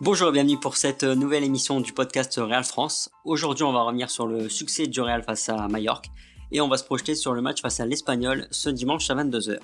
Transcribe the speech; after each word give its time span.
Bonjour 0.00 0.30
et 0.30 0.32
bienvenue 0.32 0.58
pour 0.58 0.76
cette 0.76 1.04
nouvelle 1.04 1.44
émission 1.44 1.80
du 1.80 1.92
podcast 1.92 2.34
Real 2.36 2.64
France. 2.64 3.10
Aujourd'hui, 3.24 3.62
on 3.62 3.72
va 3.72 3.82
revenir 3.82 4.10
sur 4.10 4.26
le 4.26 4.48
succès 4.48 4.88
du 4.88 5.00
Real 5.00 5.22
face 5.22 5.48
à 5.48 5.68
Mallorca 5.68 6.10
et 6.50 6.60
on 6.60 6.66
va 6.66 6.78
se 6.78 6.84
projeter 6.84 7.14
sur 7.14 7.32
le 7.32 7.40
match 7.40 7.62
face 7.62 7.78
à 7.78 7.86
l'Espagnol 7.86 8.48
ce 8.50 8.70
dimanche 8.70 9.08
à 9.10 9.14
22h. 9.14 9.60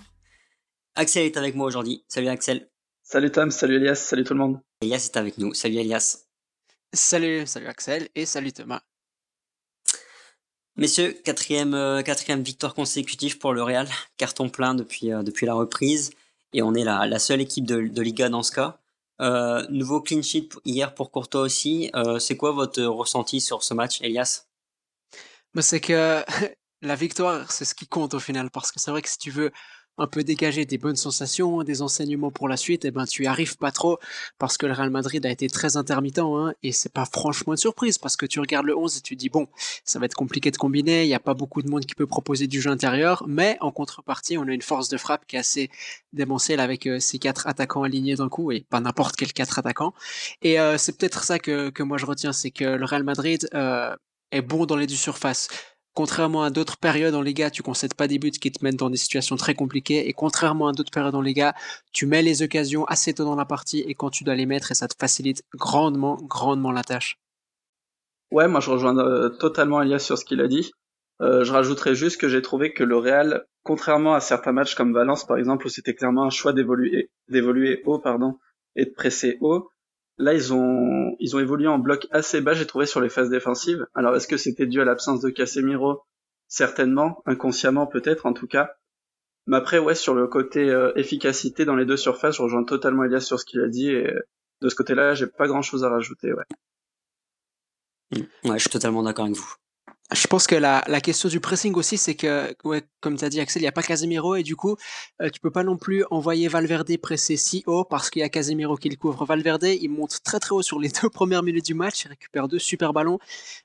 Axel 0.94 1.26
est 1.26 1.36
avec 1.36 1.56
moi 1.56 1.66
aujourd'hui. 1.66 2.04
Salut 2.06 2.28
Axel. 2.28 2.70
Salut 3.02 3.32
Tom, 3.32 3.50
salut 3.50 3.76
Elias, 3.76 3.96
salut 3.96 4.22
tout 4.22 4.34
le 4.34 4.38
monde. 4.38 4.60
Elias 4.82 5.10
est 5.12 5.16
avec 5.16 5.36
nous. 5.36 5.52
Salut 5.52 5.78
Elias. 5.78 6.26
Salut, 6.92 7.44
salut 7.44 7.66
Axel 7.66 8.08
et 8.14 8.24
salut 8.24 8.52
Thomas. 8.52 8.82
Messieurs, 10.76 11.12
quatrième, 11.24 11.74
euh, 11.74 12.02
quatrième 12.02 12.42
victoire 12.42 12.74
consécutive 12.74 13.38
pour 13.38 13.52
le 13.52 13.64
Real, 13.64 13.88
carton 14.16 14.48
plein 14.48 14.76
depuis, 14.76 15.12
euh, 15.12 15.24
depuis 15.24 15.44
la 15.44 15.54
reprise, 15.54 16.12
et 16.52 16.62
on 16.62 16.74
est 16.74 16.84
la, 16.84 17.06
la 17.06 17.18
seule 17.18 17.40
équipe 17.40 17.66
de, 17.66 17.88
de 17.88 18.02
Liga 18.02 18.28
dans 18.28 18.44
ce 18.44 18.52
cas. 18.52 18.79
Euh, 19.20 19.66
nouveau 19.68 20.00
clean 20.00 20.22
sheet 20.22 20.48
hier 20.64 20.94
pour 20.94 21.10
Courtois 21.10 21.42
aussi. 21.42 21.90
Euh, 21.94 22.18
c'est 22.18 22.36
quoi 22.36 22.52
votre 22.52 22.82
ressenti 22.84 23.40
sur 23.40 23.62
ce 23.62 23.74
match, 23.74 24.00
Elias? 24.00 24.46
Bah, 25.54 25.62
C'est 25.62 25.80
que 25.80 26.24
la 26.82 26.94
victoire, 26.94 27.52
c'est 27.52 27.64
ce 27.64 27.74
qui 27.74 27.86
compte 27.86 28.14
au 28.14 28.20
final, 28.20 28.50
parce 28.50 28.72
que 28.72 28.80
c'est 28.80 28.90
vrai 28.90 29.02
que 29.02 29.08
si 29.08 29.18
tu 29.18 29.30
veux 29.30 29.50
un 29.98 30.06
peu 30.06 30.24
dégager 30.24 30.64
des 30.64 30.78
bonnes 30.78 30.96
sensations, 30.96 31.62
des 31.62 31.82
enseignements 31.82 32.30
pour 32.30 32.48
la 32.48 32.56
suite, 32.56 32.84
eh 32.84 32.90
ben 32.90 33.04
tu 33.04 33.24
y 33.24 33.26
arrives 33.26 33.56
pas 33.56 33.70
trop 33.70 33.98
parce 34.38 34.56
que 34.56 34.66
le 34.66 34.72
Real 34.72 34.90
Madrid 34.90 35.24
a 35.26 35.30
été 35.30 35.48
très 35.48 35.76
intermittent 35.76 36.18
hein, 36.18 36.52
et 36.62 36.72
c'est 36.72 36.92
pas 36.92 37.04
franchement 37.04 37.52
une 37.52 37.58
surprise 37.58 37.98
parce 37.98 38.16
que 38.16 38.26
tu 38.26 38.40
regardes 38.40 38.66
le 38.66 38.76
11 38.76 38.96
et 38.96 39.00
tu 39.00 39.16
dis 39.16 39.28
bon, 39.28 39.48
ça 39.84 39.98
va 39.98 40.06
être 40.06 40.14
compliqué 40.14 40.50
de 40.50 40.56
combiner, 40.56 41.04
il 41.04 41.08
n'y 41.08 41.14
a 41.14 41.20
pas 41.20 41.34
beaucoup 41.34 41.62
de 41.62 41.68
monde 41.68 41.84
qui 41.84 41.94
peut 41.94 42.06
proposer 42.06 42.46
du 42.46 42.60
jeu 42.60 42.70
intérieur, 42.70 43.24
mais 43.26 43.56
en 43.60 43.72
contrepartie, 43.72 44.38
on 44.38 44.48
a 44.48 44.52
une 44.52 44.62
force 44.62 44.88
de 44.88 44.96
frappe 44.96 45.26
qui 45.26 45.36
est 45.36 45.40
assez 45.40 45.70
démentielle 46.12 46.60
avec 46.60 46.86
euh, 46.86 46.98
ces 47.00 47.18
quatre 47.18 47.46
attaquants 47.46 47.82
alignés 47.82 48.16
d'un 48.16 48.28
coup 48.28 48.52
et 48.52 48.64
pas 48.68 48.80
n'importe 48.80 49.16
quel 49.16 49.32
quatre 49.32 49.58
attaquants. 49.58 49.94
Et 50.42 50.60
euh, 50.60 50.78
c'est 50.78 50.96
peut-être 50.96 51.24
ça 51.24 51.38
que, 51.38 51.70
que 51.70 51.82
moi 51.82 51.98
je 51.98 52.06
retiens, 52.06 52.32
c'est 52.32 52.50
que 52.50 52.64
le 52.64 52.84
Real 52.84 53.04
Madrid 53.04 53.48
euh, 53.54 53.94
est 54.32 54.42
bon 54.42 54.66
dans 54.66 54.76
les 54.76 54.86
deux 54.86 54.94
surfaces. 54.94 55.48
Contrairement 55.94 56.42
à 56.42 56.50
d'autres 56.50 56.76
périodes 56.78 57.14
en 57.14 57.22
Liga, 57.22 57.50
tu 57.50 57.62
concèdes 57.62 57.94
pas 57.94 58.06
des 58.06 58.18
buts 58.18 58.30
qui 58.30 58.52
te 58.52 58.64
mettent 58.64 58.76
dans 58.76 58.90
des 58.90 58.96
situations 58.96 59.36
très 59.36 59.54
compliquées. 59.54 60.08
Et 60.08 60.12
contrairement 60.12 60.68
à 60.68 60.72
d'autres 60.72 60.92
périodes 60.92 61.14
en 61.14 61.20
Liga, 61.20 61.54
tu 61.92 62.06
mets 62.06 62.22
les 62.22 62.42
occasions 62.42 62.84
assez 62.84 63.12
tôt 63.12 63.24
dans 63.24 63.34
la 63.34 63.44
partie 63.44 63.80
et 63.80 63.94
quand 63.94 64.10
tu 64.10 64.22
dois 64.22 64.36
les 64.36 64.46
mettre, 64.46 64.70
et 64.70 64.74
ça 64.74 64.86
te 64.86 64.94
facilite 64.98 65.42
grandement, 65.54 66.18
grandement 66.22 66.70
la 66.70 66.84
tâche. 66.84 67.18
Ouais, 68.30 68.46
moi 68.46 68.60
je 68.60 68.70
rejoins 68.70 68.96
euh, 68.96 69.28
totalement 69.28 69.82
Elias 69.82 69.98
sur 69.98 70.16
ce 70.16 70.24
qu'il 70.24 70.40
a 70.40 70.46
dit. 70.46 70.72
Euh, 71.20 71.44
je 71.44 71.52
rajouterais 71.52 71.94
juste 71.94 72.20
que 72.20 72.28
j'ai 72.28 72.40
trouvé 72.40 72.72
que 72.72 72.84
le 72.84 72.96
Real, 72.96 73.44
contrairement 73.64 74.14
à 74.14 74.20
certains 74.20 74.52
matchs 74.52 74.74
comme 74.76 74.94
Valence 74.94 75.26
par 75.26 75.36
exemple, 75.36 75.66
où 75.66 75.68
c'était 75.68 75.94
clairement 75.94 76.24
un 76.24 76.30
choix 76.30 76.52
d'évoluer, 76.52 77.10
d'évoluer 77.28 77.82
haut, 77.84 77.98
pardon, 77.98 78.38
et 78.76 78.84
de 78.84 78.90
presser 78.90 79.36
haut, 79.40 79.68
Là, 80.20 80.34
ils 80.34 80.52
ont, 80.52 81.16
ils 81.18 81.34
ont 81.34 81.38
évolué 81.38 81.66
en 81.66 81.78
bloc 81.78 82.06
assez 82.10 82.42
bas, 82.42 82.52
j'ai 82.52 82.66
trouvé, 82.66 82.84
sur 82.84 83.00
les 83.00 83.08
phases 83.08 83.30
défensives. 83.30 83.86
Alors, 83.94 84.14
est-ce 84.14 84.28
que 84.28 84.36
c'était 84.36 84.66
dû 84.66 84.78
à 84.82 84.84
l'absence 84.84 85.22
de 85.22 85.30
Casemiro? 85.30 86.02
Certainement, 86.46 87.22
inconsciemment 87.24 87.86
peut-être, 87.86 88.26
en 88.26 88.34
tout 88.34 88.46
cas. 88.46 88.74
Mais 89.46 89.56
après, 89.56 89.78
ouais, 89.78 89.94
sur 89.94 90.14
le 90.14 90.26
côté 90.26 90.68
euh, 90.68 90.92
efficacité 90.94 91.64
dans 91.64 91.74
les 91.74 91.86
deux 91.86 91.96
surfaces, 91.96 92.36
je 92.36 92.42
rejoins 92.42 92.64
totalement 92.64 93.04
Elias 93.04 93.20
sur 93.20 93.40
ce 93.40 93.46
qu'il 93.46 93.62
a 93.62 93.68
dit, 93.68 93.88
et 93.88 94.12
de 94.60 94.68
ce 94.68 94.74
côté-là, 94.74 95.14
j'ai 95.14 95.26
pas 95.26 95.46
grand-chose 95.46 95.84
à 95.84 95.88
rajouter, 95.88 96.34
ouais. 96.34 96.44
Ouais, 98.44 98.58
je 98.58 98.58
suis 98.58 98.70
totalement 98.70 99.02
d'accord 99.02 99.24
avec 99.24 99.38
vous. 99.38 99.54
Je 100.12 100.26
pense 100.26 100.48
que 100.48 100.56
la, 100.56 100.82
la 100.88 101.00
question 101.00 101.28
du 101.28 101.38
pressing 101.38 101.72
aussi, 101.74 101.96
c'est 101.96 102.16
que, 102.16 102.52
ouais, 102.64 102.82
comme 103.00 103.16
tu 103.16 103.24
as 103.24 103.28
dit 103.28 103.38
Axel, 103.38 103.62
il 103.62 103.64
n'y 103.64 103.68
a 103.68 103.72
pas 103.72 103.82
Casemiro 103.82 104.34
et 104.34 104.42
du 104.42 104.56
coup, 104.56 104.76
euh, 105.22 105.30
tu 105.30 105.38
peux 105.38 105.52
pas 105.52 105.62
non 105.62 105.76
plus 105.76 106.04
envoyer 106.10 106.48
Valverde 106.48 106.96
presser 106.98 107.36
si 107.36 107.62
haut 107.66 107.84
parce 107.84 108.10
qu'il 108.10 108.18
y 108.20 108.24
a 108.24 108.28
Casemiro 108.28 108.76
qui 108.76 108.88
le 108.88 108.96
couvre. 108.96 109.24
Valverde, 109.24 109.64
il 109.80 109.88
monte 109.88 110.18
très 110.24 110.40
très 110.40 110.52
haut 110.52 110.62
sur 110.62 110.80
les 110.80 110.88
deux 111.02 111.10
premières 111.10 111.44
minutes 111.44 111.66
du 111.66 111.74
match, 111.74 112.04
il 112.04 112.08
récupère 112.08 112.48
deux 112.48 112.58
super 112.58 112.92
ballons, 112.92 113.20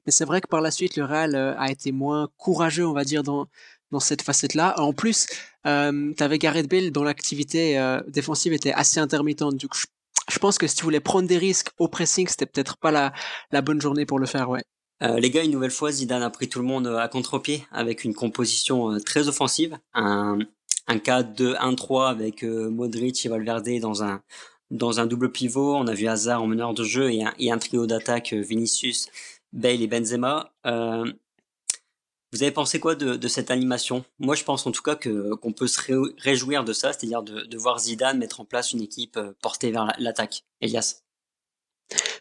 mais 0.05 0.11
c'est 0.11 0.25
vrai 0.25 0.39
que 0.39 0.47
par 0.47 0.61
la 0.61 0.69
suite, 0.69 0.97
le 0.97 1.05
Real 1.05 1.33
euh, 1.33 1.55
a 1.57 1.71
été 1.71 1.91
moins 1.91 2.29
courageux, 2.37 2.85
on 2.85 2.93
va 2.93 3.05
dire, 3.05 3.23
dans, 3.23 3.47
dans 3.91 3.99
cette 3.99 4.21
facette-là. 4.21 4.79
En 4.79 4.93
plus, 4.93 5.25
euh, 5.65 6.13
tu 6.15 6.23
avais 6.23 6.37
Gareth 6.37 6.69
Bale 6.69 6.91
dont 6.91 7.03
l'activité 7.03 7.79
euh, 7.79 8.01
défensive 8.07 8.53
était 8.53 8.73
assez 8.73 8.99
intermittente. 8.99 9.55
Je, 9.59 9.67
je 10.29 10.39
pense 10.39 10.59
que 10.59 10.67
si 10.67 10.75
tu 10.75 10.83
voulais 10.83 10.99
prendre 10.99 11.27
des 11.27 11.37
risques 11.39 11.69
au 11.79 11.87
pressing, 11.87 12.27
c'était 12.27 12.45
peut-être 12.45 12.77
pas 12.77 12.91
la, 12.91 13.13
la 13.51 13.61
bonne 13.61 13.81
journée 13.81 14.05
pour 14.05 14.19
le 14.19 14.27
faire, 14.27 14.49
ouais. 14.49 14.61
Euh, 15.03 15.19
les 15.19 15.29
gars, 15.29 15.43
une 15.43 15.51
nouvelle 15.51 15.71
fois, 15.71 15.91
Zidane 15.91 16.23
a 16.23 16.29
pris 16.29 16.47
tout 16.47 16.59
le 16.59 16.65
monde 16.65 16.87
euh, 16.87 16.97
à 16.97 17.07
contre-pied 17.07 17.65
avec 17.71 18.03
une 18.03 18.13
composition 18.13 18.91
euh, 18.93 18.99
très 18.99 19.27
offensive, 19.27 19.77
un, 19.93 20.39
un 20.87 20.97
4-2-1-3 20.97 22.09
avec 22.09 22.43
Modric 22.43 23.25
et 23.25 23.29
Valverde 23.29 23.79
dans 23.79 24.03
un 24.03 24.21
dans 24.71 24.99
un 24.99 25.05
double 25.05 25.31
pivot. 25.31 25.75
On 25.75 25.87
a 25.87 25.93
vu 25.93 26.07
Hazard 26.07 26.41
en 26.41 26.47
meneur 26.47 26.73
de 26.73 26.83
jeu 26.83 27.11
et 27.11 27.23
un, 27.23 27.33
et 27.37 27.51
un 27.51 27.57
trio 27.57 27.85
d'attaque 27.85 28.33
Vinicius, 28.33 29.09
Bale 29.53 29.81
et 29.81 29.87
Benzema. 29.87 30.53
Euh, 30.65 31.05
vous 32.33 32.43
avez 32.43 32.51
pensé 32.51 32.79
quoi 32.79 32.95
de, 32.95 33.15
de, 33.15 33.27
cette 33.27 33.51
animation? 33.51 34.03
Moi, 34.19 34.35
je 34.35 34.43
pense 34.43 34.65
en 34.67 34.71
tout 34.71 34.81
cas 34.81 34.95
que 34.95 35.35
qu'on 35.35 35.53
peut 35.53 35.67
se 35.67 35.79
réjouir 36.17 36.65
de 36.65 36.73
ça, 36.73 36.91
c'est-à-dire 36.93 37.23
de, 37.23 37.41
de, 37.41 37.57
voir 37.57 37.79
Zidane 37.79 38.17
mettre 38.17 38.41
en 38.41 38.45
place 38.45 38.73
une 38.73 38.81
équipe 38.81 39.19
portée 39.41 39.71
vers 39.71 39.93
l'attaque. 39.99 40.43
Elias 40.61 41.04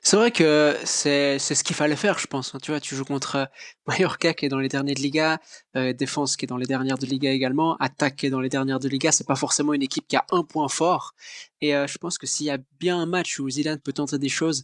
c'est 0.02 0.16
vrai 0.16 0.30
que 0.30 0.76
c'est 0.84 1.38
c'est 1.38 1.54
ce 1.54 1.64
qu'il 1.64 1.74
fallait 1.74 1.96
faire, 1.96 2.18
je 2.18 2.26
pense. 2.26 2.54
Hein. 2.54 2.58
Tu 2.62 2.70
vois, 2.70 2.80
tu 2.80 2.94
joues 2.94 3.06
contre 3.06 3.36
euh, 3.36 3.44
Mallorca 3.86 4.34
qui 4.34 4.44
est 4.46 4.48
dans 4.50 4.58
les 4.58 4.68
derniers 4.68 4.94
de 4.94 5.00
Liga, 5.00 5.40
euh, 5.76 5.94
défense 5.94 6.36
qui 6.36 6.44
est 6.44 6.48
dans 6.48 6.58
les 6.58 6.66
dernières 6.66 6.98
de 6.98 7.06
Liga 7.06 7.32
également, 7.32 7.76
attaque 7.78 8.16
qui 8.16 8.26
est 8.26 8.30
dans 8.30 8.40
les 8.40 8.50
dernières 8.50 8.80
de 8.80 8.88
Liga. 8.88 9.12
C'est 9.12 9.26
pas 9.26 9.36
forcément 9.36 9.72
une 9.72 9.82
équipe 9.82 10.06
qui 10.06 10.16
a 10.16 10.24
un 10.30 10.42
point 10.42 10.68
fort. 10.68 11.14
Et 11.62 11.74
euh, 11.74 11.86
je 11.86 11.96
pense 11.98 12.18
que 12.18 12.26
s'il 12.26 12.46
y 12.46 12.50
a 12.50 12.58
bien 12.78 12.98
un 12.98 13.06
match 13.06 13.38
où 13.40 13.48
Zidane 13.48 13.80
peut 13.80 13.94
tenter 13.94 14.18
des 14.18 14.28
choses, 14.28 14.62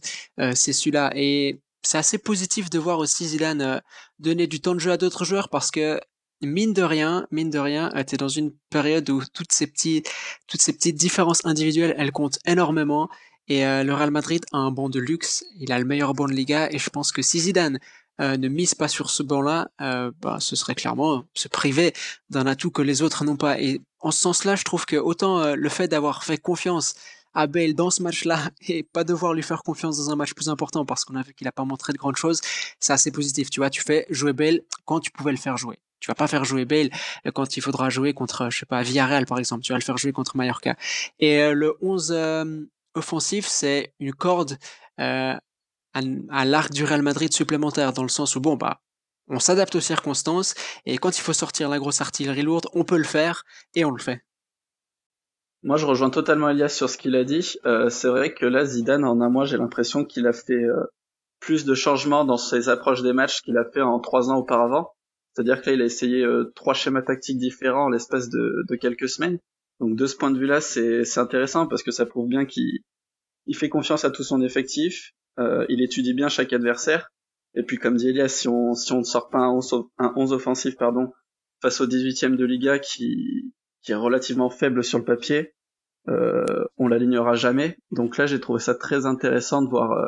c'est 0.53 0.73
celui-là. 0.73 1.11
Et 1.15 1.59
c'est 1.83 1.97
assez 1.97 2.19
positif 2.19 2.69
de 2.69 2.77
voir 2.77 2.99
aussi 2.99 3.27
Zidane 3.27 3.81
donner 4.19 4.45
du 4.47 4.61
temps 4.61 4.75
de 4.75 4.79
jeu 4.79 4.91
à 4.91 4.97
d'autres 4.97 5.25
joueurs 5.25 5.49
parce 5.49 5.71
que 5.71 5.99
mine 6.41 6.73
de 6.73 6.83
rien, 6.83 7.27
mine 7.31 7.49
de 7.49 7.59
rien, 7.59 7.89
t'es 8.05 8.17
dans 8.17 8.27
une 8.29 8.51
période 8.69 9.09
où 9.09 9.23
toutes 9.33 9.51
ces 9.51 9.67
petites, 9.67 10.11
toutes 10.47 10.61
ces 10.61 10.73
petites 10.73 10.97
différences 10.97 11.45
individuelles, 11.45 11.95
elles 11.97 12.11
comptent 12.11 12.39
énormément. 12.45 13.09
Et 13.51 13.65
euh, 13.65 13.83
le 13.83 13.93
Real 13.93 14.11
Madrid 14.11 14.45
a 14.53 14.59
un 14.59 14.71
banc 14.71 14.87
de 14.87 14.97
luxe, 15.01 15.43
il 15.59 15.73
a 15.73 15.79
le 15.79 15.83
meilleur 15.83 16.13
banc 16.13 16.25
de 16.25 16.31
Liga, 16.31 16.69
et 16.71 16.79
je 16.79 16.89
pense 16.89 17.11
que 17.11 17.21
si 17.21 17.37
Zidane 17.37 17.79
euh, 18.21 18.37
ne 18.37 18.47
mise 18.47 18.75
pas 18.75 18.87
sur 18.87 19.09
ce 19.09 19.23
banc-là, 19.23 19.67
euh, 19.81 20.09
bah, 20.21 20.37
ce 20.39 20.55
serait 20.55 20.73
clairement 20.73 21.25
se 21.33 21.49
priver 21.49 21.91
d'un 22.29 22.47
atout 22.47 22.71
que 22.71 22.81
les 22.81 23.01
autres 23.01 23.25
n'ont 23.25 23.35
pas. 23.35 23.59
Et 23.59 23.81
en 23.99 24.11
ce 24.11 24.21
sens-là, 24.21 24.55
je 24.55 24.63
trouve 24.63 24.85
que 24.85 24.95
autant 24.95 25.53
le 25.53 25.67
fait 25.67 25.89
d'avoir 25.89 26.23
fait 26.23 26.37
confiance 26.37 26.95
à 27.33 27.45
Bale 27.47 27.73
dans 27.73 27.89
ce 27.89 28.01
match-là 28.01 28.39
et 28.69 28.83
pas 28.83 29.03
devoir 29.03 29.33
lui 29.33 29.43
faire 29.43 29.63
confiance 29.63 29.97
dans 29.97 30.11
un 30.11 30.15
match 30.15 30.33
plus 30.33 30.47
important 30.47 30.85
parce 30.85 31.03
qu'on 31.03 31.17
a 31.17 31.21
vu 31.21 31.33
qu'il 31.33 31.49
a 31.49 31.51
pas 31.51 31.65
montré 31.65 31.91
de 31.91 31.97
grandes 31.97 32.15
choses, 32.15 32.39
c'est 32.79 32.93
assez 32.93 33.11
positif. 33.11 33.49
Tu 33.49 33.59
vois, 33.59 33.69
tu 33.69 33.81
fais 33.81 34.05
jouer 34.09 34.31
Bale 34.31 34.61
quand 34.85 35.01
tu 35.01 35.11
pouvais 35.11 35.31
le 35.31 35.37
faire 35.37 35.57
jouer. 35.57 35.77
Tu 35.99 36.07
vas 36.07 36.15
pas 36.15 36.27
faire 36.27 36.45
jouer 36.45 36.63
Bale 36.63 36.89
quand 37.33 37.57
il 37.57 37.61
faudra 37.61 37.89
jouer 37.89 38.13
contre, 38.13 38.49
je 38.49 38.59
sais 38.59 38.65
pas, 38.65 38.81
Villarreal 38.81 39.25
par 39.25 39.39
exemple. 39.39 39.63
Tu 39.63 39.73
vas 39.73 39.77
le 39.77 39.83
faire 39.83 39.97
jouer 39.97 40.13
contre 40.13 40.37
Mallorca. 40.37 40.77
Et 41.19 41.51
le 41.51 41.75
11 41.81 42.69
offensif, 42.95 43.47
c'est 43.47 43.93
une 43.99 44.13
corde 44.13 44.57
euh, 44.99 45.35
à, 45.93 46.45
l'arc 46.45 46.71
du 46.71 46.83
Real 46.83 47.01
Madrid 47.01 47.31
supplémentaire, 47.31 47.93
dans 47.93 48.03
le 48.03 48.09
sens 48.09 48.35
où, 48.35 48.41
bon, 48.41 48.55
bah, 48.55 48.81
on 49.27 49.39
s'adapte 49.39 49.75
aux 49.75 49.81
circonstances, 49.81 50.55
et 50.85 50.97
quand 50.97 51.17
il 51.17 51.21
faut 51.21 51.33
sortir 51.33 51.69
la 51.69 51.79
grosse 51.79 52.01
artillerie 52.01 52.41
lourde, 52.41 52.67
on 52.73 52.83
peut 52.83 52.97
le 52.97 53.03
faire, 53.03 53.43
et 53.75 53.85
on 53.85 53.91
le 53.91 54.01
fait. 54.01 54.21
Moi, 55.63 55.77
je 55.77 55.85
rejoins 55.85 56.09
totalement 56.09 56.49
Elias 56.49 56.69
sur 56.69 56.89
ce 56.89 56.97
qu'il 56.97 57.15
a 57.15 57.23
dit. 57.23 57.55
Euh, 57.65 57.89
c'est 57.89 58.07
vrai 58.07 58.33
que 58.33 58.45
là, 58.45 58.65
Zidane, 58.65 59.05
en 59.05 59.21
un 59.21 59.29
mois, 59.29 59.45
j'ai 59.45 59.57
l'impression 59.57 60.05
qu'il 60.05 60.25
a 60.25 60.33
fait 60.33 60.53
euh, 60.53 60.83
plus 61.39 61.65
de 61.65 61.75
changements 61.75 62.25
dans 62.25 62.37
ses 62.37 62.67
approches 62.67 63.03
des 63.03 63.13
matchs 63.13 63.41
qu'il 63.41 63.57
a 63.57 63.65
fait 63.71 63.81
en 63.81 63.99
trois 63.99 64.31
ans 64.31 64.37
auparavant. 64.37 64.91
C'est-à-dire 65.33 65.61
que 65.61 65.69
là, 65.69 65.75
il 65.75 65.81
a 65.83 65.85
essayé 65.85 66.23
euh, 66.23 66.51
trois 66.55 66.73
schémas 66.73 67.03
tactiques 67.03 67.37
différents 67.37 67.85
en 67.85 67.89
l'espace 67.89 68.29
de 68.29 68.75
quelques 68.75 69.07
semaines. 69.07 69.37
Donc 69.81 69.95
de 69.95 70.05
ce 70.05 70.15
point 70.15 70.29
de 70.29 70.37
vue-là, 70.37 70.61
c'est 70.61 71.17
intéressant 71.17 71.65
parce 71.65 71.81
que 71.81 71.89
ça 71.89 72.05
prouve 72.05 72.27
bien 72.27 72.45
qu'il 72.45 72.81
il 73.47 73.57
fait 73.57 73.67
confiance 73.67 74.05
à 74.05 74.11
tout 74.11 74.23
son 74.23 74.39
effectif, 74.41 75.11
euh, 75.39 75.65
il 75.69 75.81
étudie 75.81 76.13
bien 76.13 76.29
chaque 76.29 76.53
adversaire. 76.53 77.09
Et 77.55 77.63
puis 77.63 77.77
comme 77.77 77.97
dit 77.97 78.09
Elias, 78.09 78.27
si 78.27 78.47
on 78.47 78.75
si 78.75 78.93
on 78.93 78.99
ne 78.99 79.03
sort 79.03 79.29
pas 79.29 79.39
un 79.39 79.49
11, 79.49 79.85
un 79.97 80.13
11 80.15 80.33
offensif 80.33 80.77
pardon 80.77 81.11
face 81.63 81.81
au 81.81 81.87
18e 81.87 82.35
de 82.35 82.45
Liga 82.45 82.77
qui 82.77 83.51
qui 83.81 83.91
est 83.91 83.95
relativement 83.95 84.51
faible 84.51 84.83
sur 84.83 84.99
le 84.99 85.03
papier, 85.03 85.55
euh, 86.07 86.45
on 86.77 86.87
l'alignera 86.87 87.33
jamais. 87.33 87.75
Donc 87.89 88.17
là, 88.17 88.27
j'ai 88.27 88.39
trouvé 88.39 88.59
ça 88.59 88.75
très 88.75 89.07
intéressant 89.07 89.63
de 89.63 89.69
voir 89.69 89.93
euh, 89.93 90.07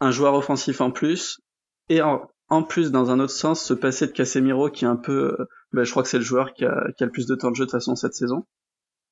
un 0.00 0.10
joueur 0.10 0.34
offensif 0.34 0.80
en 0.80 0.90
plus 0.90 1.40
et 1.88 2.02
en, 2.02 2.28
en 2.48 2.64
plus 2.64 2.90
dans 2.90 3.12
un 3.12 3.20
autre 3.20 3.32
sens 3.32 3.62
se 3.64 3.72
passer 3.72 4.08
de 4.08 4.12
Casemiro 4.12 4.68
qui 4.68 4.84
est 4.84 4.88
un 4.88 4.96
peu, 4.96 5.36
euh, 5.38 5.44
ben, 5.72 5.84
je 5.84 5.92
crois 5.92 6.02
que 6.02 6.08
c'est 6.08 6.18
le 6.18 6.24
joueur 6.24 6.54
qui 6.54 6.64
a, 6.64 6.90
qui 6.96 7.04
a 7.04 7.06
le 7.06 7.12
plus 7.12 7.28
de 7.28 7.36
temps 7.36 7.52
de 7.52 7.56
jeu 7.56 7.66
de 7.66 7.70
toute 7.70 7.78
façon 7.78 7.94
cette 7.94 8.14
saison. 8.14 8.46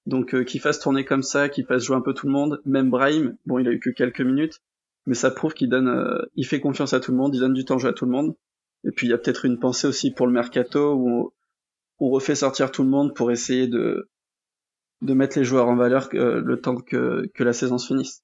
Donc 0.09 0.35
euh, 0.35 0.43
qu'il 0.43 0.63
fasse 0.63 0.81
tourner 0.81 1.05
comme 1.05 1.23
ça, 1.23 1.51
qu'il 1.51 1.67
fasse 1.67 1.85
jouer 1.85 1.97
un 1.97 2.01
peu 2.01 2.15
tout 2.15 2.27
le 2.27 2.33
monde, 2.33 2.63
même 2.65 2.89
Brahim, 2.89 3.37
bon 3.45 3.59
il 3.59 3.69
a 3.69 3.73
eu 3.73 3.79
que 3.79 3.91
quelques 3.91 4.23
minutes, 4.23 4.63
mais 5.05 5.15
ça 5.15 5.31
prouve 5.31 5.53
qu'il 5.53 5.69
donne, 5.69 5.89
euh, 5.89 6.25
il 6.35 6.47
fait 6.47 6.61
confiance 6.61 6.95
à 6.95 7.01
tout 7.01 7.11
le 7.11 7.19
monde, 7.19 7.35
il 7.35 7.41
donne 7.41 7.53
du 7.53 7.67
temps 7.67 7.77
de 7.77 7.83
jeu 7.83 7.91
à 7.91 7.93
tout 7.93 8.07
le 8.07 8.11
monde. 8.11 8.35
Et 8.85 8.91
puis 8.91 9.07
il 9.07 9.11
y 9.11 9.13
a 9.13 9.19
peut-être 9.19 9.45
une 9.45 9.59
pensée 9.59 9.87
aussi 9.87 10.11
pour 10.11 10.27
le 10.27 10.33
mercato 10.33 10.95
où 10.95 11.35
on, 12.01 12.09
refait 12.09 12.37
sortir 12.37 12.71
tout 12.71 12.85
le 12.85 12.89
monde 12.89 13.15
pour 13.15 13.31
essayer 13.31 13.67
de 13.67 14.09
de 15.03 15.13
mettre 15.13 15.39
les 15.39 15.45
joueurs 15.45 15.69
en 15.69 15.77
valeur 15.77 16.09
euh, 16.15 16.41
le 16.41 16.59
temps 16.59 16.77
que, 16.77 17.31
que 17.35 17.45
la 17.45 17.53
saison 17.53 17.77
se 17.77 17.89
finisse. 17.89 18.23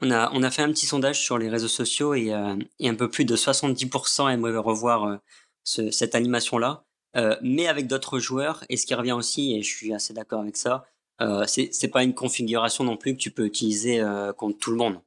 On 0.00 0.10
a, 0.10 0.28
on 0.32 0.42
a 0.42 0.50
fait 0.50 0.62
un 0.62 0.70
petit 0.70 0.86
sondage 0.86 1.20
sur 1.20 1.38
les 1.38 1.48
réseaux 1.48 1.68
sociaux 1.68 2.14
et, 2.14 2.34
euh, 2.34 2.56
et 2.80 2.88
un 2.88 2.96
peu 2.96 3.08
plus 3.08 3.24
de 3.24 3.36
70% 3.36 4.28
aimeraient 4.32 4.56
revoir 4.56 5.20
ce, 5.62 5.92
cette 5.92 6.16
animation-là, 6.16 6.84
euh, 7.16 7.36
mais 7.42 7.66
avec 7.66 7.86
d'autres 7.86 8.18
joueurs. 8.18 8.64
Et 8.68 8.76
ce 8.76 8.86
qui 8.86 8.94
revient 8.94 9.12
aussi, 9.12 9.54
et 9.54 9.62
je 9.62 9.68
suis 9.68 9.92
assez 9.92 10.12
d'accord 10.12 10.40
avec 10.40 10.56
ça, 10.56 10.84
euh, 11.20 11.44
c'est 11.46 11.88
pas 11.88 12.02
une 12.02 12.14
configuration 12.14 12.84
non 12.84 12.96
plus 12.96 13.14
que 13.14 13.20
tu 13.20 13.30
peux 13.30 13.46
utiliser 13.46 14.00
euh, 14.00 14.32
contre 14.32 14.58
tout 14.58 14.70
le 14.70 14.76
monde. 14.76 15.00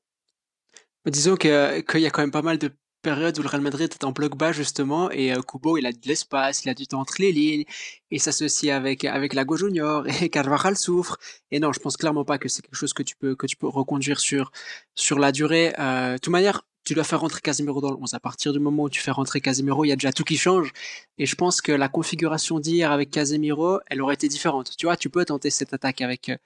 Disons 1.06 1.36
que 1.36 1.81
qu'il 1.81 2.01
y 2.01 2.06
a 2.06 2.09
quand 2.09 2.21
même 2.21 2.31
pas 2.31 2.42
mal 2.42 2.57
de 2.57 2.71
période 3.01 3.38
où 3.39 3.42
le 3.42 3.48
Real 3.48 3.62
Madrid 3.62 3.92
est 3.92 4.04
en 4.04 4.12
bloc 4.12 4.38
bas 4.38 4.51
justement 4.51 5.12
et 5.12 5.31
euh, 5.31 5.42
Kubo 5.42 5.77
il 5.77 5.86
a 5.86 5.92
de 5.92 6.00
l'espace, 6.06 6.65
il 6.65 6.69
a 6.69 6.74
du 6.74 6.88
temps 6.88 7.00
entre 7.00 7.15
les 7.19 7.31
lignes, 7.31 7.65
il 8.09 8.19
s'associe 8.19 8.74
avec 8.74 9.06
avec 9.06 9.33
Lago 9.33 9.56
Junior 9.57 10.06
et 10.21 10.30
Carvajal 10.30 10.77
souffre 10.77 11.18
et 11.51 11.59
non 11.59 11.71
je 11.71 11.80
pense 11.80 11.98
clairement 11.98 12.25
pas 12.25 12.38
que 12.38 12.50
c'est 12.50 12.62
quelque 12.62 12.75
chose 12.75 12.94
que 12.94 13.04
tu 13.04 13.15
peux 13.15 13.36
que 13.36 13.48
tu 13.48 13.56
peux 13.57 13.68
reconduire 13.68 14.19
sur 14.19 14.51
sur 14.95 15.19
la 15.19 15.31
durée. 15.31 15.74
De 15.77 16.18
toute 16.18 16.31
manière 16.31 16.63
tu 16.88 16.94
dois 16.94 17.04
faire 17.04 17.19
rentrer 17.19 17.42
Casemiro 17.42 17.81
dans 17.81 17.92
le 17.92 17.98
11. 17.98 18.13
À 18.13 18.19
partir 18.22 18.54
du 18.54 18.60
moment 18.60 18.84
où 18.84 18.89
tu 18.89 19.01
fais 19.01 19.12
rentrer 19.12 19.42
Casemiro, 19.42 19.84
il 19.84 19.89
y 19.89 19.92
a 19.92 19.98
déjà 19.98 20.13
tout 20.13 20.24
qui 20.24 20.38
change. 20.38 20.72
Et 21.18 21.25
je 21.25 21.36
pense 21.36 21.60
que 21.60 21.74
la 21.74 21.89
configuration 21.89 22.62
d'hier 22.62 22.94
avec 22.94 23.12
Casemiro, 23.12 23.81
elle 23.88 24.01
aurait 24.01 24.13
été 24.13 24.30
différente. 24.30 24.72
Tu 24.78 24.86
vois, 24.86 24.95
tu 24.95 25.10
peux 25.10 25.25
tenter 25.25 25.50
cette 25.50 25.74
attaque 25.74 26.00
avec, 26.00 26.30
euh, 26.30 26.38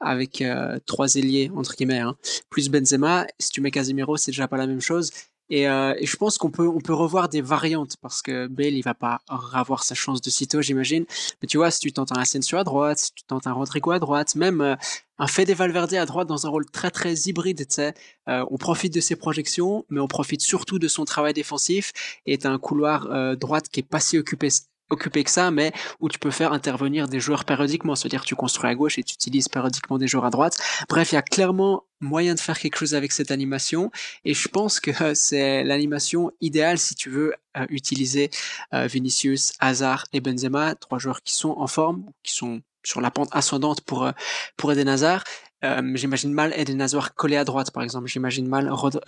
avec 0.00 0.42
euh, 0.42 0.78
trois 0.84 1.14
ailiers, 1.14 1.50
entre 1.56 1.74
guillemets, 1.74 2.00
hein, 2.00 2.14
plus 2.50 2.68
Benzema. 2.68 3.26
Si 3.38 3.48
tu 3.50 3.62
mets 3.62 3.70
Casemiro, 3.70 4.18
c'est 4.18 4.32
déjà 4.32 4.46
pas 4.48 4.58
la 4.58 4.66
même 4.66 4.82
chose. 4.82 5.12
Et, 5.50 5.68
euh, 5.68 5.94
et, 5.98 6.06
je 6.06 6.16
pense 6.16 6.38
qu'on 6.38 6.50
peut, 6.50 6.66
on 6.66 6.80
peut 6.80 6.92
revoir 6.92 7.28
des 7.28 7.40
variantes 7.40 7.96
parce 8.02 8.20
que 8.22 8.46
Bale, 8.48 8.74
il 8.74 8.82
va 8.82 8.94
pas 8.94 9.20
avoir 9.28 9.84
sa 9.84 9.94
chance 9.94 10.20
de 10.20 10.30
sitôt, 10.30 10.60
j'imagine. 10.60 11.04
Mais 11.40 11.48
tu 11.48 11.56
vois, 11.56 11.70
si 11.70 11.80
tu 11.80 11.92
tentes 11.92 12.12
un 12.12 12.20
Asensio 12.20 12.58
à 12.58 12.64
droite, 12.64 12.98
si 12.98 13.12
tu 13.14 13.24
tentes 13.24 13.46
un 13.46 13.52
Rodrigo 13.52 13.92
à 13.92 13.98
droite, 13.98 14.34
même 14.34 14.60
euh, 14.60 14.74
un 15.18 15.26
Fede 15.26 15.50
Valverde 15.50 15.94
à 15.94 16.06
droite 16.06 16.28
dans 16.28 16.46
un 16.46 16.50
rôle 16.50 16.66
très 16.66 16.90
très 16.90 17.14
hybride, 17.14 17.66
tu 17.68 17.74
sais, 17.74 17.94
euh, 18.28 18.44
on 18.50 18.58
profite 18.58 18.92
de 18.94 19.00
ses 19.00 19.16
projections, 19.16 19.84
mais 19.88 20.00
on 20.00 20.08
profite 20.08 20.40
surtout 20.40 20.78
de 20.78 20.88
son 20.88 21.04
travail 21.04 21.32
défensif 21.32 21.92
et 22.26 22.38
t'as 22.38 22.50
un 22.50 22.58
couloir 22.58 23.06
euh, 23.10 23.36
droite 23.36 23.68
qui 23.68 23.80
est 23.80 23.88
pas 23.88 24.00
si 24.00 24.18
occupé 24.18 24.48
occupé 24.90 25.24
que 25.24 25.30
ça, 25.30 25.50
mais 25.50 25.72
où 26.00 26.08
tu 26.08 26.18
peux 26.18 26.30
faire 26.30 26.52
intervenir 26.52 27.08
des 27.08 27.20
joueurs 27.20 27.44
périodiquement. 27.44 27.94
C'est-à-dire 27.94 28.24
tu 28.24 28.34
construis 28.34 28.70
à 28.70 28.74
gauche 28.74 28.98
et 28.98 29.02
tu 29.02 29.14
utilises 29.14 29.48
périodiquement 29.48 29.98
des 29.98 30.08
joueurs 30.08 30.24
à 30.24 30.30
droite. 30.30 30.58
Bref, 30.88 31.12
il 31.12 31.16
y 31.16 31.18
a 31.18 31.22
clairement 31.22 31.84
moyen 32.00 32.34
de 32.34 32.40
faire 32.40 32.58
quelque 32.58 32.76
chose 32.76 32.94
avec 32.94 33.12
cette 33.12 33.30
animation 33.30 33.90
et 34.24 34.34
je 34.34 34.48
pense 34.48 34.80
que 34.80 34.90
c'est 35.14 35.64
l'animation 35.64 36.30
idéale 36.40 36.78
si 36.78 36.94
tu 36.94 37.10
veux 37.10 37.34
euh, 37.56 37.66
utiliser 37.70 38.30
euh, 38.74 38.86
Vinicius, 38.86 39.52
Hazard 39.60 40.04
et 40.12 40.20
Benzema, 40.20 40.74
trois 40.74 40.98
joueurs 40.98 41.22
qui 41.22 41.34
sont 41.34 41.54
en 41.56 41.66
forme, 41.66 42.04
qui 42.22 42.32
sont 42.32 42.60
sur 42.84 43.00
la 43.00 43.10
pente 43.10 43.28
ascendante 43.32 43.80
pour 43.80 44.04
euh, 44.04 44.12
pour 44.56 44.72
Eden 44.72 44.88
Hazard. 44.88 45.24
J'imagine 45.94 46.32
mal 46.32 46.52
Eden 46.56 46.80
Hazard 46.80 47.14
collé 47.14 47.34
à 47.36 47.44
droite 47.44 47.72
par 47.72 47.82
exemple. 47.82 48.06
J'imagine 48.06 48.46
mal 48.46 48.70
Rod 48.70 49.00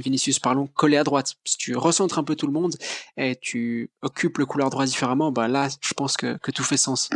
Vinicius, 0.00 0.38
parlons, 0.38 0.66
collé 0.66 0.96
à 0.96 1.04
droite. 1.04 1.34
Si 1.44 1.56
tu 1.56 1.76
recentres 1.76 2.18
un 2.18 2.24
peu 2.24 2.36
tout 2.36 2.46
le 2.46 2.52
monde 2.52 2.74
et 3.16 3.36
tu 3.36 3.90
occupes 4.02 4.38
le 4.38 4.46
couloir 4.46 4.70
droit 4.70 4.86
différemment, 4.86 5.32
bah 5.32 5.48
là, 5.48 5.68
je 5.80 5.94
pense 5.94 6.16
que, 6.16 6.38
tout 6.50 6.62
fait 6.62 6.76
sens. 6.76 7.10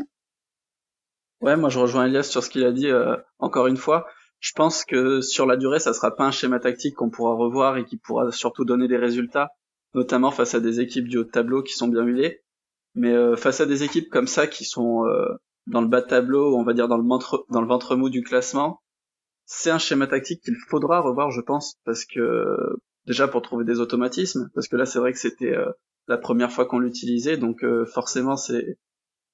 Ouais, 1.40 1.56
moi 1.56 1.70
je 1.70 1.78
rejoins 1.78 2.06
Elias 2.06 2.22
sur 2.24 2.44
ce 2.44 2.50
qu'il 2.50 2.64
a 2.64 2.70
dit 2.70 2.88
euh, 2.88 3.16
encore 3.38 3.66
une 3.66 3.76
fois. 3.76 4.06
Je 4.38 4.52
pense 4.52 4.84
que 4.84 5.20
sur 5.20 5.46
la 5.46 5.56
durée, 5.56 5.78
ça 5.78 5.92
sera 5.92 6.14
pas 6.14 6.24
un 6.24 6.30
schéma 6.30 6.58
tactique 6.60 6.96
qu'on 6.96 7.10
pourra 7.10 7.34
revoir 7.34 7.76
et 7.78 7.84
qui 7.84 7.96
pourra 7.96 8.30
surtout 8.32 8.64
donner 8.64 8.88
des 8.88 8.96
résultats, 8.96 9.50
notamment 9.94 10.30
face 10.30 10.54
à 10.54 10.60
des 10.60 10.80
équipes 10.80 11.08
du 11.08 11.18
haut 11.18 11.24
tableau 11.24 11.62
qui 11.62 11.74
sont 11.74 11.88
bien 11.88 12.02
huilées. 12.02 12.42
Mais 12.94 13.12
euh, 13.12 13.36
face 13.36 13.60
à 13.60 13.66
des 13.66 13.84
équipes 13.84 14.10
comme 14.10 14.26
ça 14.26 14.46
qui 14.46 14.64
sont 14.64 15.06
euh, 15.06 15.34
dans 15.66 15.80
le 15.80 15.86
bas 15.86 16.00
de 16.00 16.06
tableau, 16.06 16.56
on 16.56 16.64
va 16.64 16.74
dire 16.74 16.88
dans 16.88 16.96
le 16.98 17.06
ventre, 17.06 17.46
dans 17.50 17.60
le 17.60 17.68
ventre 17.68 17.96
mou 17.96 18.10
du 18.10 18.22
classement, 18.22 18.81
c'est 19.54 19.70
un 19.70 19.78
schéma 19.78 20.06
tactique 20.06 20.42
qu'il 20.42 20.56
faudra 20.56 21.00
revoir, 21.00 21.30
je 21.30 21.42
pense, 21.42 21.76
parce 21.84 22.06
que 22.06 22.56
déjà 23.06 23.28
pour 23.28 23.42
trouver 23.42 23.64
des 23.64 23.80
automatismes, 23.80 24.50
parce 24.54 24.66
que 24.66 24.76
là 24.76 24.86
c'est 24.86 24.98
vrai 24.98 25.12
que 25.12 25.18
c'était 25.18 25.54
euh, 25.54 25.70
la 26.08 26.16
première 26.16 26.50
fois 26.50 26.64
qu'on 26.64 26.78
l'utilisait, 26.78 27.36
donc 27.36 27.62
euh, 27.62 27.84
forcément 27.84 28.36
c'est 28.36 28.78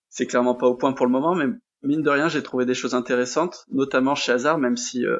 c'est 0.09 0.26
clairement 0.26 0.56
pas 0.56 0.67
au 0.67 0.75
point 0.75 0.93
pour 0.93 1.06
le 1.06 1.12
moment, 1.12 1.37
mais 1.37 1.47
mine 1.82 2.03
de 2.03 2.11
rien 2.11 2.29
j'ai 2.29 2.43
trouvé 2.43 2.67
des 2.67 2.75
choses 2.75 2.94
intéressantes, 2.97 3.65
notamment 3.70 4.17
chez 4.17 4.32
Hazard, 4.32 4.59
même 4.59 4.76
si 4.76 5.06
euh, 5.06 5.19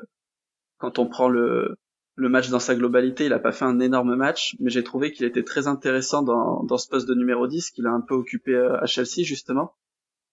quand 0.79 0.99
on 0.99 1.06
prend 1.06 1.29
le 1.29 1.77
le 2.17 2.29
match 2.29 2.49
dans 2.50 2.59
sa 2.59 2.75
globalité, 2.75 3.27
il 3.27 3.33
a 3.33 3.39
pas 3.39 3.53
fait 3.53 3.65
un 3.65 3.79
énorme 3.79 4.17
match, 4.17 4.56
mais 4.59 4.71
j'ai 4.71 4.83
trouvé 4.83 5.12
qu'il 5.12 5.25
était 5.27 5.45
très 5.45 5.69
intéressant 5.69 6.23
dans, 6.23 6.65
dans 6.65 6.77
ce 6.77 6.89
poste 6.89 7.09
de 7.09 7.15
numéro 7.15 7.47
10 7.47 7.71
qu'il 7.71 7.87
a 7.87 7.93
un 7.93 8.00
peu 8.00 8.15
occupé 8.15 8.56
à 8.56 8.87
Chelsea 8.87 9.23
justement. 9.23 9.77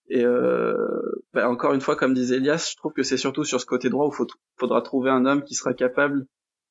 Et 0.08 0.24
euh, 0.24 0.76
bah, 1.34 1.50
encore 1.50 1.74
une 1.74 1.82
fois, 1.82 1.96
comme 1.96 2.14
disait 2.14 2.38
Elias, 2.38 2.70
je 2.72 2.78
trouve 2.78 2.94
que 2.94 3.04
c'est 3.04 3.18
surtout 3.18 3.44
sur 3.44 3.60
ce 3.60 3.66
côté 3.66 3.90
droit 3.90 4.08
où 4.08 4.28
faudra 4.58 4.82
trouver 4.82 5.10
un 5.10 5.26
homme 5.26 5.44
qui 5.44 5.56
sera 5.56 5.74
capable 5.74 6.28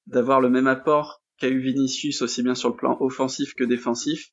d'avoir 0.06 0.40
le 0.40 0.48
même 0.48 0.66
apport 0.66 1.22
qu'a 1.38 1.48
eu 1.48 1.58
Vinicius 1.58 2.22
aussi 2.22 2.42
bien 2.42 2.54
sur 2.54 2.68
le 2.68 2.76
plan 2.76 2.96
offensif 3.00 3.54
que 3.54 3.64
défensif. 3.64 4.30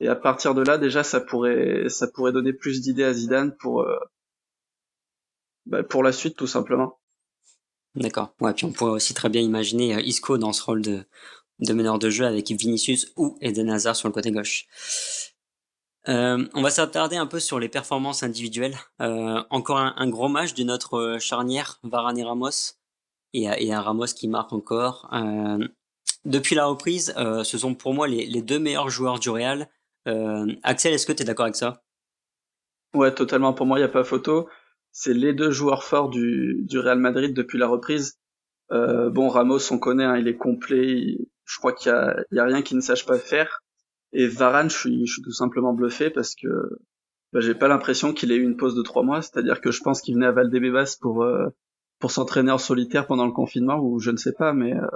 Et 0.00 0.08
à 0.08 0.14
partir 0.14 0.54
de 0.54 0.62
là, 0.62 0.78
déjà, 0.78 1.02
ça 1.02 1.20
pourrait, 1.20 1.88
ça 1.88 2.06
pourrait 2.06 2.32
donner 2.32 2.52
plus 2.52 2.80
d'idées 2.80 3.04
à 3.04 3.12
Zidane 3.12 3.56
pour, 3.56 3.82
euh, 3.82 3.96
bah, 5.66 5.82
pour 5.82 6.04
la 6.04 6.12
suite, 6.12 6.36
tout 6.36 6.46
simplement. 6.46 7.00
D'accord. 7.96 8.32
Ouais, 8.40 8.54
puis 8.54 8.64
on 8.64 8.70
pourrait 8.70 8.92
aussi 8.92 9.14
très 9.14 9.28
bien 9.28 9.42
imaginer 9.42 9.96
euh, 9.96 10.00
Isco 10.00 10.38
dans 10.38 10.52
ce 10.52 10.62
rôle 10.62 10.82
de, 10.82 11.04
de 11.58 11.72
meneur 11.72 11.98
de 11.98 12.10
jeu 12.10 12.26
avec 12.26 12.48
Vinicius 12.50 13.12
ou 13.16 13.36
Eden 13.40 13.70
Hazard 13.70 13.96
sur 13.96 14.08
le 14.08 14.14
côté 14.14 14.30
gauche. 14.30 14.66
Euh, 16.06 16.46
on 16.54 16.62
va 16.62 16.70
s'attarder 16.70 17.16
un 17.16 17.26
peu 17.26 17.40
sur 17.40 17.58
les 17.58 17.68
performances 17.68 18.22
individuelles. 18.22 18.76
Euh, 19.00 19.42
encore 19.50 19.78
un, 19.78 20.08
gros 20.08 20.28
match 20.28 20.54
de 20.54 20.62
notre 20.62 20.94
euh, 20.94 21.18
charnière 21.18 21.80
Varane 21.82 22.18
et 22.18 22.24
Ramos, 22.24 22.76
et, 23.34 23.72
un 23.72 23.80
Ramos 23.80 24.06
qui 24.06 24.28
marque 24.28 24.52
encore. 24.52 25.10
depuis 26.24 26.54
la 26.54 26.66
reprise, 26.66 27.14
ce 27.16 27.58
sont 27.58 27.74
pour 27.74 27.94
moi 27.94 28.08
les, 28.08 28.42
deux 28.42 28.58
meilleurs 28.58 28.90
joueurs 28.90 29.18
du 29.18 29.30
Real. 29.30 29.68
Axel, 30.62 30.94
est-ce 30.94 31.06
que 31.06 31.12
tu 31.12 31.22
es 31.22 31.26
d'accord 31.26 31.44
avec 31.44 31.56
ça? 31.56 31.82
Ouais, 32.94 33.14
totalement. 33.14 33.52
Pour 33.52 33.66
moi, 33.66 33.78
il 33.78 33.82
n'y 33.82 33.86
a 33.86 33.90
pas 33.90 34.04
photo. 34.04 34.48
C'est 34.92 35.12
les 35.12 35.34
deux 35.34 35.50
joueurs 35.50 35.84
forts 35.84 36.08
du, 36.08 36.66
Real 36.72 36.98
Madrid 36.98 37.34
depuis 37.34 37.58
la 37.58 37.68
reprise. 37.68 38.18
bon, 38.70 39.28
Ramos, 39.28 39.70
on 39.70 39.78
connaît, 39.78 40.04
hein, 40.04 40.16
il 40.16 40.26
est 40.26 40.38
complet. 40.38 41.18
je 41.44 41.58
crois 41.58 41.74
qu'il 41.74 41.92
n'y 42.32 42.38
a, 42.38 42.42
a 42.42 42.46
rien 42.46 42.62
qu'il 42.62 42.78
ne 42.78 42.82
sache 42.82 43.04
pas 43.04 43.18
faire. 43.18 43.62
Et 44.12 44.26
Varane, 44.26 44.70
je 44.70 44.76
suis, 44.76 45.06
je 45.06 45.12
suis 45.12 45.22
tout 45.22 45.32
simplement 45.32 45.72
bluffé 45.72 46.10
parce 46.10 46.34
que 46.34 46.48
bah, 47.32 47.40
j'ai 47.40 47.54
pas 47.54 47.68
l'impression 47.68 48.12
qu'il 48.12 48.32
ait 48.32 48.36
eu 48.36 48.42
une 48.42 48.56
pause 48.56 48.74
de 48.74 48.82
trois 48.82 49.02
mois. 49.02 49.22
C'est-à-dire 49.22 49.60
que 49.60 49.70
je 49.70 49.82
pense 49.82 50.00
qu'il 50.00 50.14
venait 50.14 50.26
à 50.26 50.32
Valdebebas 50.32 50.96
pour 51.00 51.22
euh, 51.22 51.48
pour 51.98 52.10
s'entraîner 52.10 52.52
en 52.52 52.58
solitaire 52.58 53.06
pendant 53.06 53.26
le 53.26 53.32
confinement 53.32 53.78
ou 53.80 53.98
je 53.98 54.10
ne 54.10 54.16
sais 54.16 54.32
pas, 54.32 54.52
mais 54.52 54.74
euh, 54.74 54.86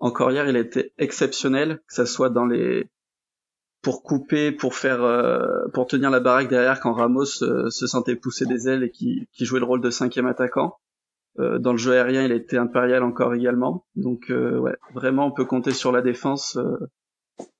encore 0.00 0.32
hier, 0.32 0.48
il 0.48 0.56
été 0.56 0.92
exceptionnel, 0.98 1.80
que 1.86 1.94
ça 1.94 2.06
soit 2.06 2.30
dans 2.30 2.46
les 2.46 2.90
pour 3.82 4.02
couper, 4.02 4.50
pour 4.50 4.74
faire, 4.74 5.04
euh, 5.04 5.68
pour 5.74 5.86
tenir 5.86 6.10
la 6.10 6.18
baraque 6.18 6.48
derrière 6.48 6.80
quand 6.80 6.94
Ramos 6.94 7.26
se 7.26 7.86
sentait 7.86 8.16
pousser 8.16 8.46
des 8.46 8.68
ailes 8.68 8.82
et 8.82 8.90
qui, 8.90 9.28
qui 9.32 9.44
jouait 9.44 9.60
le 9.60 9.66
rôle 9.66 9.82
de 9.82 9.90
cinquième 9.90 10.26
attaquant. 10.26 10.78
dans 11.38 11.72
le 11.72 11.78
jeu 11.78 11.92
aérien, 11.92 12.24
il 12.24 12.32
été 12.32 12.56
impérial 12.56 13.02
encore 13.02 13.34
également. 13.34 13.84
Donc 13.94 14.26
ouais, 14.30 14.76
vraiment, 14.94 15.26
on 15.26 15.32
peut 15.32 15.44
compter 15.44 15.72
sur 15.72 15.92
la 15.92 16.00
défense 16.00 16.58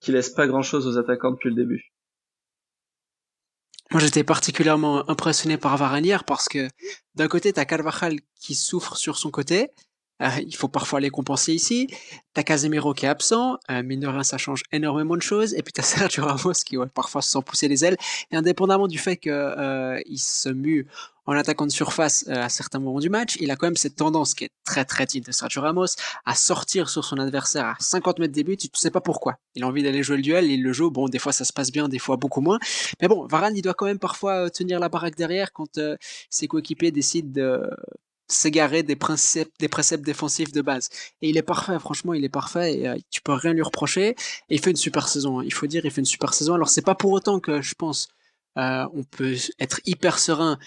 qui 0.00 0.12
laisse 0.12 0.30
pas 0.30 0.46
grand 0.46 0.62
chose 0.62 0.86
aux 0.86 0.98
attaquants 0.98 1.32
depuis 1.32 1.50
le 1.50 1.56
début. 1.56 1.92
Moi, 3.90 4.00
j'étais 4.00 4.24
particulièrement 4.24 5.08
impressionné 5.08 5.56
par 5.56 5.76
Varane 5.76 6.18
parce 6.26 6.48
que 6.48 6.68
d'un 7.14 7.28
côté, 7.28 7.52
t'as 7.52 7.64
Carvajal 7.64 8.18
qui 8.40 8.54
souffre 8.54 8.96
sur 8.96 9.18
son 9.18 9.30
côté. 9.30 9.70
Euh, 10.22 10.28
il 10.46 10.54
faut 10.54 10.68
parfois 10.68 11.00
les 11.00 11.10
compenser 11.10 11.52
ici. 11.52 11.88
T'as 12.34 12.42
Casemiro 12.42 12.94
qui 12.94 13.06
est 13.06 13.08
absent. 13.08 13.58
Euh, 13.70 13.82
mine 13.82 14.00
de 14.00 14.06
rien, 14.06 14.22
ça 14.22 14.38
change 14.38 14.62
énormément 14.72 15.16
de 15.16 15.22
choses. 15.22 15.54
Et 15.54 15.62
puis 15.62 15.72
t'as 15.72 15.82
Sergio 16.08 16.24
Ramos 16.24 16.52
qui 16.64 16.76
parfois 16.94 17.22
se 17.22 17.30
sent 17.30 17.42
pousser 17.44 17.68
les 17.68 17.84
ailes. 17.84 17.96
Et 18.30 18.36
indépendamment 18.36 18.88
du 18.88 18.98
fait 18.98 19.16
qu'il 19.16 19.32
euh, 19.32 20.00
se 20.16 20.48
mue 20.48 20.86
en 21.26 21.32
attaquant 21.34 21.66
de 21.66 21.72
surface 21.72 22.24
euh, 22.28 22.42
à 22.42 22.48
certains 22.48 22.78
moments 22.78 23.00
du 23.00 23.08
match, 23.08 23.36
il 23.40 23.50
a 23.50 23.56
quand 23.56 23.66
même 23.66 23.76
cette 23.76 23.96
tendance 23.96 24.34
qui 24.34 24.44
est 24.44 24.50
très 24.64 24.84
très 24.84 25.06
type 25.06 25.24
de 25.24 25.32
Sergio 25.32 25.62
Ramos 25.62 25.86
à 26.24 26.34
sortir 26.34 26.88
sur 26.88 27.04
son 27.04 27.16
adversaire 27.18 27.64
à 27.66 27.76
50 27.78 28.18
mètres 28.18 28.34
des 28.34 28.44
buts, 28.44 28.56
tu 28.56 28.68
ne 28.72 28.78
sais 28.78 28.90
pas 28.90 29.00
pourquoi. 29.00 29.36
Il 29.54 29.64
a 29.64 29.66
envie 29.66 29.82
d'aller 29.82 30.02
jouer 30.02 30.16
le 30.16 30.22
duel, 30.22 30.50
il 30.50 30.62
le 30.62 30.72
joue, 30.72 30.90
bon 30.90 31.08
des 31.08 31.18
fois 31.18 31.32
ça 31.32 31.44
se 31.44 31.52
passe 31.52 31.72
bien, 31.72 31.88
des 31.88 31.98
fois 31.98 32.16
beaucoup 32.16 32.40
moins. 32.40 32.58
Mais 33.00 33.08
bon, 33.08 33.26
Varane 33.26 33.56
il 33.56 33.62
doit 33.62 33.74
quand 33.74 33.86
même 33.86 33.98
parfois 33.98 34.46
euh, 34.46 34.48
tenir 34.48 34.80
la 34.80 34.88
baraque 34.88 35.16
derrière 35.16 35.52
quand 35.52 35.80
ses 36.30 36.46
coéquipiers 36.46 36.90
décident 36.90 37.30
de 37.30 37.70
s'égarer 38.28 38.82
des 38.82 38.96
préceptes, 38.96 39.54
des 39.60 39.68
préceptes 39.68 40.04
défensifs 40.04 40.52
de 40.52 40.62
base. 40.62 40.88
Et 41.22 41.28
il 41.28 41.36
est 41.36 41.42
parfait, 41.42 41.78
franchement, 41.78 42.14
il 42.14 42.24
est 42.24 42.28
parfait 42.28 42.78
et 42.78 43.04
tu 43.10 43.20
peux 43.20 43.32
rien 43.32 43.52
lui 43.52 43.62
reprocher. 43.62 44.10
Et 44.48 44.54
il 44.54 44.60
fait 44.60 44.70
une 44.70 44.76
super 44.76 45.08
saison, 45.08 45.40
hein. 45.40 45.42
il 45.44 45.52
faut 45.52 45.66
dire, 45.66 45.84
il 45.84 45.90
fait 45.90 46.00
une 46.00 46.06
super 46.06 46.34
saison. 46.34 46.54
Alors 46.54 46.68
c'est 46.68 46.82
pas 46.84 46.94
pour 46.94 47.12
autant 47.12 47.40
que 47.40 47.60
je 47.62 47.74
pense 47.74 48.08
euh, 48.56 48.86
on 48.94 49.02
peut 49.02 49.34
être 49.58 49.80
hyper 49.84 50.18
serein 50.18 50.58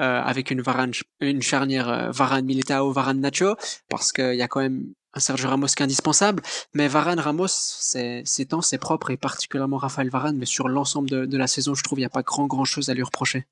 euh, 0.00 0.20
avec 0.20 0.50
une, 0.50 0.60
Varane, 0.60 0.92
une 1.20 1.42
charnière 1.42 1.88
euh, 1.88 2.10
Varane 2.10 2.44
Militao, 2.44 2.90
Varane 2.92 3.20
Nacho, 3.20 3.56
parce 3.88 4.12
qu'il 4.12 4.34
y 4.34 4.42
a 4.42 4.48
quand 4.48 4.60
même 4.60 4.92
un 5.14 5.20
Sergio 5.20 5.48
Ramos 5.48 5.68
qui 5.68 5.82
est 5.82 5.84
indispensable. 5.84 6.42
Mais 6.74 6.88
Varane 6.88 7.20
Ramos, 7.20 7.46
c'est 7.48 8.24
temps, 8.48 8.62
c'est 8.62 8.78
propre, 8.78 9.10
et 9.10 9.16
particulièrement 9.16 9.78
Raphaël 9.78 10.10
Varane, 10.10 10.36
mais 10.36 10.46
sur 10.46 10.68
l'ensemble 10.68 11.08
de, 11.08 11.36
la 11.36 11.46
saison, 11.46 11.74
je 11.74 11.82
trouve 11.82 11.96
qu'il 11.96 12.02
n'y 12.02 12.06
a 12.06 12.10
pas 12.10 12.22
grand 12.22 12.46
grand 12.46 12.64
chose 12.64 12.90
à 12.90 12.94
lui 12.94 13.02
reprocher. 13.02 13.46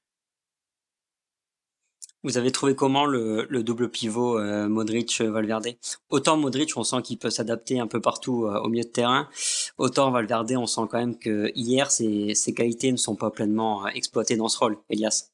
Vous 2.25 2.39
avez 2.39 2.51
trouvé 2.51 2.75
comment 2.75 3.05
le, 3.05 3.47
le 3.51 3.63
double 3.63 3.91
pivot 3.91 4.39
euh, 4.39 4.67
Modric-Valverde? 4.67 5.77
Autant 6.09 6.39
Modric, 6.39 6.75
on 6.75 6.83
sent 6.83 7.03
qu'il 7.03 7.19
peut 7.19 7.29
s'adapter 7.29 7.79
un 7.79 7.87
peu 7.87 8.01
partout 8.01 8.47
euh, 8.47 8.61
au 8.61 8.71
milieu 8.71 8.85
de 8.85 8.89
terrain. 8.89 9.29
Autant 9.77 10.11
Valverde, 10.11 10.53
on 10.57 10.67
sent 10.67 10.81
quand 10.91 10.99
même 10.99 11.19
que 11.19 11.53
hier, 11.55 11.91
ses, 11.91 12.35
ses 12.35 12.55
qualités 12.55 12.91
ne 12.91 12.97
sont 12.97 13.15
pas 13.15 13.31
pleinement 13.31 13.85
euh, 13.85 13.91
exploitées 13.91 14.37
dans 14.37 14.49
ce 14.49 14.59
rôle. 14.59 14.79
Elias 14.89 15.31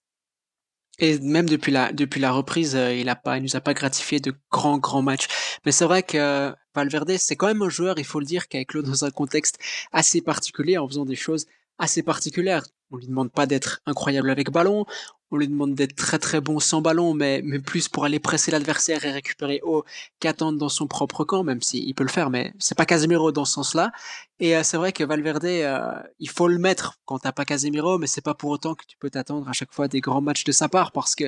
et 1.02 1.18
même 1.20 1.48
depuis 1.48 1.72
la 1.72 1.92
depuis 1.92 2.20
la 2.20 2.30
reprise, 2.30 2.74
il 2.74 3.08
a 3.08 3.16
pas, 3.16 3.38
il 3.38 3.42
nous 3.42 3.56
a 3.56 3.62
pas 3.62 3.72
gratifié 3.72 4.20
de 4.20 4.34
grands 4.50 4.76
grands 4.76 5.00
matchs. 5.00 5.28
Mais 5.64 5.72
c'est 5.72 5.86
vrai 5.86 6.02
que 6.02 6.52
Valverde, 6.74 7.16
c'est 7.16 7.36
quand 7.36 7.46
même 7.46 7.62
un 7.62 7.70
joueur, 7.70 7.98
il 7.98 8.04
faut 8.04 8.20
le 8.20 8.26
dire, 8.26 8.48
qui 8.48 8.58
a 8.58 8.60
éclos 8.60 8.82
dans 8.82 9.06
un 9.06 9.10
contexte 9.10 9.58
assez 9.92 10.20
particulier 10.20 10.76
en 10.76 10.86
faisant 10.86 11.06
des 11.06 11.16
choses 11.16 11.46
assez 11.78 12.02
particulières. 12.02 12.66
On 12.90 12.98
lui 12.98 13.06
demande 13.06 13.32
pas 13.32 13.46
d'être 13.46 13.80
incroyable 13.86 14.28
avec 14.28 14.50
ballon, 14.50 14.84
on 15.30 15.36
lui 15.36 15.48
demande 15.48 15.74
d'être 15.74 15.94
très 15.94 16.18
très 16.18 16.40
bon 16.40 16.60
sans 16.60 16.80
ballon, 16.82 17.14
mais, 17.14 17.40
mais 17.44 17.60
plus 17.60 17.88
pour 17.88 18.04
aller 18.04 18.18
presser 18.18 18.50
l'adversaire 18.50 19.04
et 19.04 19.10
récupérer 19.10 19.60
haut 19.62 19.84
qu'attendre 20.18 20.58
dans 20.58 20.68
son 20.68 20.86
propre 20.86 21.24
camp, 21.24 21.44
même 21.44 21.62
s'il 21.62 21.94
peut 21.94 22.04
le 22.04 22.10
faire, 22.10 22.30
mais 22.30 22.52
c'est 22.58 22.76
pas 22.76 22.86
Casemiro 22.86 23.32
dans 23.32 23.44
ce 23.44 23.54
sens-là. 23.54 23.92
Et 24.40 24.56
euh, 24.56 24.62
c'est 24.62 24.76
vrai 24.76 24.92
que 24.92 25.04
Valverde, 25.04 25.44
euh, 25.44 25.92
il 26.18 26.28
faut 26.30 26.48
le 26.48 26.58
mettre 26.58 26.98
quand 27.04 27.18
t'as 27.20 27.32
pas 27.32 27.44
Casemiro, 27.44 27.98
mais 27.98 28.06
c'est 28.06 28.20
pas 28.20 28.34
pour 28.34 28.50
autant 28.50 28.74
que 28.74 28.84
tu 28.86 28.96
peux 28.98 29.10
t'attendre 29.10 29.48
à 29.48 29.52
chaque 29.52 29.72
fois 29.72 29.88
des 29.88 30.00
grands 30.00 30.20
matchs 30.22 30.44
de 30.44 30.52
sa 30.52 30.68
part, 30.68 30.92
parce 30.92 31.14
que 31.14 31.24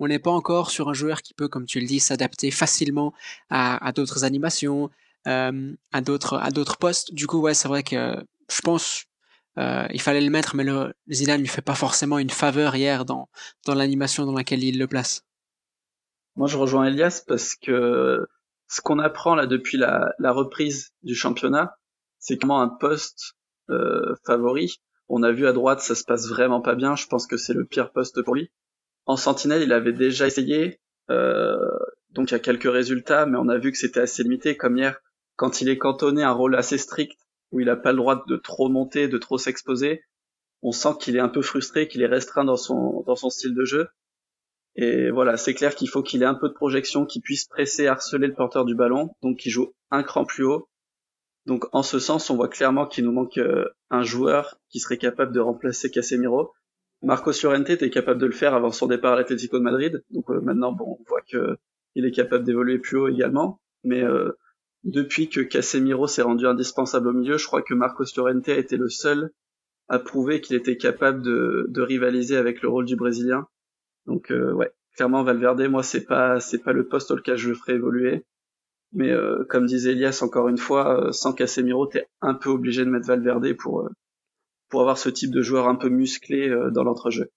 on 0.00 0.08
n'est 0.08 0.18
pas 0.18 0.32
encore 0.32 0.70
sur 0.70 0.88
un 0.88 0.94
joueur 0.94 1.22
qui 1.22 1.34
peut, 1.34 1.48
comme 1.48 1.66
tu 1.66 1.78
le 1.78 1.86
dis, 1.86 2.00
s'adapter 2.00 2.50
facilement 2.50 3.14
à, 3.50 3.86
à 3.86 3.92
d'autres 3.92 4.24
animations, 4.24 4.90
euh, 5.28 5.72
à 5.92 6.00
d'autres 6.00 6.38
à 6.38 6.50
d'autres 6.50 6.76
postes. 6.78 7.14
Du 7.14 7.26
coup, 7.28 7.38
ouais, 7.38 7.54
c'est 7.54 7.68
vrai 7.68 7.82
que 7.84 8.16
je 8.50 8.60
pense 8.60 9.04
euh, 9.58 9.86
il 9.92 10.00
fallait 10.00 10.20
le 10.20 10.30
mettre, 10.30 10.56
mais 10.56 10.64
le, 10.64 10.94
Zidane 11.10 11.40
lui 11.40 11.48
fait 11.48 11.62
pas 11.62 11.74
forcément 11.74 12.18
une 12.18 12.30
faveur 12.30 12.74
hier 12.74 13.04
dans, 13.04 13.28
dans 13.66 13.74
l'animation 13.74 14.26
dans 14.26 14.32
laquelle 14.32 14.64
il 14.64 14.78
le 14.78 14.86
place. 14.86 15.24
Moi, 16.36 16.48
je 16.48 16.56
rejoins 16.56 16.86
Elias 16.86 17.22
parce 17.26 17.54
que 17.54 18.26
ce 18.68 18.80
qu'on 18.80 18.98
apprend 18.98 19.34
là 19.36 19.46
depuis 19.46 19.78
la, 19.78 20.12
reprise 20.20 20.90
du 21.02 21.14
championnat, 21.14 21.76
c'est 22.18 22.38
comment 22.38 22.60
un 22.60 22.68
poste 22.68 23.34
euh, 23.70 24.14
favori. 24.26 24.80
On 25.08 25.22
a 25.22 25.30
vu 25.30 25.46
à 25.46 25.52
droite, 25.52 25.80
ça 25.80 25.94
se 25.94 26.02
passe 26.04 26.28
vraiment 26.28 26.60
pas 26.60 26.74
bien. 26.74 26.96
Je 26.96 27.06
pense 27.06 27.26
que 27.26 27.36
c'est 27.36 27.54
le 27.54 27.64
pire 27.64 27.92
poste 27.92 28.22
pour 28.22 28.34
lui. 28.34 28.50
En 29.06 29.16
sentinelle, 29.16 29.62
il 29.62 29.72
avait 29.72 29.92
déjà 29.92 30.26
essayé, 30.26 30.80
euh, 31.10 31.56
donc 32.10 32.30
il 32.30 32.34
y 32.34 32.36
a 32.36 32.40
quelques 32.40 32.72
résultats, 32.72 33.26
mais 33.26 33.36
on 33.38 33.48
a 33.48 33.58
vu 33.58 33.70
que 33.70 33.78
c'était 33.78 34.00
assez 34.00 34.22
limité. 34.22 34.56
Comme 34.56 34.78
hier, 34.78 34.98
quand 35.36 35.60
il 35.60 35.68
est 35.68 35.78
cantonné 35.78 36.22
un 36.22 36.32
rôle 36.32 36.56
assez 36.56 36.78
strict 36.78 37.18
où 37.54 37.60
il 37.60 37.66
n'a 37.66 37.76
pas 37.76 37.92
le 37.92 37.98
droit 37.98 38.24
de 38.26 38.36
trop 38.36 38.68
monter, 38.68 39.06
de 39.06 39.16
trop 39.16 39.38
s'exposer. 39.38 40.02
On 40.62 40.72
sent 40.72 40.96
qu'il 41.00 41.14
est 41.14 41.20
un 41.20 41.28
peu 41.28 41.40
frustré, 41.40 41.86
qu'il 41.86 42.02
est 42.02 42.06
restreint 42.06 42.44
dans 42.44 42.56
son 42.56 43.04
dans 43.06 43.14
son 43.14 43.30
style 43.30 43.54
de 43.54 43.64
jeu. 43.64 43.88
Et 44.74 45.10
voilà, 45.10 45.36
c'est 45.36 45.54
clair 45.54 45.76
qu'il 45.76 45.88
faut 45.88 46.02
qu'il 46.02 46.22
ait 46.24 46.26
un 46.26 46.34
peu 46.34 46.48
de 46.48 46.54
projection, 46.54 47.06
qu'il 47.06 47.22
puisse 47.22 47.44
presser, 47.46 47.86
harceler 47.86 48.26
le 48.26 48.34
porteur 48.34 48.64
du 48.64 48.74
ballon, 48.74 49.14
donc 49.22 49.46
il 49.46 49.50
joue 49.50 49.72
un 49.92 50.02
cran 50.02 50.24
plus 50.24 50.44
haut. 50.44 50.68
Donc 51.46 51.66
en 51.72 51.84
ce 51.84 52.00
sens, 52.00 52.28
on 52.28 52.34
voit 52.34 52.48
clairement 52.48 52.86
qu'il 52.86 53.04
nous 53.04 53.12
manque 53.12 53.38
euh, 53.38 53.66
un 53.90 54.02
joueur 54.02 54.58
qui 54.70 54.80
serait 54.80 54.98
capable 54.98 55.32
de 55.32 55.38
remplacer 55.38 55.92
Casemiro. 55.92 56.52
Marcos 57.02 57.32
Llorente 57.42 57.70
était 57.70 57.90
capable 57.90 58.20
de 58.20 58.26
le 58.26 58.32
faire 58.32 58.54
avant 58.54 58.72
son 58.72 58.88
départ 58.88 59.12
à 59.12 59.16
l'Atlético 59.16 59.58
de 59.58 59.62
Madrid, 59.62 60.02
donc 60.10 60.28
euh, 60.30 60.40
maintenant 60.40 60.72
bon, 60.72 60.98
on 60.98 61.04
voit 61.06 61.22
que 61.22 61.56
il 61.94 62.04
est 62.04 62.10
capable 62.10 62.42
d'évoluer 62.42 62.78
plus 62.80 62.96
haut 62.98 63.08
également, 63.08 63.60
mais 63.84 64.02
euh, 64.02 64.36
depuis 64.84 65.30
que 65.30 65.40
Casemiro 65.40 66.06
s'est 66.06 66.22
rendu 66.22 66.46
indispensable 66.46 67.08
au 67.08 67.12
milieu, 67.12 67.38
je 67.38 67.46
crois 67.46 67.62
que 67.62 67.74
Marcos 67.74 68.04
Llorente 68.16 68.48
a 68.50 68.58
été 68.58 68.76
le 68.76 68.88
seul 68.88 69.30
à 69.88 69.98
prouver 69.98 70.40
qu'il 70.40 70.56
était 70.56 70.76
capable 70.76 71.22
de, 71.22 71.80
rivaliser 71.80 72.36
avec 72.36 72.62
le 72.62 72.68
rôle 72.68 72.84
du 72.84 72.96
Brésilien. 72.96 73.46
Donc 74.06 74.30
euh, 74.30 74.52
ouais, 74.52 74.70
clairement 74.96 75.22
Valverde, 75.22 75.62
moi 75.68 75.82
c'est 75.82 76.04
pas 76.04 76.40
c'est 76.40 76.62
pas 76.62 76.72
le 76.72 76.86
poste 76.86 77.10
auquel 77.10 77.36
je 77.36 77.48
le 77.50 77.54
ferai 77.54 77.74
évoluer. 77.74 78.24
Mais 78.92 79.10
euh, 79.10 79.44
comme 79.48 79.66
disait 79.66 79.92
Elias 79.92 80.20
encore 80.22 80.48
une 80.48 80.58
fois, 80.58 81.06
euh, 81.08 81.12
sans 81.12 81.32
Casemiro, 81.32 81.86
t'es 81.86 82.06
un 82.20 82.34
peu 82.34 82.50
obligé 82.50 82.84
de 82.84 82.90
mettre 82.90 83.06
Valverde 83.06 83.54
pour 83.54 83.88
pour 84.68 84.80
avoir 84.80 84.98
ce 84.98 85.08
type 85.08 85.30
de 85.30 85.42
joueur 85.42 85.68
un 85.68 85.76
peu 85.76 85.88
musclé 85.88 86.54
dans 86.72 86.84
l'entrejeu. 86.84 87.30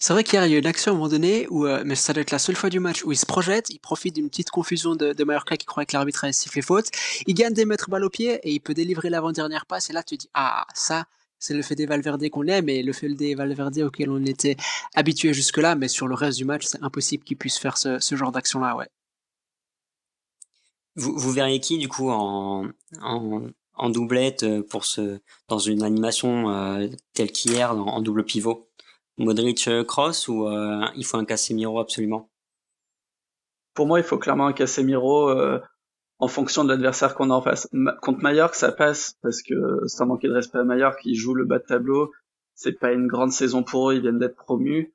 C'est 0.00 0.12
vrai 0.12 0.22
qu'hier, 0.22 0.46
il 0.46 0.50
y 0.50 0.54
a 0.54 0.56
eu 0.56 0.60
une 0.60 0.66
action 0.66 0.92
à 0.92 0.94
un 0.94 0.96
moment 0.96 1.08
donné, 1.08 1.48
où, 1.50 1.66
euh, 1.66 1.82
mais 1.84 1.96
ça 1.96 2.12
doit 2.12 2.22
être 2.22 2.30
la 2.30 2.38
seule 2.38 2.54
fois 2.54 2.70
du 2.70 2.78
match, 2.78 3.04
où 3.04 3.10
il 3.10 3.16
se 3.16 3.26
projette, 3.26 3.68
il 3.70 3.80
profite 3.80 4.14
d'une 4.14 4.28
petite 4.30 4.50
confusion 4.50 4.94
de, 4.94 5.12
de 5.12 5.24
Mallorca 5.24 5.56
qui 5.56 5.66
croit 5.66 5.84
que 5.84 5.96
l'arbitre 5.96 6.24
a 6.24 6.32
sifflé 6.32 6.62
faute, 6.62 6.86
il 7.26 7.34
gagne 7.34 7.52
des 7.52 7.64
mètres 7.64 7.90
balle 7.90 8.04
au 8.04 8.10
pied 8.10 8.34
et 8.44 8.52
il 8.52 8.60
peut 8.60 8.74
délivrer 8.74 9.10
l'avant-dernière 9.10 9.66
passe, 9.66 9.90
et 9.90 9.92
là 9.92 10.04
tu 10.04 10.16
dis, 10.16 10.30
ah, 10.34 10.66
ça, 10.72 11.06
c'est 11.40 11.54
le 11.54 11.62
fait 11.62 11.74
des 11.74 11.86
Valverde 11.86 12.28
qu'on 12.28 12.46
aime 12.46 12.68
et 12.68 12.82
le 12.82 12.92
fait 12.92 13.08
des 13.08 13.34
Valverde 13.34 13.78
auquel 13.78 14.10
on 14.10 14.24
était 14.24 14.56
habitué 14.94 15.32
jusque-là, 15.34 15.74
mais 15.74 15.88
sur 15.88 16.06
le 16.06 16.14
reste 16.14 16.38
du 16.38 16.44
match, 16.44 16.64
c'est 16.64 16.82
impossible 16.82 17.24
qu'il 17.24 17.36
puisse 17.36 17.58
faire 17.58 17.76
ce, 17.76 17.98
genre 18.12 18.30
d'action-là, 18.30 18.76
ouais. 18.76 18.88
Vous, 20.94 21.16
vous 21.16 21.32
verriez 21.32 21.58
qui, 21.60 21.78
du 21.78 21.88
coup, 21.88 22.10
en, 22.10 22.68
en, 23.00 23.90
doublette 23.90 24.42
euh, 24.42 24.62
pour 24.62 24.84
ce, 24.84 25.20
dans 25.46 25.60
une 25.60 25.84
animation 25.84 26.50
euh, 26.50 26.88
telle 27.14 27.30
qu'hier, 27.30 27.72
en 27.72 28.00
double 28.00 28.24
pivot? 28.24 28.67
Modric 29.18 29.66
euh, 29.66 29.84
Cross 29.84 30.28
ou 30.28 30.46
euh, 30.46 30.86
il 30.96 31.04
faut 31.04 31.16
un 31.16 31.24
Casemiro 31.24 31.80
absolument? 31.80 32.30
Pour 33.74 33.86
moi, 33.86 33.98
il 33.98 34.04
faut 34.04 34.18
clairement 34.18 34.46
un 34.46 34.52
Casemiro 34.52 35.28
euh, 35.28 35.60
en 36.18 36.28
fonction 36.28 36.64
de 36.64 36.68
l'adversaire 36.68 37.14
qu'on 37.14 37.30
a 37.30 37.34
en 37.34 37.42
face. 37.42 37.68
contre 38.00 38.22
Mallorca, 38.22 38.54
ça 38.54 38.72
passe 38.72 39.16
parce 39.22 39.42
que 39.42 39.54
sans 39.86 40.06
manquer 40.06 40.28
de 40.28 40.34
respect 40.34 40.58
à 40.58 40.64
Mallorca, 40.64 41.00
qui 41.00 41.14
joue 41.14 41.34
le 41.34 41.44
bas 41.44 41.58
de 41.58 41.64
tableau. 41.64 42.12
C'est 42.54 42.78
pas 42.78 42.92
une 42.92 43.06
grande 43.06 43.30
saison 43.30 43.62
pour 43.62 43.90
eux, 43.90 43.94
ils 43.94 44.00
viennent 44.00 44.18
d'être 44.18 44.36
promus. 44.36 44.92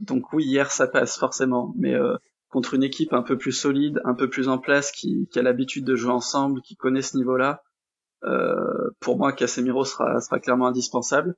donc 0.00 0.34
oui, 0.34 0.44
hier 0.44 0.70
ça 0.70 0.86
passe 0.86 1.16
forcément, 1.18 1.72
mais 1.78 1.94
contre 2.50 2.74
une 2.74 2.82
équipe 2.82 3.14
un 3.14 3.22
peu 3.22 3.38
plus 3.38 3.52
solide, 3.52 4.02
un 4.04 4.12
peu 4.12 4.28
plus 4.28 4.48
en 4.48 4.58
place, 4.58 4.92
qui, 4.92 5.28
qui 5.32 5.38
a 5.38 5.42
l'habitude 5.42 5.86
de 5.86 5.96
jouer 5.96 6.12
ensemble, 6.12 6.60
qui 6.60 6.76
connaît 6.76 7.00
ce 7.00 7.16
niveau-là, 7.16 7.62
pour 9.00 9.16
moi 9.16 9.32
Casemiro 9.32 9.86
sera, 9.86 10.20
sera 10.20 10.40
clairement 10.40 10.66
indispensable. 10.66 11.36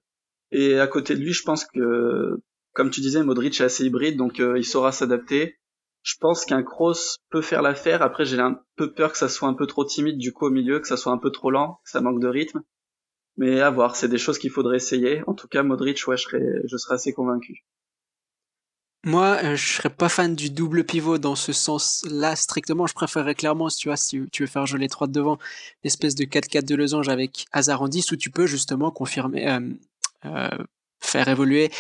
Et 0.53 0.79
à 0.79 0.87
côté 0.87 1.15
de 1.15 1.21
lui, 1.21 1.33
je 1.33 1.43
pense 1.43 1.65
que, 1.65 2.39
comme 2.75 2.91
tu 2.91 3.01
disais, 3.01 3.23
Modric 3.23 3.61
est 3.61 3.65
assez 3.65 3.85
hybride, 3.87 4.17
donc 4.17 4.39
euh, 4.39 4.59
il 4.59 4.65
saura 4.65 4.93
s'adapter. 4.93 5.59
Je 6.03 6.15
pense 6.21 6.45
qu'un 6.45 6.63
Kroos 6.63 7.17
peut 7.31 7.43
faire 7.43 7.63
l'affaire. 7.63 8.03
Après, 8.03 8.25
j'ai 8.25 8.39
un 8.39 8.61
peu 8.77 8.93
peur 8.93 9.13
que 9.13 9.19
ça 9.19 9.29
soit 9.29 9.49
un 9.49 9.55
peu 9.55 9.67
trop 9.67 9.85
timide 9.85 10.19
du 10.19 10.33
coup 10.33 10.47
au 10.47 10.51
milieu, 10.51 10.79
que 10.81 10.89
ça 10.89 10.97
soit 10.97 11.13
un 11.13 11.19
peu 11.19 11.31
trop 11.31 11.51
lent, 11.51 11.81
que 11.85 11.91
ça 11.91 12.01
manque 12.01 12.21
de 12.21 12.29
rythme. 12.29 12.63
Mais 13.37 13.61
à 13.61 13.71
voir, 13.71 13.97
c'est 13.97 14.09
des 14.09 14.19
choses 14.19 14.39
qu'il 14.39 14.51
faudrait 14.51 14.77
essayer. 14.77 15.23
En 15.27 15.35
tout 15.35 15.49
cas, 15.49 15.63
Modric, 15.63 16.07
ouais, 16.07 16.17
je 16.17 16.23
serais, 16.23 16.63
je 16.65 16.77
serais 16.77 16.97
assez 16.97 17.13
convaincu. 17.13 17.65
Moi, 19.05 19.39
euh, 19.43 19.57
je 19.57 19.75
serais 19.75 19.91
pas 19.91 20.09
fan 20.09 20.37
du 20.37 20.51
double 20.51 20.85
pivot 20.85 21.19
dans 21.19 21.35
ce 21.35 21.53
sens-là 21.53 22.37
strictement. 22.37 22.87
Je 22.87 22.95
préférerais 22.95 23.35
clairement, 23.35 23.69
si 23.69 23.79
tu 23.79 23.89
vois, 23.89 23.97
si 23.97 24.21
tu 24.31 24.43
veux 24.45 24.49
faire 24.49 24.67
jouer 24.67 24.79
les 24.79 24.89
trois 24.89 25.09
de 25.09 25.13
devant, 25.13 25.39
l'espèce 25.83 26.15
de 26.15 26.25
4-4 26.25 26.65
de 26.65 26.77
losange 26.77 27.09
avec 27.09 27.47
Hazard 27.53 27.83
en 27.83 27.89
10, 27.89 28.13
où 28.13 28.17
tu 28.17 28.31
peux 28.31 28.47
justement 28.47 28.93
confirmer, 28.93 29.51
euh, 29.51 29.61
faire 31.03 31.29
évoluer 31.29 31.71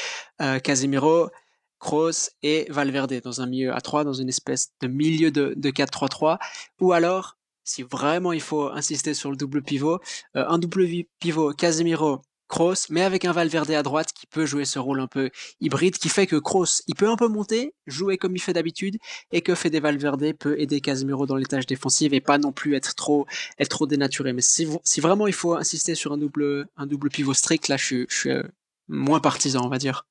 euh, 0.40 0.58
Casemiro, 0.58 1.30
Kroos 1.78 2.30
et 2.42 2.66
Valverde 2.70 3.20
dans 3.22 3.40
un 3.40 3.46
milieu 3.46 3.74
à 3.74 3.80
3, 3.80 4.04
dans 4.04 4.12
une 4.12 4.28
espèce 4.28 4.72
de 4.80 4.88
milieu 4.88 5.30
de, 5.30 5.54
de 5.56 5.70
4-3-3, 5.70 6.38
ou 6.80 6.92
alors, 6.92 7.38
si 7.64 7.82
vraiment 7.82 8.32
il 8.32 8.40
faut 8.40 8.68
insister 8.68 9.14
sur 9.14 9.30
le 9.30 9.36
double 9.36 9.62
pivot, 9.62 10.00
euh, 10.36 10.44
un 10.46 10.58
double 10.58 10.86
pivot 11.18 11.52
Casemiro, 11.52 12.22
Kroos, 12.52 12.88
mais 12.90 13.00
avec 13.00 13.24
un 13.24 13.32
Valverde 13.32 13.70
à 13.70 13.82
droite 13.82 14.12
qui 14.12 14.26
peut 14.26 14.44
jouer 14.44 14.66
ce 14.66 14.78
rôle 14.78 15.00
un 15.00 15.06
peu 15.06 15.30
hybride, 15.62 15.96
qui 15.96 16.10
fait 16.10 16.26
que 16.26 16.36
Kroos, 16.36 16.82
il 16.86 16.94
peut 16.94 17.08
un 17.08 17.16
peu 17.16 17.26
monter, 17.26 17.74
jouer 17.86 18.18
comme 18.18 18.36
il 18.36 18.40
fait 18.40 18.52
d'habitude, 18.52 18.98
et 19.30 19.40
que 19.40 19.54
Fede 19.54 19.80
Valverde 19.80 20.34
peut 20.34 20.60
aider 20.60 20.82
Casemiro 20.82 21.24
dans 21.24 21.36
les 21.36 21.46
tâches 21.46 21.64
défensives 21.64 22.12
et 22.12 22.20
pas 22.20 22.36
non 22.36 22.52
plus 22.52 22.74
être 22.74 22.94
trop, 22.94 23.26
être 23.58 23.70
trop 23.70 23.86
dénaturé. 23.86 24.34
Mais 24.34 24.42
si, 24.42 24.66
vraiment 25.00 25.26
il 25.26 25.32
faut 25.32 25.54
insister 25.54 25.94
sur 25.94 26.12
un 26.12 26.18
double, 26.18 26.66
un 26.76 26.84
double 26.84 27.08
pivot 27.08 27.32
strict, 27.32 27.68
là, 27.68 27.78
je 27.78 28.04
suis, 28.10 28.30
euh, 28.30 28.42
moins 28.86 29.20
partisan, 29.20 29.64
on 29.64 29.70
va 29.70 29.78
dire. 29.78 30.06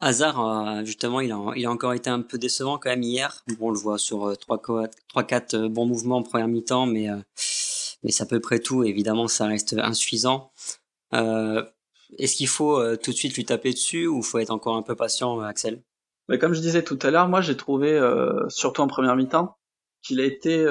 Hazard, 0.00 0.40
euh, 0.40 0.84
justement, 0.86 1.20
il 1.20 1.30
a, 1.30 1.52
il 1.56 1.66
a 1.66 1.70
encore 1.70 1.92
été 1.92 2.08
un 2.08 2.22
peu 2.22 2.38
décevant 2.38 2.78
quand 2.78 2.88
même 2.88 3.02
hier. 3.02 3.44
Bon, 3.58 3.68
on 3.68 3.70
le 3.70 3.78
voit 3.78 3.98
sur 3.98 4.32
3-4 4.32 5.54
euh, 5.56 5.68
bons 5.68 5.84
mouvements 5.84 6.16
en 6.16 6.22
première 6.22 6.48
mi-temps, 6.48 6.86
mais, 6.86 7.08
mais 8.02 8.12
c'est 8.12 8.22
à 8.22 8.26
peu 8.26 8.40
près 8.40 8.60
tout. 8.60 8.82
Évidemment, 8.82 9.28
ça 9.28 9.44
reste 9.44 9.74
insuffisant. 9.74 10.50
Euh, 11.14 11.64
est-ce 12.18 12.36
qu'il 12.36 12.48
faut 12.48 12.78
euh, 12.78 12.96
tout 12.96 13.12
de 13.12 13.16
suite 13.16 13.34
lui 13.34 13.44
taper 13.44 13.72
dessus 13.72 14.06
ou 14.06 14.22
faut 14.22 14.38
être 14.38 14.50
encore 14.50 14.76
un 14.76 14.82
peu 14.82 14.94
patient, 14.94 15.40
euh, 15.40 15.44
Axel? 15.44 15.82
Comme 16.40 16.54
je 16.54 16.60
disais 16.60 16.82
tout 16.82 16.98
à 17.02 17.10
l'heure, 17.10 17.28
moi 17.28 17.42
j'ai 17.42 17.56
trouvé, 17.56 18.00
surtout 18.48 18.80
en 18.80 18.86
première 18.86 19.14
mi-temps, 19.14 19.58
qu'il 20.02 20.20
a 20.20 20.24
été 20.24 20.66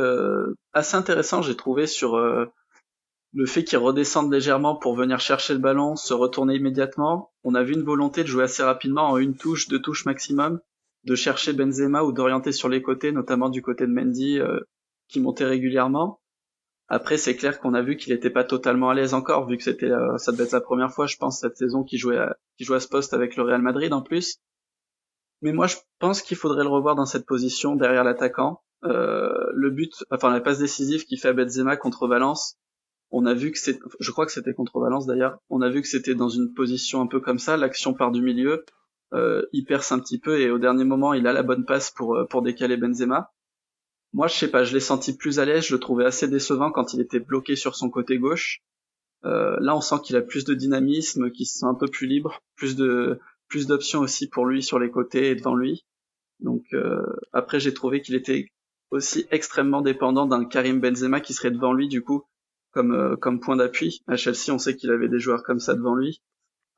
assez 0.74 0.98
intéressant, 0.98 1.44
j'ai 1.44 1.56
trouvé, 1.56 1.86
sur 1.86 2.18
le 2.18 3.46
fait 3.46 3.64
qu'il 3.64 3.78
redescende 3.78 4.34
légèrement 4.34 4.76
pour 4.76 4.96
venir 4.96 5.20
chercher 5.20 5.54
le 5.54 5.60
ballon, 5.60 5.96
se 5.96 6.16
retourner 6.16 6.56
immédiatement. 6.56 7.32
On 7.44 7.54
a 7.54 7.62
vu 7.62 7.74
une 7.74 7.84
volonté 7.84 8.24
de 8.24 8.28
jouer 8.28 8.46
assez 8.46 8.64
rapidement 8.64 9.12
en 9.12 9.18
une 9.18 9.38
touche, 9.38 9.68
deux 9.68 9.80
touches 9.80 10.06
maximum, 10.06 10.60
de 11.04 11.14
chercher 11.14 11.54
Benzema 11.54 12.02
ou 12.02 12.14
d'orienter 12.14 12.52
sur 12.52 12.68
les 12.68 12.82
côtés, 12.82 13.12
notamment 13.12 13.50
du 13.50 13.62
côté 13.62 13.86
de 13.86 13.92
Mendy 13.92 14.40
qui 15.08 15.20
montait 15.20 15.46
régulièrement. 15.46 16.23
Après, 16.90 17.18
c'est 17.18 17.36
clair 17.36 17.60
qu'on 17.60 17.74
a 17.74 17.82
vu 17.82 17.98
qu'il 17.98 18.14
n'était 18.14 18.30
pas 18.30 18.44
totalement 18.44 18.90
à 18.90 18.94
l'aise 18.94 19.14
encore, 19.14 19.48
vu 19.48 19.58
que 19.58 19.64
c'était, 19.64 19.92
euh, 19.92 20.18
ça 20.18 20.32
devait 20.32 20.44
être 20.44 20.52
la 20.52 20.62
première 20.62 20.92
fois, 20.92 21.08
je 21.08 21.18
pense, 21.18 21.40
cette 21.40 21.58
saison 21.58 21.84
qu'il 21.84 22.00
jouait, 22.00 22.18
à, 22.18 22.38
qu'il 22.58 22.66
jouait 22.66 22.78
à 22.78 22.82
ce 22.82 22.88
poste 22.88 23.14
avec 23.14 23.36
le 23.36 23.44
Real 23.44 23.62
Madrid 23.62 23.94
en 23.94 24.02
plus. 24.02 24.38
Mais 25.42 25.54
moi, 25.54 25.68
je 25.68 25.78
pense 26.00 26.22
qu'il 26.22 26.38
faudrait 26.38 26.64
le 26.64 26.70
revoir 26.70 26.96
dans 26.96 27.06
cette 27.06 27.26
position 27.26 27.76
derrière 27.76 28.04
l'attaquant. 28.04 28.62
Euh, 28.86 29.34
le 29.54 29.70
but, 29.70 30.04
enfin 30.12 30.30
la 30.32 30.42
passe 30.42 30.60
décisive 30.60 31.06
qu'il 31.06 31.18
fait 31.18 31.30
à 31.30 31.34
Benzema 31.34 31.78
contre 31.78 32.08
Valence, 32.08 32.58
on 33.12 33.26
a 33.26 33.34
vu 33.34 33.52
que 33.52 33.60
c'est, 33.60 33.80
je 34.00 34.12
crois 34.12 34.26
que 34.26 34.32
c'était 34.32 34.54
contre 34.54 34.80
Valence 34.80 35.06
d'ailleurs, 35.06 35.38
on 35.50 35.62
a 35.62 35.70
vu 35.70 35.82
que 35.82 35.88
c'était 35.88 36.16
dans 36.16 36.28
une 36.28 36.54
position 36.54 37.00
un 37.00 37.08
peu 37.08 37.22
comme 37.22 37.40
ça, 37.40 37.56
l'action 37.56 37.94
part 37.94 38.12
du 38.12 38.22
milieu, 38.22 38.66
euh, 39.14 39.44
il 39.54 39.64
perce 39.64 39.94
un 39.94 40.00
petit 40.00 40.20
peu 40.20 40.42
et 40.42 40.50
au 40.50 40.58
dernier 40.58 40.84
moment 40.84 41.14
il 41.14 41.28
a 41.28 41.34
la 41.34 41.44
bonne 41.44 41.64
passe 41.64 41.92
pour 41.92 42.16
euh, 42.16 42.26
pour 42.26 42.42
décaler 42.42 42.76
Benzema. 42.76 43.32
Moi 44.14 44.28
je 44.28 44.36
sais 44.36 44.52
pas, 44.52 44.64
je 44.64 44.74
l'ai 44.74 44.80
senti 44.80 45.16
plus 45.16 45.40
à 45.40 45.46
l'aise, 45.46 45.66
je 45.66 45.74
le 45.74 45.80
trouvais 45.80 46.06
assez 46.06 46.28
décevant 46.28 46.72
quand 46.72 46.94
il 46.94 47.02
était 47.02 47.20
bloqué 47.20 47.56
sur 47.56 47.76
son 47.76 47.90
côté 47.90 48.18
gauche. 48.18 48.62
Euh, 49.26 49.58
là 49.60 49.76
on 49.76 49.82
sent 49.82 49.96
qu'il 50.04 50.16
a 50.16 50.22
plus 50.22 50.46
de 50.46 50.54
dynamisme, 50.54 51.32
qu'il 51.32 51.48
se 51.48 51.60
sent 51.60 51.66
un 51.66 51.76
peu 51.76 51.88
plus 51.88 52.08
libre, 52.08 52.42
plus 52.56 52.76
de 52.76 53.20
plus 53.48 53.68
d'options 53.68 54.02
aussi 54.02 54.28
pour 54.28 54.46
lui 54.46 54.64
sur 54.64 54.80
les 54.80 54.92
côtés 54.92 55.30
et 55.30 55.36
devant 55.36 55.56
lui. 55.56 55.86
Donc 56.40 56.64
euh, 56.74 57.06
après 57.32 57.60
j'ai 57.60 57.74
trouvé 57.74 58.02
qu'il 58.02 58.16
était 58.16 58.50
aussi 58.92 59.26
extrêmement 59.32 59.82
dépendant 59.82 60.26
d'un 60.26 60.46
Karim 60.46 60.80
Benzema 60.80 61.20
qui 61.20 61.34
serait 61.34 61.52
devant 61.52 61.74
lui 61.74 61.88
du 61.88 62.04
coup 62.04 62.24
comme 62.72 62.94
euh, 62.94 63.16
comme 63.16 63.40
point 63.40 63.56
d'appui. 63.56 64.02
À 64.08 64.16
Chelsea, 64.16 64.50
on 64.50 64.58
sait 64.60 64.76
qu'il 64.76 64.92
avait 64.92 65.10
des 65.10 65.20
joueurs 65.20 65.44
comme 65.44 65.60
ça 65.60 65.74
devant 65.76 65.96
lui. 65.96 66.22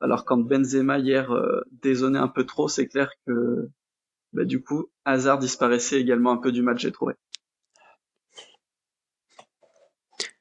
Alors 0.00 0.24
quand 0.24 0.38
Benzema 0.38 0.98
hier 0.98 1.32
euh, 1.32 1.62
dézonnait 1.82 2.18
un 2.18 2.28
peu 2.28 2.44
trop, 2.44 2.68
c'est 2.68 2.86
clair 2.86 3.10
que 3.26 3.68
bah, 4.32 4.44
du 4.44 4.62
coup 4.62 4.90
Hazard 5.04 5.38
disparaissait 5.38 6.00
également 6.00 6.32
un 6.32 6.36
peu 6.36 6.52
du 6.52 6.62
match, 6.62 6.80
j'ai 6.82 6.92
trouvé. 6.92 7.14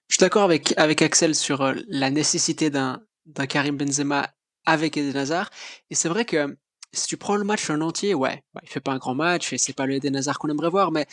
Je 0.08 0.16
suis 0.16 0.20
d'accord 0.20 0.44
avec 0.44 1.02
Axel 1.02 1.36
sur 1.36 1.62
euh, 1.62 1.74
la 1.88 2.10
nécessité 2.10 2.70
d'un 2.70 3.02
d'un 3.26 3.48
Karim 3.48 3.78
Benzema 3.78 4.30
avec 4.66 4.98
Eden 4.98 5.16
Hazard. 5.18 5.50
Et 5.90 5.96
c'est 5.96 6.10
vrai 6.10 6.26
que 6.26 6.58
si 6.94 7.08
tu 7.08 7.18
prends 7.18 7.36
le 7.36 7.44
match 7.44 7.70
en 7.70 7.82
entier, 7.82 8.14
ouais, 8.14 8.44
bah, 8.54 8.62
il 8.64 8.70
fait 8.70 8.80
pas 8.80 8.94
un 8.94 8.98
grand 8.98 9.16
match 9.16 9.54
et 9.54 9.58
c'est 9.58 9.74
pas 9.74 9.86
le 9.86 9.96
Eden 9.96 10.16
Hazard 10.16 10.40
qu'on 10.40 10.50
aimerait 10.50 10.70
voir, 10.70 10.92
mais 10.92 11.08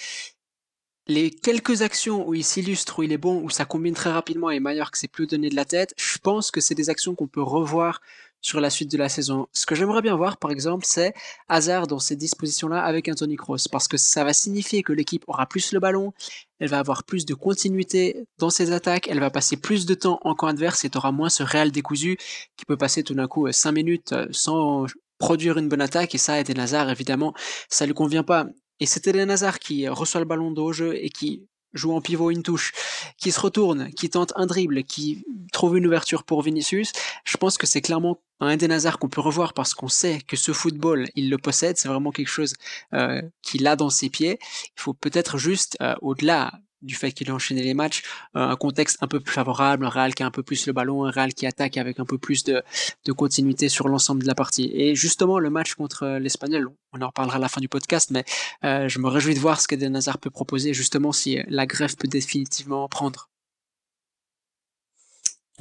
les 1.08 1.30
quelques 1.30 1.82
actions 1.82 2.26
où 2.26 2.34
il 2.34 2.44
s'illustre, 2.44 3.00
où 3.00 3.02
il 3.02 3.12
est 3.12 3.18
bon, 3.18 3.42
où 3.42 3.50
ça 3.50 3.64
combine 3.64 3.94
très 3.94 4.12
rapidement 4.12 4.50
et 4.50 4.60
que 4.60 4.98
c'est 4.98 5.08
plus 5.08 5.26
donné 5.26 5.48
de 5.48 5.56
la 5.56 5.64
tête, 5.64 5.94
je 5.96 6.18
pense 6.18 6.50
que 6.50 6.60
c'est 6.60 6.76
des 6.76 6.90
actions 6.90 7.14
qu'on 7.14 7.26
peut 7.26 7.42
revoir 7.42 8.00
sur 8.42 8.60
la 8.60 8.68
suite 8.70 8.90
de 8.90 8.98
la 8.98 9.08
saison. 9.08 9.46
Ce 9.52 9.64
que 9.64 9.74
j'aimerais 9.74 10.02
bien 10.02 10.16
voir, 10.16 10.36
par 10.36 10.50
exemple, 10.50 10.84
c'est 10.86 11.14
Hazard 11.48 11.86
dans 11.86 12.00
ces 12.00 12.16
dispositions-là 12.16 12.82
avec 12.82 13.08
Anthony 13.08 13.36
Cross, 13.36 13.68
parce 13.68 13.88
que 13.88 13.96
ça 13.96 14.24
va 14.24 14.32
signifier 14.32 14.82
que 14.82 14.92
l'équipe 14.92 15.24
aura 15.28 15.46
plus 15.46 15.72
le 15.72 15.80
ballon, 15.80 16.12
elle 16.58 16.68
va 16.68 16.80
avoir 16.80 17.04
plus 17.04 17.24
de 17.24 17.34
continuité 17.34 18.26
dans 18.38 18.50
ses 18.50 18.72
attaques, 18.72 19.08
elle 19.08 19.20
va 19.20 19.30
passer 19.30 19.56
plus 19.56 19.86
de 19.86 19.94
temps 19.94 20.18
en 20.22 20.34
camp 20.34 20.48
adverse 20.48 20.84
et 20.84 20.90
tu 20.90 20.98
auras 20.98 21.12
moins 21.12 21.30
ce 21.30 21.44
réel 21.44 21.70
décousu 21.70 22.18
qui 22.56 22.64
peut 22.66 22.76
passer 22.76 23.02
tout 23.04 23.14
d'un 23.14 23.28
coup 23.28 23.50
5 23.50 23.68
euh, 23.68 23.72
minutes 23.72 24.12
euh, 24.12 24.26
sans 24.32 24.86
produire 25.18 25.56
une 25.56 25.68
bonne 25.68 25.80
attaque 25.80 26.14
et 26.14 26.18
ça, 26.18 26.40
Eden 26.40 26.58
Hazard, 26.58 26.90
évidemment, 26.90 27.32
ça 27.68 27.86
lui 27.86 27.94
convient 27.94 28.24
pas. 28.24 28.46
Et 28.80 28.86
c'est 28.86 29.06
Eden 29.06 29.30
Hazard 29.30 29.60
qui 29.60 29.88
reçoit 29.88 30.20
le 30.20 30.26
ballon 30.26 30.50
de 30.50 30.72
jeu 30.72 30.96
et 30.96 31.10
qui 31.10 31.46
joue 31.74 31.92
en 31.92 32.00
pivot 32.00 32.30
une 32.30 32.42
touche, 32.42 32.72
qui 33.16 33.32
se 33.32 33.40
retourne, 33.40 33.90
qui 33.92 34.10
tente 34.10 34.32
un 34.36 34.46
dribble, 34.46 34.84
qui 34.84 35.24
trouve 35.52 35.76
une 35.76 35.86
ouverture 35.86 36.24
pour 36.24 36.42
Vinicius, 36.42 36.92
je 37.24 37.36
pense 37.36 37.58
que 37.58 37.66
c'est 37.66 37.80
clairement 37.80 38.20
un 38.42 38.50
Eden 38.50 38.72
Hazard 38.72 38.98
qu'on 38.98 39.08
peut 39.08 39.20
revoir 39.20 39.54
parce 39.54 39.72
qu'on 39.72 39.88
sait 39.88 40.20
que 40.26 40.36
ce 40.36 40.52
football, 40.52 41.08
il 41.14 41.30
le 41.30 41.38
possède, 41.38 41.76
c'est 41.76 41.88
vraiment 41.88 42.10
quelque 42.10 42.28
chose 42.28 42.54
euh, 42.92 43.22
qu'il 43.40 43.66
a 43.68 43.76
dans 43.76 43.88
ses 43.88 44.10
pieds. 44.10 44.38
Il 44.76 44.80
faut 44.80 44.94
peut-être 44.94 45.38
juste, 45.38 45.76
euh, 45.80 45.94
au-delà 46.02 46.52
du 46.80 46.96
fait 46.96 47.12
qu'il 47.12 47.30
a 47.30 47.34
enchaîné 47.34 47.62
les 47.62 47.74
matchs, 47.74 48.02
euh, 48.34 48.40
un 48.40 48.56
contexte 48.56 48.98
un 49.00 49.06
peu 49.06 49.20
plus 49.20 49.32
favorable, 49.32 49.86
un 49.86 49.88
Real 49.88 50.12
qui 50.12 50.24
a 50.24 50.26
un 50.26 50.32
peu 50.32 50.42
plus 50.42 50.66
le 50.66 50.72
ballon, 50.72 51.04
un 51.04 51.12
Real 51.12 51.32
qui 51.32 51.46
attaque 51.46 51.76
avec 51.76 52.00
un 52.00 52.04
peu 52.04 52.18
plus 52.18 52.42
de, 52.42 52.64
continuité 53.12 53.68
sur 53.68 53.88
l'ensemble 53.88 54.22
de 54.22 54.26
la 54.26 54.34
partie. 54.34 54.72
Et 54.74 54.96
justement, 54.96 55.38
le 55.38 55.48
match 55.48 55.74
contre 55.74 56.18
l'Espagnol, 56.18 56.68
on 56.92 57.00
en 57.00 57.06
reparlera 57.06 57.36
à 57.36 57.38
la 57.40 57.48
fin 57.48 57.60
du 57.60 57.68
podcast, 57.68 58.10
mais 58.10 58.24
je 58.64 58.98
me 58.98 59.06
réjouis 59.06 59.34
de 59.34 59.40
voir 59.40 59.60
ce 59.60 59.68
que 59.68 59.76
Den 59.76 59.94
Hazard 59.94 60.18
peut 60.18 60.30
proposer, 60.30 60.74
justement 60.74 61.12
si 61.12 61.38
la 61.46 61.66
greffe 61.66 61.96
peut 61.96 62.08
définitivement 62.08 62.88
prendre. 62.88 63.28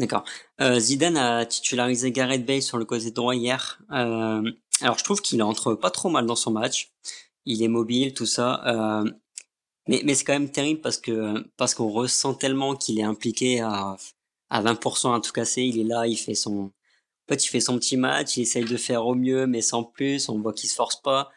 D'accord. 0.02 0.24
Euh, 0.62 0.80
Zidane 0.80 1.16
a 1.16 1.46
titularisé 1.46 2.12
Gareth 2.12 2.44
Bale 2.44 2.64
sur 2.64 2.80
le 2.80 2.86
côté 2.86 3.12
droit 3.12 3.36
hier. 3.36 3.80
Euh, 3.92 4.52
alors 4.82 4.98
je 4.98 5.04
trouve 5.04 5.22
qu'il 5.22 5.44
entre 5.44 5.76
pas 5.76 5.92
trop 5.92 6.10
mal 6.10 6.26
dans 6.26 6.36
son 6.36 6.50
match. 6.50 6.92
Il 7.46 7.62
est 7.62 7.68
mobile, 7.68 8.16
tout 8.16 8.26
ça. 8.26 8.64
Euh, 8.66 9.12
mais, 9.88 10.16
c'est 10.16 10.24
quand 10.24 10.34
même 10.34 10.50
terrible 10.50 10.82
parce 10.82 10.98
que 10.98 11.48
parce 11.58 11.76
qu'on 11.76 11.90
ressent 11.90 12.34
tellement 12.34 12.76
qu'il 12.76 13.00
est 13.00 13.04
impliqué 13.04 13.62
à, 13.62 13.96
à 14.50 14.64
20% 14.64 15.16
à 15.16 15.20
tout 15.22 15.32
casser. 15.32 15.62
Il 15.64 15.80
est 15.80 15.84
là, 15.84 16.08
il 16.08 16.18
fait 16.18 16.34
son, 16.36 16.64
en 16.66 16.72
fait, 17.30 17.46
il 17.46 17.50
fait 17.50 17.60
son 17.60 17.78
petit 17.78 17.98
match, 17.98 18.38
il 18.38 18.42
essaye 18.42 18.66
de 18.66 18.78
faire 18.78 19.06
au 19.06 19.14
mieux, 19.14 19.46
mais 19.46 19.62
sans 19.62 19.84
plus. 19.84 20.30
On 20.30 20.40
voit 20.40 20.54
qu'il 20.54 20.70
se 20.70 20.76
force 20.76 21.00
pas. 21.02 21.30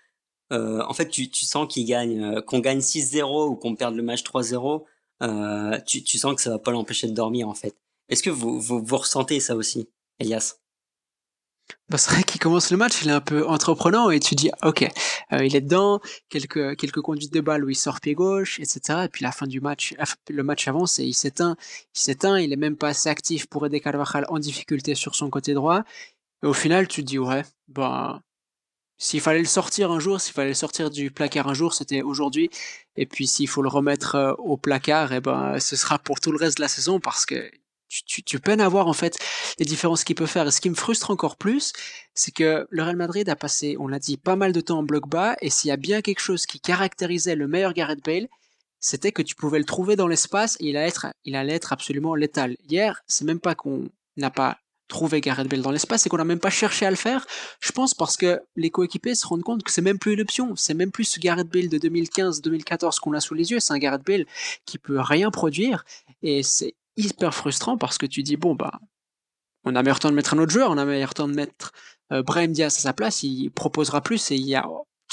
Euh, 0.52 0.82
en 0.88 0.94
fait, 0.94 1.08
tu, 1.10 1.30
tu 1.30 1.44
sens 1.44 1.66
qu'il 1.72 1.86
gagne, 1.86 2.40
qu'on 2.42 2.60
gagne 2.60 2.80
6-0 2.80 3.48
ou 3.50 3.56
qu'on 3.56 3.76
perde 3.76 3.94
le 3.94 4.02
match 4.02 4.22
3-0. 4.24 4.84
Euh, 5.22 5.78
tu, 5.86 6.02
tu 6.02 6.18
sens 6.18 6.34
que 6.34 6.42
ça 6.42 6.50
va 6.50 6.58
pas 6.58 6.70
l'empêcher 6.70 7.08
de 7.08 7.14
dormir 7.14 7.48
en 7.48 7.54
fait. 7.54 7.76
Est-ce 8.08 8.22
que 8.22 8.30
vous, 8.30 8.60
vous, 8.60 8.96
ressentez 8.96 9.40
ça 9.40 9.56
aussi, 9.56 9.88
Elias? 10.18 10.56
Bah, 11.88 11.96
c'est 11.96 12.10
vrai 12.10 12.22
qu'il 12.22 12.40
commence 12.40 12.70
le 12.70 12.76
match, 12.76 13.02
il 13.02 13.08
est 13.08 13.12
un 13.12 13.20
peu 13.22 13.46
entreprenant 13.46 14.10
et 14.10 14.20
tu 14.20 14.34
dis 14.34 14.50
ok, 14.62 14.82
euh, 15.32 15.44
il 15.44 15.56
est 15.56 15.62
dedans, 15.62 16.00
quelques 16.28 16.76
quelques 16.76 17.00
conduites 17.00 17.32
de 17.32 17.40
balle 17.40 17.64
où 17.64 17.70
il 17.70 17.76
sort 17.76 18.00
pied 18.00 18.14
gauche, 18.14 18.60
etc. 18.60 19.04
Et 19.04 19.08
puis 19.08 19.22
la 19.22 19.32
fin 19.32 19.46
du 19.46 19.60
match, 19.60 19.94
le 20.28 20.42
match 20.42 20.68
avance 20.68 20.98
et 20.98 21.04
il 21.04 21.14
s'éteint, 21.14 21.56
il 21.94 21.98
s'éteint, 21.98 22.38
il 22.38 22.52
est 22.52 22.56
même 22.56 22.76
pas 22.76 22.88
assez 22.88 23.08
actif 23.08 23.46
pour 23.46 23.64
aider 23.64 23.80
Carvajal 23.80 24.26
en 24.28 24.38
difficulté 24.38 24.94
sur 24.94 25.14
son 25.14 25.30
côté 25.30 25.54
droit. 25.54 25.84
Et 26.42 26.46
au 26.46 26.52
final, 26.52 26.88
tu 26.88 27.02
te 27.02 27.06
dis 27.06 27.18
ouais, 27.18 27.44
ben 27.68 28.20
s'il 28.98 29.20
fallait 29.20 29.40
le 29.40 29.44
sortir 29.46 29.90
un 29.90 30.00
jour, 30.00 30.20
s'il 30.20 30.34
fallait 30.34 30.48
le 30.48 30.54
sortir 30.54 30.90
du 30.90 31.10
placard 31.10 31.48
un 31.48 31.54
jour, 31.54 31.74
c'était 31.74 32.02
aujourd'hui. 32.02 32.50
Et 32.96 33.06
puis 33.06 33.26
s'il 33.26 33.48
faut 33.48 33.62
le 33.62 33.68
remettre 33.68 34.14
euh, 34.16 34.32
au 34.38 34.56
placard, 34.56 35.12
et 35.12 35.16
eh 35.16 35.20
ben 35.20 35.58
ce 35.60 35.76
sera 35.76 35.98
pour 35.98 36.20
tout 36.20 36.32
le 36.32 36.38
reste 36.38 36.58
de 36.58 36.62
la 36.62 36.68
saison 36.68 37.00
parce 37.00 37.26
que 37.26 37.50
tu, 38.06 38.22
tu, 38.22 38.40
peines 38.40 38.60
à 38.60 38.68
voir 38.68 38.86
en 38.86 38.92
fait 38.92 39.18
les 39.58 39.64
différences 39.64 40.04
qu'il 40.04 40.16
peut 40.16 40.26
faire. 40.26 40.46
Et 40.46 40.50
ce 40.50 40.60
qui 40.60 40.70
me 40.70 40.74
frustre 40.74 41.10
encore 41.10 41.36
plus, 41.36 41.72
c'est 42.14 42.32
que 42.32 42.66
le 42.70 42.82
Real 42.82 42.96
Madrid 42.96 43.28
a 43.28 43.36
passé, 43.36 43.76
on 43.78 43.88
l'a 43.88 43.98
dit, 43.98 44.16
pas 44.16 44.36
mal 44.36 44.52
de 44.52 44.60
temps 44.60 44.78
en 44.78 44.82
bloc 44.82 45.08
bas. 45.08 45.36
Et 45.40 45.50
s'il 45.50 45.68
y 45.68 45.72
a 45.72 45.76
bien 45.76 46.02
quelque 46.02 46.20
chose 46.20 46.46
qui 46.46 46.60
caractérisait 46.60 47.36
le 47.36 47.48
meilleur 47.48 47.72
Gareth 47.72 48.04
Bale, 48.04 48.28
c'était 48.80 49.12
que 49.12 49.22
tu 49.22 49.34
pouvais 49.34 49.58
le 49.58 49.64
trouver 49.64 49.96
dans 49.96 50.08
l'espace 50.08 50.56
et 50.60 50.66
il 50.66 50.76
allait 50.76 50.88
être, 50.88 51.06
il 51.24 51.36
allait 51.36 51.54
être 51.54 51.72
absolument 51.72 52.14
létal. 52.14 52.56
Hier, 52.68 53.02
c'est 53.06 53.24
même 53.24 53.40
pas 53.40 53.54
qu'on 53.54 53.88
n'a 54.16 54.30
pas 54.30 54.58
trouvé 54.88 55.20
Gareth 55.20 55.48
Bale 55.48 55.62
dans 55.62 55.70
l'espace, 55.70 56.02
c'est 56.02 56.08
qu'on 56.08 56.18
n'a 56.18 56.24
même 56.24 56.38
pas 56.38 56.50
cherché 56.50 56.84
à 56.86 56.90
le 56.90 56.96
faire. 56.96 57.26
Je 57.60 57.72
pense 57.72 57.94
parce 57.94 58.16
que 58.16 58.40
les 58.56 58.70
coéquipiers 58.70 59.14
se 59.14 59.26
rendent 59.26 59.42
compte 59.42 59.62
que 59.62 59.72
c'est 59.72 59.80
même 59.80 59.98
plus 59.98 60.12
une 60.12 60.20
option. 60.20 60.54
C'est 60.56 60.74
même 60.74 60.90
plus 60.92 61.04
ce 61.04 61.20
Gareth 61.20 61.48
Bale 61.48 61.68
de 61.68 61.78
2015-2014 61.78 63.00
qu'on 63.00 63.14
a 63.14 63.20
sous 63.20 63.34
les 63.34 63.50
yeux. 63.50 63.60
C'est 63.60 63.72
un 63.72 63.78
Gareth 63.78 64.04
Bale 64.04 64.26
qui 64.66 64.78
peut 64.78 65.00
rien 65.00 65.30
produire. 65.30 65.84
Et 66.22 66.42
c'est 66.42 66.74
hyper 66.96 67.34
frustrant 67.34 67.76
parce 67.76 67.98
que 67.98 68.06
tu 68.06 68.22
dis 68.22 68.36
bon 68.36 68.54
bah 68.54 68.80
on 69.64 69.74
a 69.74 69.82
meilleur 69.82 69.98
temps 69.98 70.10
de 70.10 70.14
mettre 70.14 70.34
un 70.34 70.38
autre 70.38 70.52
joueur, 70.52 70.70
on 70.70 70.78
a 70.78 70.84
meilleur 70.84 71.14
temps 71.14 71.28
de 71.28 71.34
mettre 71.34 71.72
euh, 72.12 72.22
Brahim 72.22 72.52
Diaz 72.52 72.76
à 72.76 72.80
sa 72.80 72.92
place, 72.92 73.22
il 73.22 73.50
proposera 73.50 74.02
plus 74.02 74.30
et 74.30 74.36
il 74.36 74.46
y 74.46 74.54
a 74.54 74.66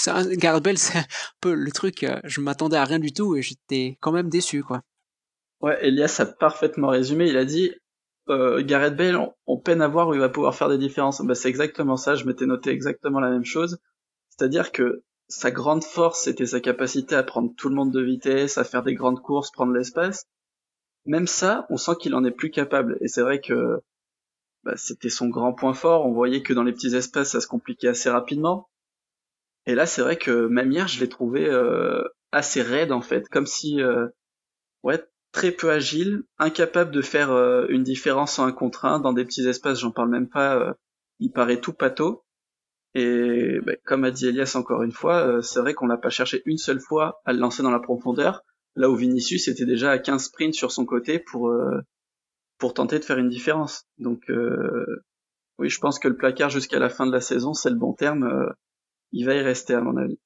un 0.07 0.35
Gareth 0.35 0.63
Bell, 0.63 0.77
c'est 0.77 0.99
un 0.99 1.05
peu 1.39 1.53
le 1.53 1.71
truc, 1.71 2.03
euh, 2.03 2.19
je 2.23 2.41
m'attendais 2.41 2.77
à 2.77 2.83
rien 2.83 2.99
du 2.99 3.13
tout 3.13 3.35
et 3.35 3.41
j'étais 3.41 3.97
quand 4.01 4.11
même 4.11 4.29
déçu 4.29 4.63
quoi. 4.63 4.81
Ouais, 5.61 5.77
Elias 5.85 6.17
a 6.19 6.25
parfaitement 6.25 6.87
résumé, 6.87 7.29
il 7.29 7.37
a 7.37 7.45
dit 7.45 7.71
euh, 8.29 8.63
Gareth 8.63 8.95
Bale, 8.95 9.33
on, 9.45 9.57
peine 9.59 9.81
à 9.81 9.87
voir 9.87 10.07
où 10.07 10.13
il 10.13 10.19
va 10.19 10.29
pouvoir 10.29 10.55
faire 10.55 10.69
des 10.69 10.77
différences. 10.77 11.21
Bah, 11.21 11.35
c'est 11.35 11.49
exactement 11.49 11.97
ça, 11.97 12.15
je 12.15 12.25
m'étais 12.25 12.45
noté 12.45 12.71
exactement 12.71 13.19
la 13.19 13.29
même 13.29 13.45
chose. 13.45 13.77
C'est-à-dire 14.29 14.71
que 14.71 15.03
sa 15.27 15.51
grande 15.51 15.83
force, 15.83 16.23
c'était 16.23 16.47
sa 16.47 16.59
capacité 16.59 17.15
à 17.15 17.23
prendre 17.23 17.51
tout 17.55 17.69
le 17.69 17.75
monde 17.75 17.91
de 17.91 18.01
vitesse, 18.01 18.57
à 18.57 18.63
faire 18.63 18.83
des 18.83 18.95
grandes 18.95 19.21
courses, 19.21 19.51
prendre 19.51 19.73
l'espace 19.73 20.25
même 21.05 21.27
ça, 21.27 21.65
on 21.69 21.77
sent 21.77 21.93
qu'il 21.99 22.15
en 22.15 22.23
est 22.23 22.31
plus 22.31 22.51
capable. 22.51 22.97
Et 23.01 23.07
c'est 23.07 23.21
vrai 23.21 23.41
que 23.41 23.81
bah, 24.63 24.73
c'était 24.77 25.09
son 25.09 25.29
grand 25.29 25.53
point 25.53 25.73
fort. 25.73 26.05
On 26.05 26.13
voyait 26.13 26.43
que 26.43 26.53
dans 26.53 26.63
les 26.63 26.73
petits 26.73 26.95
espaces, 26.95 27.31
ça 27.31 27.41
se 27.41 27.47
compliquait 27.47 27.87
assez 27.87 28.09
rapidement. 28.09 28.69
Et 29.65 29.75
là, 29.75 29.85
c'est 29.85 30.01
vrai 30.01 30.17
que 30.17 30.47
même 30.47 30.71
hier, 30.71 30.87
je 30.87 30.99
l'ai 30.99 31.09
trouvé 31.09 31.47
euh, 31.47 32.03
assez 32.31 32.61
raide 32.61 32.91
en 32.91 33.01
fait, 33.01 33.27
comme 33.29 33.45
si, 33.45 33.81
euh, 33.81 34.07
ouais, 34.83 35.03
très 35.31 35.51
peu 35.51 35.71
agile, 35.71 36.23
incapable 36.39 36.91
de 36.91 37.01
faire 37.01 37.31
euh, 37.31 37.65
une 37.69 37.83
différence 37.83 38.39
en 38.39 38.45
un 38.47 38.51
contre 38.51 38.85
un 38.85 38.99
dans 38.99 39.13
des 39.13 39.25
petits 39.25 39.47
espaces. 39.47 39.79
J'en 39.79 39.91
parle 39.91 40.09
même 40.09 40.29
pas. 40.29 40.75
il 41.19 41.31
paraît 41.31 41.61
tout 41.61 41.73
pâteau. 41.73 42.23
Et 42.93 43.59
bah, 43.65 43.73
comme 43.85 44.03
a 44.03 44.11
dit 44.11 44.27
Elias 44.27 44.53
encore 44.55 44.83
une 44.83 44.91
fois, 44.91 45.41
c'est 45.41 45.61
vrai 45.61 45.73
qu'on 45.73 45.87
l'a 45.87 45.97
pas 45.97 46.09
cherché 46.09 46.41
une 46.45 46.57
seule 46.57 46.81
fois 46.81 47.21
à 47.25 47.33
le 47.33 47.39
lancer 47.39 47.63
dans 47.63 47.71
la 47.71 47.79
profondeur 47.79 48.43
là 48.75 48.89
où 48.89 48.95
Vinicius 48.95 49.47
était 49.47 49.65
déjà 49.65 49.91
à 49.91 49.99
15 49.99 50.25
sprints 50.25 50.55
sur 50.55 50.71
son 50.71 50.85
côté 50.85 51.19
pour 51.19 51.49
euh, 51.49 51.81
pour 52.57 52.73
tenter 52.73 52.99
de 52.99 53.05
faire 53.05 53.17
une 53.17 53.29
différence. 53.29 53.85
Donc 53.97 54.29
euh, 54.29 55.03
oui, 55.57 55.69
je 55.69 55.79
pense 55.79 55.99
que 55.99 56.07
le 56.07 56.15
placard 56.15 56.49
jusqu'à 56.49 56.79
la 56.79 56.89
fin 56.89 57.05
de 57.05 57.11
la 57.11 57.21
saison, 57.21 57.53
c'est 57.53 57.69
le 57.69 57.75
bon 57.75 57.93
terme. 57.93 58.23
Euh, 58.23 58.49
il 59.11 59.25
va 59.25 59.33
y 59.33 59.41
rester 59.41 59.73
à 59.73 59.81
mon 59.81 59.97
avis. 59.97 60.19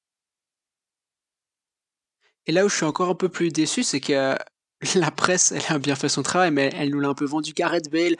Et 2.46 2.52
là 2.52 2.64
où 2.64 2.68
je 2.68 2.76
suis 2.76 2.84
encore 2.84 3.08
un 3.08 3.14
peu 3.16 3.28
plus 3.28 3.48
déçu, 3.48 3.82
c'est 3.82 4.00
que 4.00 4.36
la 4.94 5.10
presse, 5.10 5.50
elle 5.50 5.64
a 5.68 5.78
bien 5.78 5.96
fait 5.96 6.08
son 6.08 6.22
travail, 6.22 6.52
mais 6.52 6.70
elle 6.74 6.90
nous 6.90 7.00
l'a 7.00 7.08
un 7.08 7.14
peu 7.14 7.24
vendu. 7.24 7.52
Gareth 7.52 7.90
Bale, 7.90 8.16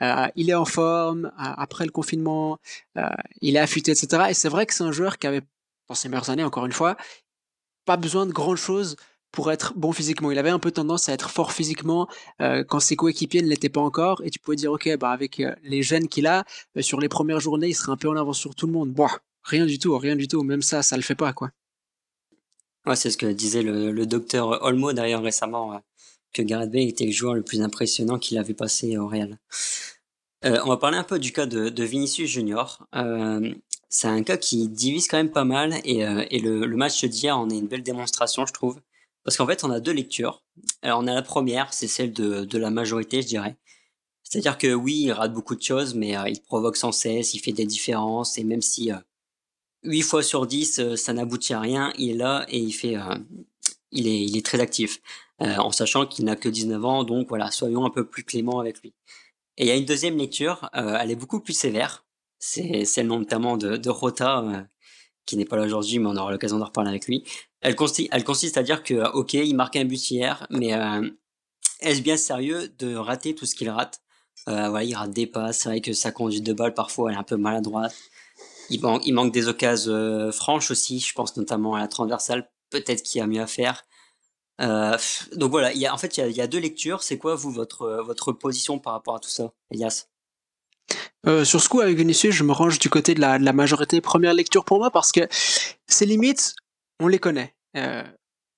euh, 0.00 0.28
il 0.36 0.48
est 0.48 0.54
en 0.54 0.64
forme 0.64 1.30
après 1.36 1.84
le 1.84 1.90
confinement, 1.90 2.58
il 3.42 3.56
est 3.56 3.58
affûté, 3.58 3.90
etc. 3.90 4.28
Et 4.30 4.34
c'est 4.34 4.48
vrai 4.48 4.64
que 4.64 4.72
c'est 4.72 4.84
un 4.84 4.92
joueur 4.92 5.18
qui 5.18 5.26
avait, 5.26 5.42
dans 5.88 5.94
ses 5.94 6.08
meilleures 6.08 6.30
années, 6.30 6.44
encore 6.44 6.64
une 6.64 6.72
fois, 6.72 6.96
pas 7.84 7.96
besoin 7.96 8.26
de 8.26 8.32
grand 8.32 8.56
chose 8.56 8.96
pour 9.32 9.52
être 9.52 9.74
bon 9.76 9.92
physiquement. 9.92 10.30
Il 10.30 10.38
avait 10.38 10.50
un 10.50 10.58
peu 10.58 10.70
tendance 10.70 11.08
à 11.08 11.12
être 11.12 11.30
fort 11.30 11.52
physiquement 11.52 12.08
quand 12.38 12.80
ses 12.80 12.96
coéquipiers 12.96 13.42
ne 13.42 13.48
l'étaient 13.48 13.68
pas 13.68 13.80
encore. 13.80 14.22
Et 14.24 14.30
tu 14.30 14.38
pouvais 14.38 14.56
dire, 14.56 14.72
ok, 14.72 14.96
bah 14.98 15.10
avec 15.10 15.42
les 15.62 15.82
gènes 15.82 16.08
qu'il 16.08 16.26
a, 16.26 16.44
sur 16.80 17.00
les 17.00 17.08
premières 17.08 17.40
journées, 17.40 17.68
il 17.68 17.74
serait 17.74 17.92
un 17.92 17.96
peu 17.96 18.08
en 18.08 18.16
avance 18.16 18.38
sur 18.38 18.54
tout 18.54 18.66
le 18.66 18.72
monde. 18.72 18.94
Rien 19.44 19.66
du 19.66 19.78
tout, 19.78 19.96
rien 19.98 20.16
du 20.16 20.26
tout. 20.26 20.42
Même 20.42 20.62
ça, 20.62 20.82
ça 20.82 20.96
le 20.96 21.02
fait 21.02 21.14
pas, 21.14 21.32
quoi. 21.32 21.50
Ouais, 22.86 22.96
c'est 22.96 23.10
ce 23.10 23.16
que 23.16 23.26
disait 23.26 23.62
le, 23.62 24.06
docteur 24.06 24.62
Olmo 24.62 24.92
d'ailleurs 24.92 25.22
récemment, 25.22 25.82
que 26.32 26.42
Gareth 26.42 26.70
Bale 26.70 26.82
était 26.82 27.04
le 27.04 27.12
joueur 27.12 27.34
le 27.34 27.42
plus 27.42 27.60
impressionnant 27.60 28.18
qu'il 28.18 28.38
avait 28.38 28.54
passé 28.54 28.96
au 28.96 29.08
Real. 29.08 29.38
Euh, 30.44 30.60
on 30.64 30.68
va 30.68 30.76
parler 30.76 30.96
un 30.96 31.04
peu 31.04 31.18
du 31.18 31.32
cas 31.32 31.46
de, 31.46 31.82
Vinicius 31.82 32.30
Junior. 32.30 32.86
Euh, 32.94 33.52
c'est 33.88 34.06
un 34.06 34.22
cas 34.22 34.36
qui 34.36 34.68
divise 34.68 35.08
quand 35.08 35.16
même 35.16 35.32
pas 35.32 35.44
mal 35.44 35.74
et, 35.84 36.04
euh, 36.04 36.24
le, 36.30 36.76
match 36.76 37.04
d'hier 37.04 37.36
en 37.36 37.50
est 37.50 37.58
une 37.58 37.66
belle 37.66 37.82
démonstration, 37.82 38.46
je 38.46 38.52
trouve. 38.52 38.78
Parce 39.26 39.36
qu'en 39.36 39.46
fait, 39.46 39.64
on 39.64 39.70
a 39.70 39.80
deux 39.80 39.92
lectures. 39.92 40.42
Alors, 40.82 41.00
on 41.00 41.06
a 41.06 41.14
la 41.14 41.22
première, 41.22 41.74
c'est 41.74 41.88
celle 41.88 42.12
de, 42.12 42.58
la 42.58 42.70
majorité, 42.70 43.20
je 43.20 43.26
dirais. 43.26 43.56
C'est-à-dire 44.22 44.56
que 44.56 44.72
oui, 44.72 45.02
il 45.02 45.12
rate 45.12 45.34
beaucoup 45.34 45.54
de 45.54 45.62
choses, 45.62 45.94
mais 45.94 46.16
il 46.28 46.40
provoque 46.40 46.76
sans 46.76 46.92
cesse, 46.92 47.34
il 47.34 47.40
fait 47.40 47.52
des 47.52 47.66
différences, 47.66 48.38
et 48.38 48.44
même 48.44 48.62
si 48.62 48.90
8 49.82 50.02
fois 50.02 50.22
sur 50.22 50.46
10, 50.46 50.94
ça 50.96 51.12
n'aboutit 51.12 51.54
à 51.54 51.60
rien, 51.60 51.92
il 51.98 52.10
est 52.10 52.14
là 52.14 52.46
et 52.48 52.58
il 52.58 52.72
fait, 52.72 52.96
il 53.92 54.08
est, 54.08 54.22
il 54.24 54.36
est 54.36 54.44
très 54.44 54.60
actif. 54.60 55.00
en 55.38 55.70
sachant 55.72 56.06
qu'il 56.06 56.24
n'a 56.24 56.36
que 56.36 56.48
19 56.48 56.84
ans, 56.84 57.04
donc 57.04 57.28
voilà, 57.28 57.50
soyons 57.50 57.84
un 57.84 57.90
peu 57.90 58.06
plus 58.06 58.24
cléments 58.24 58.60
avec 58.60 58.80
lui. 58.80 58.94
Et 59.56 59.64
il 59.64 59.68
y 59.68 59.70
a 59.70 59.76
une 59.76 59.84
deuxième 59.84 60.16
lecture, 60.18 60.68
euh, 60.76 60.98
elle 61.00 61.10
est 61.10 61.16
beaucoup 61.16 61.40
plus 61.40 61.54
sévère. 61.54 62.04
C'est 62.38 62.84
celle 62.84 63.06
notamment 63.06 63.56
de, 63.56 63.76
de 63.76 63.90
Rota, 63.90 64.40
euh, 64.40 64.62
qui 65.24 65.36
n'est 65.36 65.46
pas 65.46 65.56
là 65.56 65.64
aujourd'hui, 65.64 65.98
mais 65.98 66.08
on 66.08 66.16
aura 66.16 66.30
l'occasion 66.30 66.58
d'en 66.58 66.66
reparler 66.66 66.90
avec 66.90 67.06
lui. 67.06 67.24
Elle, 67.60 67.74
consiste, 67.74 68.08
elle 68.12 68.24
consiste 68.24 68.56
à 68.56 68.62
dire 68.62 68.82
que, 68.82 69.10
ok, 69.12 69.34
il 69.34 69.54
marque 69.54 69.76
un 69.76 69.84
but 69.84 70.10
hier, 70.10 70.46
mais 70.50 70.74
euh, 70.74 71.08
est-ce 71.80 72.00
bien 72.00 72.16
sérieux 72.16 72.68
de 72.78 72.94
rater 72.94 73.34
tout 73.34 73.46
ce 73.46 73.54
qu'il 73.54 73.70
rate? 73.70 74.00
Euh, 74.48 74.68
voilà, 74.68 74.84
Il 74.84 74.94
rate 74.94 75.10
des 75.10 75.26
passes, 75.26 75.60
c'est 75.60 75.68
vrai 75.68 75.80
que 75.80 75.92
sa 75.92 76.12
conduite 76.12 76.44
de 76.44 76.52
balle, 76.52 76.74
parfois, 76.74 77.12
est 77.12 77.16
un 77.16 77.22
peu 77.22 77.36
maladroite. 77.36 77.94
Il, 78.70 78.80
manque 78.80 79.32
des 79.32 79.48
occasions 79.48 80.30
franches 80.32 80.70
aussi, 80.70 81.00
je 81.00 81.12
pense 81.14 81.36
notamment 81.36 81.74
à 81.74 81.80
la 81.80 81.88
transversale, 81.88 82.50
peut-être 82.70 83.02
qu'il 83.02 83.20
y 83.20 83.22
a 83.22 83.26
mieux 83.26 83.40
à 83.40 83.46
faire. 83.46 83.84
Euh, 84.60 84.96
donc 85.34 85.50
voilà, 85.50 85.70
en 85.92 85.98
fait, 85.98 86.16
il 86.16 86.36
y 86.36 86.40
a, 86.40 86.46
deux 86.46 86.58
lectures. 86.58 87.02
C'est 87.02 87.18
quoi, 87.18 87.34
vous, 87.34 87.50
votre, 87.50 88.02
votre 88.04 88.32
position 88.32 88.78
par 88.78 88.92
rapport 88.94 89.16
à 89.16 89.20
tout 89.20 89.28
ça, 89.28 89.52
Elias? 89.70 90.06
Euh, 91.26 91.44
sur 91.44 91.60
ce 91.60 91.68
coup, 91.68 91.80
avec 91.80 91.96
Vinicius, 91.96 92.34
je 92.34 92.44
me 92.44 92.52
range 92.52 92.78
du 92.78 92.88
côté 92.88 93.14
de 93.14 93.20
la, 93.20 93.38
de 93.38 93.44
la, 93.44 93.52
majorité 93.52 94.00
première 94.00 94.34
lecture 94.34 94.64
pour 94.64 94.78
moi 94.78 94.90
parce 94.90 95.10
que 95.10 95.20
ces 95.86 96.06
limites, 96.06 96.54
on 97.00 97.08
les 97.08 97.18
connaît. 97.18 97.54
Euh, 97.76 98.02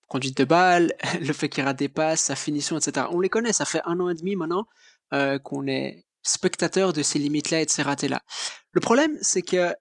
conduite 0.09 0.37
de 0.39 0.45
balle, 0.45 0.95
le 1.21 1.33
fait 1.33 1.49
qu'il 1.49 1.65
rate 1.65 1.79
des 1.79 1.89
passes, 1.89 2.21
sa 2.21 2.37
finition, 2.37 2.79
etc. 2.79 3.07
On 3.11 3.21
les 3.21 3.29
connaît. 3.29 3.53
Ça 3.53 3.65
fait 3.65 3.83
un 3.85 4.01
an 4.01 4.09
et 4.09 4.15
demi 4.15 4.37
maintenant 4.37 4.67
euh, 5.13 5.39
qu'on 5.39 5.67
est 5.67 6.05
spectateur 6.23 6.93
de 6.93 7.03
ces 7.03 7.19
limites-là 7.19 7.61
et 7.63 7.65
de 7.65 7.71
ces 7.71 7.83
ratés-là. 7.83 8.23
Le 8.73 8.81
problème, 8.81 9.17
c'est 9.23 9.43
que 9.43 9.75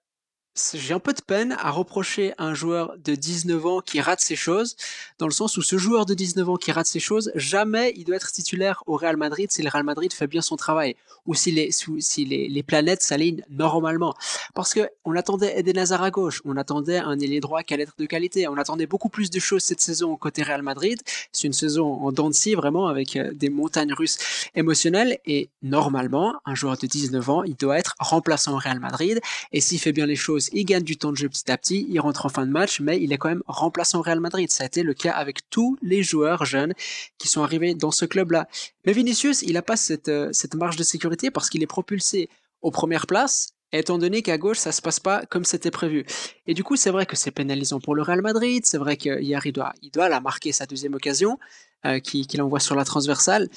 j'ai 0.74 0.94
un 0.94 0.98
peu 0.98 1.12
de 1.12 1.20
peine 1.20 1.56
à 1.58 1.70
reprocher 1.70 2.34
un 2.38 2.54
joueur 2.54 2.96
de 3.04 3.14
19 3.14 3.66
ans 3.66 3.80
qui 3.80 4.00
rate 4.00 4.20
ses 4.20 4.36
choses, 4.36 4.76
dans 5.18 5.26
le 5.26 5.32
sens 5.32 5.56
où 5.56 5.62
ce 5.62 5.78
joueur 5.78 6.06
de 6.06 6.14
19 6.14 6.48
ans 6.48 6.56
qui 6.56 6.72
rate 6.72 6.86
ses 6.86 7.00
choses, 7.00 7.30
jamais 7.34 7.92
il 7.96 8.04
doit 8.04 8.16
être 8.16 8.32
titulaire 8.32 8.82
au 8.86 8.96
Real 8.96 9.16
Madrid 9.16 9.50
si 9.50 9.62
le 9.62 9.68
Real 9.68 9.84
Madrid 9.84 10.12
fait 10.12 10.26
bien 10.26 10.42
son 10.42 10.56
travail, 10.56 10.96
ou 11.26 11.34
si 11.34 11.50
les, 11.52 11.70
si 11.72 12.24
les, 12.24 12.62
planètes 12.62 13.02
s'alignent 13.02 13.42
normalement. 13.50 14.14
Parce 14.54 14.74
que 14.74 14.88
on 15.04 15.14
attendait 15.16 15.58
Eden 15.58 15.78
Hazard 15.78 16.02
à 16.02 16.10
gauche, 16.10 16.42
on 16.44 16.56
attendait 16.56 16.98
un 16.98 17.18
ailier 17.18 17.40
droit 17.40 17.62
qui 17.62 17.74
allait 17.74 17.84
être 17.84 17.96
de 17.98 18.06
qualité, 18.06 18.48
on 18.48 18.56
attendait 18.56 18.86
beaucoup 18.86 19.08
plus 19.08 19.30
de 19.30 19.38
choses 19.38 19.62
cette 19.62 19.80
saison 19.80 20.16
côté 20.16 20.42
Real 20.42 20.62
Madrid. 20.62 21.00
C'est 21.32 21.46
une 21.46 21.52
saison 21.52 21.86
en 21.86 22.12
dents 22.12 22.28
de 22.28 22.34
scie, 22.34 22.54
vraiment, 22.54 22.88
avec 22.88 23.16
euh, 23.16 23.32
des 23.32 23.50
montagnes 23.50 23.92
russes 23.92 24.18
émotionnelles, 24.54 25.18
et 25.24 25.48
normalement, 25.62 26.34
un 26.44 26.54
joueur 26.54 26.76
de 26.76 26.86
19 26.86 27.30
ans, 27.30 27.42
il 27.44 27.56
doit 27.56 27.78
être 27.78 27.94
remplaçant 27.98 28.54
au 28.54 28.58
Real 28.58 28.80
Madrid, 28.80 29.20
et 29.52 29.60
s'il 29.60 29.78
fait 29.78 29.92
bien 29.92 30.06
les 30.06 30.16
choses 30.16 30.47
il 30.52 30.64
gagne 30.64 30.82
du 30.82 30.96
temps 30.96 31.12
de 31.12 31.16
jeu 31.16 31.28
petit 31.28 31.50
à 31.50 31.56
petit, 31.56 31.86
il 31.88 31.98
rentre 32.00 32.26
en 32.26 32.28
fin 32.28 32.46
de 32.46 32.50
match, 32.50 32.80
mais 32.80 33.00
il 33.00 33.12
est 33.12 33.18
quand 33.18 33.28
même 33.28 33.42
remplaçant 33.46 33.98
au 34.00 34.02
Real 34.02 34.20
Madrid. 34.20 34.50
Ça 34.50 34.64
a 34.64 34.66
été 34.66 34.82
le 34.82 34.94
cas 34.94 35.12
avec 35.12 35.48
tous 35.50 35.78
les 35.82 36.02
joueurs 36.02 36.44
jeunes 36.44 36.74
qui 37.18 37.28
sont 37.28 37.42
arrivés 37.42 37.74
dans 37.74 37.90
ce 37.90 38.04
club-là. 38.04 38.48
Mais 38.84 38.92
Vinicius, 38.92 39.42
il 39.42 39.54
n'a 39.54 39.62
pas 39.62 39.76
cette, 39.76 40.08
euh, 40.08 40.30
cette 40.32 40.54
marge 40.54 40.76
de 40.76 40.82
sécurité 40.82 41.30
parce 41.30 41.50
qu'il 41.50 41.62
est 41.62 41.66
propulsé 41.66 42.28
aux 42.62 42.70
premières 42.70 43.06
places, 43.06 43.54
étant 43.72 43.98
donné 43.98 44.22
qu'à 44.22 44.38
gauche, 44.38 44.58
ça 44.58 44.72
se 44.72 44.82
passe 44.82 45.00
pas 45.00 45.24
comme 45.26 45.44
c'était 45.44 45.70
prévu. 45.70 46.04
Et 46.46 46.54
du 46.54 46.64
coup, 46.64 46.76
c'est 46.76 46.90
vrai 46.90 47.06
que 47.06 47.16
c'est 47.16 47.30
pénalisant 47.30 47.80
pour 47.80 47.94
le 47.94 48.02
Real 48.02 48.22
Madrid, 48.22 48.64
c'est 48.66 48.78
vrai 48.78 48.96
qu'hier, 48.96 49.46
il 49.46 49.52
doit, 49.52 49.72
il 49.82 49.90
doit 49.90 50.08
la 50.08 50.20
marquer 50.20 50.52
sa 50.52 50.66
deuxième 50.66 50.94
occasion, 50.94 51.38
euh, 51.86 52.00
qu'il 52.00 52.42
envoie 52.42 52.60
sur 52.60 52.74
la 52.74 52.84
transversale. 52.84 53.48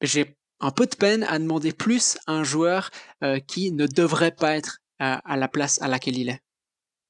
J'ai 0.00 0.34
un 0.60 0.70
peu 0.70 0.86
de 0.86 0.94
peine 0.94 1.24
à 1.24 1.38
demander 1.38 1.72
plus 1.72 2.18
à 2.26 2.32
un 2.32 2.44
joueur 2.44 2.90
euh, 3.22 3.38
qui 3.40 3.72
ne 3.72 3.86
devrait 3.86 4.30
pas 4.30 4.56
être 4.56 4.79
à, 5.00 5.36
la 5.36 5.48
place 5.48 5.80
à 5.82 5.88
laquelle 5.88 6.18
il 6.18 6.28
est 6.28 6.40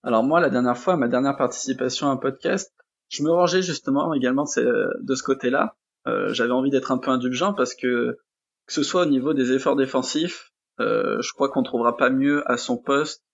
Alors 0.03 0.22
moi, 0.22 0.40
la 0.40 0.48
dernière 0.48 0.79
fois, 0.79 0.96
ma 0.96 1.09
dernière 1.09 1.37
participation 1.37 2.09
à 2.09 2.12
un 2.12 2.16
podcast, 2.16 2.72
je 3.09 3.22
me 3.22 3.31
rangeais 3.31 3.62
justement 3.62 4.14
également 4.14 4.44
de 4.44 5.14
ce, 5.14 5.22
côté-là. 5.22 5.76
Euh, 6.07 6.33
j'avais 6.33 6.53
envie 6.53 6.70
d'être 6.70 6.92
un 6.92 6.98
peu 6.98 7.11
indulgent 7.11 7.53
parce 7.53 7.74
que 7.74 8.18
que 8.66 8.72
ce 8.72 8.83
soit 8.85 9.03
au 9.03 9.07
niveau 9.07 9.35
des 9.35 9.53
efforts 9.53 9.74
défensifs, 9.74 10.53
euh, 10.79 11.20
je 11.20 11.33
crois 11.33 11.48
qu'on 11.48 11.64
trouvera 11.64 11.96
pas 11.96 12.09
mieux 12.09 12.48
à 12.48 12.57
son 12.57 12.79
poste 12.79 13.24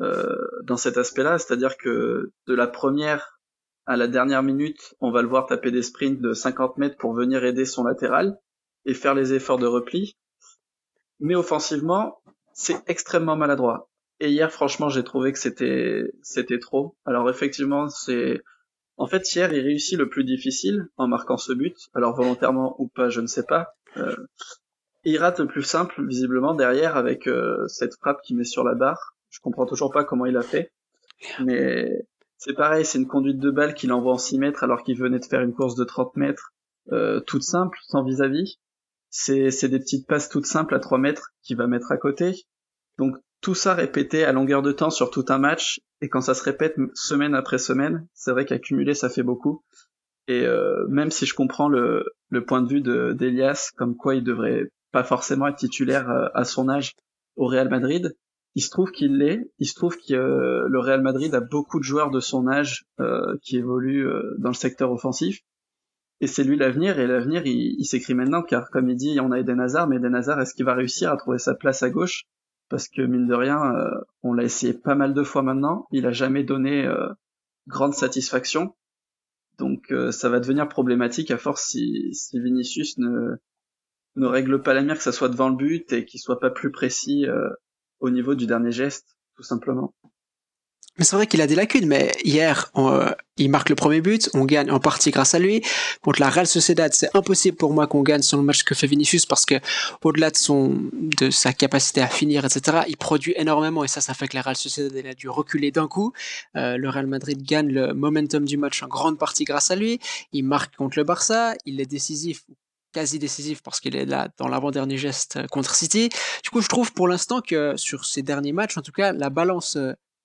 euh, 0.00 0.36
dans 0.64 0.78
cet 0.78 0.96
aspect-là, 0.96 1.38
c'est-à-dire 1.38 1.76
que 1.76 2.32
de 2.46 2.54
la 2.54 2.66
première 2.66 3.38
à 3.84 3.96
la 3.96 4.06
dernière 4.06 4.42
minute, 4.42 4.94
on 5.00 5.10
va 5.10 5.20
le 5.20 5.28
voir 5.28 5.46
taper 5.46 5.70
des 5.70 5.82
sprints 5.82 6.20
de 6.20 6.32
50 6.32 6.78
mètres 6.78 6.96
pour 6.96 7.12
venir 7.12 7.44
aider 7.44 7.66
son 7.66 7.84
latéral 7.84 8.38
et 8.86 8.94
faire 8.94 9.14
les 9.14 9.34
efforts 9.34 9.58
de 9.58 9.66
repli. 9.66 10.16
Mais 11.18 11.34
offensivement, 11.34 12.22
c'est 12.54 12.82
extrêmement 12.88 13.36
maladroit. 13.36 13.89
Et 14.20 14.30
hier, 14.30 14.52
franchement, 14.52 14.88
j'ai 14.88 15.02
trouvé 15.02 15.32
que 15.32 15.38
c'était 15.38 16.12
c'était 16.22 16.58
trop. 16.58 16.94
Alors 17.04 17.28
effectivement, 17.30 17.88
c'est 17.88 18.40
en 18.98 19.06
fait 19.06 19.34
hier, 19.34 19.52
il 19.52 19.60
réussit 19.60 19.98
le 19.98 20.08
plus 20.08 20.24
difficile 20.24 20.88
en 20.98 21.08
marquant 21.08 21.38
ce 21.38 21.52
but. 21.52 21.88
Alors 21.94 22.14
volontairement 22.14 22.76
ou 22.78 22.88
pas, 22.88 23.08
je 23.08 23.22
ne 23.22 23.26
sais 23.26 23.44
pas. 23.44 23.74
Euh, 23.96 24.14
il 25.04 25.16
rate 25.16 25.40
le 25.40 25.46
plus 25.46 25.62
simple, 25.62 26.06
visiblement 26.06 26.54
derrière 26.54 26.96
avec 26.96 27.26
euh, 27.26 27.66
cette 27.68 27.94
frappe 27.96 28.20
qui 28.22 28.34
met 28.34 28.44
sur 28.44 28.62
la 28.62 28.74
barre. 28.74 29.16
Je 29.30 29.40
comprends 29.40 29.66
toujours 29.66 29.90
pas 29.90 30.04
comment 30.04 30.26
il 30.26 30.36
a 30.36 30.42
fait, 30.42 30.72
mais 31.40 32.06
c'est 32.36 32.54
pareil, 32.54 32.84
c'est 32.84 32.98
une 32.98 33.06
conduite 33.06 33.38
de 33.38 33.50
balle 33.50 33.74
qu'il 33.74 33.92
envoie 33.92 34.14
en 34.14 34.18
6 34.18 34.38
mètres 34.38 34.64
alors 34.64 34.82
qu'il 34.82 34.98
venait 34.98 35.18
de 35.18 35.24
faire 35.24 35.40
une 35.40 35.54
course 35.54 35.76
de 35.76 35.84
30 35.84 36.16
mètres, 36.16 36.52
euh, 36.92 37.20
toute 37.20 37.42
simple, 37.42 37.78
sans 37.82 38.02
vis-à-vis. 38.02 38.58
C'est, 39.08 39.68
des 39.68 39.78
petites 39.78 40.06
passes 40.06 40.28
toutes 40.28 40.46
simples 40.46 40.74
à 40.74 40.78
3 40.78 40.98
mètres 40.98 41.32
qu'il 41.42 41.56
va 41.56 41.66
mettre 41.66 41.90
à 41.90 41.96
côté. 41.96 42.46
Donc 42.98 43.16
tout 43.40 43.54
ça 43.54 43.74
répété 43.74 44.24
à 44.24 44.32
longueur 44.32 44.62
de 44.62 44.72
temps 44.72 44.90
sur 44.90 45.10
tout 45.10 45.24
un 45.28 45.38
match, 45.38 45.80
et 46.00 46.08
quand 46.08 46.20
ça 46.20 46.34
se 46.34 46.42
répète 46.42 46.76
semaine 46.94 47.34
après 47.34 47.58
semaine, 47.58 48.06
c'est 48.14 48.32
vrai 48.32 48.44
qu'accumuler 48.44 48.94
ça 48.94 49.08
fait 49.08 49.22
beaucoup. 49.22 49.64
Et 50.28 50.46
euh, 50.46 50.86
même 50.88 51.10
si 51.10 51.26
je 51.26 51.34
comprends 51.34 51.68
le, 51.68 52.04
point 52.46 52.62
de 52.62 52.68
vue 52.68 52.80
de, 52.80 53.12
d'Elias, 53.12 53.70
comme 53.76 53.96
quoi 53.96 54.14
il 54.14 54.22
devrait 54.22 54.70
pas 54.92 55.02
forcément 55.02 55.48
être 55.48 55.56
titulaire 55.56 56.08
euh, 56.08 56.28
à 56.34 56.44
son 56.44 56.68
âge 56.68 56.94
au 57.36 57.46
Real 57.46 57.68
Madrid, 57.68 58.14
il 58.54 58.62
se 58.62 58.70
trouve 58.70 58.90
qu'il 58.90 59.18
l'est. 59.18 59.50
Il 59.58 59.66
se 59.66 59.74
trouve 59.74 59.96
que 59.96 60.14
euh, 60.14 60.68
le 60.68 60.78
Real 60.78 61.02
Madrid 61.02 61.34
a 61.34 61.40
beaucoup 61.40 61.78
de 61.78 61.84
joueurs 61.84 62.10
de 62.10 62.20
son 62.20 62.46
âge 62.48 62.84
qui 63.42 63.56
évoluent 63.56 64.06
dans 64.38 64.50
le 64.50 64.54
secteur 64.54 64.92
offensif. 64.92 65.40
Et 66.20 66.26
c'est 66.26 66.44
lui 66.44 66.56
l'avenir, 66.56 67.00
et 67.00 67.06
l'avenir, 67.06 67.46
il, 67.46 67.84
s'écrit 67.84 68.14
maintenant, 68.14 68.42
car 68.42 68.68
comme 68.70 68.90
il 68.90 68.96
dit, 68.96 69.18
on 69.20 69.32
a 69.32 69.38
Eden 69.38 69.58
Hazard, 69.58 69.88
mais 69.88 69.96
Eden 69.96 70.14
Hazard, 70.14 70.40
est-ce 70.40 70.54
qu'il 70.54 70.66
va 70.66 70.74
réussir 70.74 71.10
à 71.10 71.16
trouver 71.16 71.38
sa 71.38 71.54
place 71.54 71.82
à 71.82 71.88
gauche? 71.88 72.24
Parce 72.70 72.88
que 72.88 73.02
mine 73.02 73.26
de 73.26 73.34
rien, 73.34 73.60
euh, 73.74 74.00
on 74.22 74.32
l'a 74.32 74.44
essayé 74.44 74.72
pas 74.72 74.94
mal 74.94 75.12
de 75.12 75.22
fois 75.22 75.42
maintenant, 75.42 75.86
il 75.90 76.06
a 76.06 76.12
jamais 76.12 76.44
donné 76.44 76.86
euh, 76.86 77.08
grande 77.66 77.94
satisfaction. 77.94 78.74
Donc 79.58 79.92
euh, 79.92 80.12
ça 80.12 80.30
va 80.30 80.40
devenir 80.40 80.68
problématique 80.68 81.30
à 81.32 81.36
force 81.36 81.66
si, 81.66 82.14
si 82.14 82.40
Vinicius 82.40 82.96
ne, 82.96 83.36
ne 84.14 84.26
règle 84.26 84.62
pas 84.62 84.72
la 84.72 84.82
mire, 84.82 84.96
que 84.96 85.02
ça 85.02 85.12
soit 85.12 85.28
devant 85.28 85.50
le 85.50 85.56
but 85.56 85.92
et 85.92 86.06
qu'il 86.06 86.20
soit 86.20 86.38
pas 86.38 86.50
plus 86.50 86.70
précis 86.70 87.26
au 87.98 88.08
niveau 88.08 88.34
du 88.34 88.46
dernier 88.46 88.72
geste, 88.72 89.16
tout 89.36 89.42
simplement. 89.42 89.94
Mais 90.98 91.04
c'est 91.04 91.16
vrai 91.16 91.26
qu'il 91.26 91.40
a 91.40 91.46
des 91.46 91.54
lacunes, 91.54 91.86
mais 91.86 92.12
hier, 92.24 92.70
euh, 92.76 93.10
il 93.38 93.48
marque 93.48 93.70
le 93.70 93.74
premier 93.74 94.00
but, 94.00 94.28
on 94.34 94.44
gagne 94.44 94.70
en 94.70 94.80
partie 94.80 95.10
grâce 95.10 95.34
à 95.34 95.38
lui. 95.38 95.62
Contre 96.02 96.20
la 96.20 96.28
Real 96.28 96.46
Sociedad, 96.46 96.92
c'est 96.92 97.08
impossible 97.16 97.56
pour 97.56 97.72
moi 97.72 97.86
qu'on 97.86 98.02
gagne 98.02 98.22
sur 98.22 98.36
le 98.36 98.42
match 98.42 98.64
que 98.64 98.74
fait 98.74 98.86
Vinicius 98.86 99.24
parce 99.24 99.46
que, 99.46 99.54
au-delà 100.04 100.30
de 100.30 100.36
son, 100.36 100.76
de 100.92 101.30
sa 101.30 101.52
capacité 101.52 102.02
à 102.02 102.08
finir, 102.08 102.44
etc., 102.44 102.80
il 102.86 102.98
produit 102.98 103.32
énormément 103.36 103.82
et 103.82 103.88
ça, 103.88 104.00
ça 104.00 104.12
fait 104.14 104.28
que 104.28 104.36
la 104.36 104.42
Real 104.42 104.56
Sociedad, 104.56 104.94
elle 104.94 105.06
a 105.06 105.14
dû 105.14 105.28
reculer 105.28 105.70
d'un 105.70 105.88
coup. 105.88 106.12
Euh, 106.56 106.76
le 106.76 106.88
Real 106.90 107.06
Madrid 107.06 107.40
gagne 107.42 107.68
le 107.68 107.94
momentum 107.94 108.44
du 108.44 108.58
match 108.58 108.82
en 108.82 108.88
grande 108.88 109.18
partie 109.18 109.44
grâce 109.44 109.70
à 109.70 109.76
lui. 109.76 110.00
Il 110.32 110.44
marque 110.44 110.76
contre 110.76 110.98
le 110.98 111.04
Barça, 111.04 111.54
il 111.64 111.80
est 111.80 111.86
décisif, 111.86 112.42
quasi 112.92 113.18
décisif 113.18 113.62
parce 113.62 113.80
qu'il 113.80 113.96
est 113.96 114.04
là 114.04 114.28
dans 114.36 114.48
l'avant-dernier 114.48 114.98
geste 114.98 115.36
euh, 115.36 115.46
contre 115.46 115.74
City. 115.74 116.10
Du 116.42 116.50
coup, 116.50 116.60
je 116.60 116.68
trouve 116.68 116.92
pour 116.92 117.08
l'instant 117.08 117.40
que 117.40 117.74
sur 117.76 118.04
ces 118.04 118.22
derniers 118.22 118.52
matchs, 118.52 118.76
en 118.76 118.82
tout 118.82 118.92
cas, 118.92 119.12
la 119.12 119.30
balance 119.30 119.78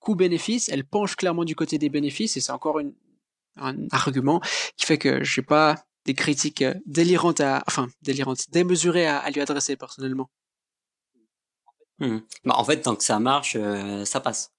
coût-bénéfice, 0.06 0.68
elle 0.68 0.84
penche 0.84 1.16
clairement 1.16 1.44
du 1.44 1.56
côté 1.56 1.78
des 1.78 1.88
bénéfices 1.88 2.36
et 2.36 2.40
c'est 2.40 2.52
encore 2.52 2.78
une, 2.78 2.94
un 3.56 3.74
argument 3.90 4.40
qui 4.76 4.86
fait 4.86 4.98
que 4.98 5.24
j'ai 5.24 5.42
pas 5.42 5.74
des 6.04 6.14
critiques 6.14 6.62
euh, 6.62 6.74
délirantes 6.86 7.40
à, 7.40 7.64
enfin, 7.66 7.88
délirantes, 8.02 8.48
démesurées 8.50 9.08
à, 9.08 9.28
lui 9.30 9.40
adresser 9.40 9.74
personnellement. 9.74 10.30
Mmh. 11.98 12.18
Bah, 12.44 12.54
en 12.56 12.64
fait, 12.64 12.82
tant 12.82 12.94
que 12.94 13.02
ça 13.02 13.18
marche, 13.18 13.56
euh, 13.56 14.04
ça 14.04 14.20
passe. 14.20 14.52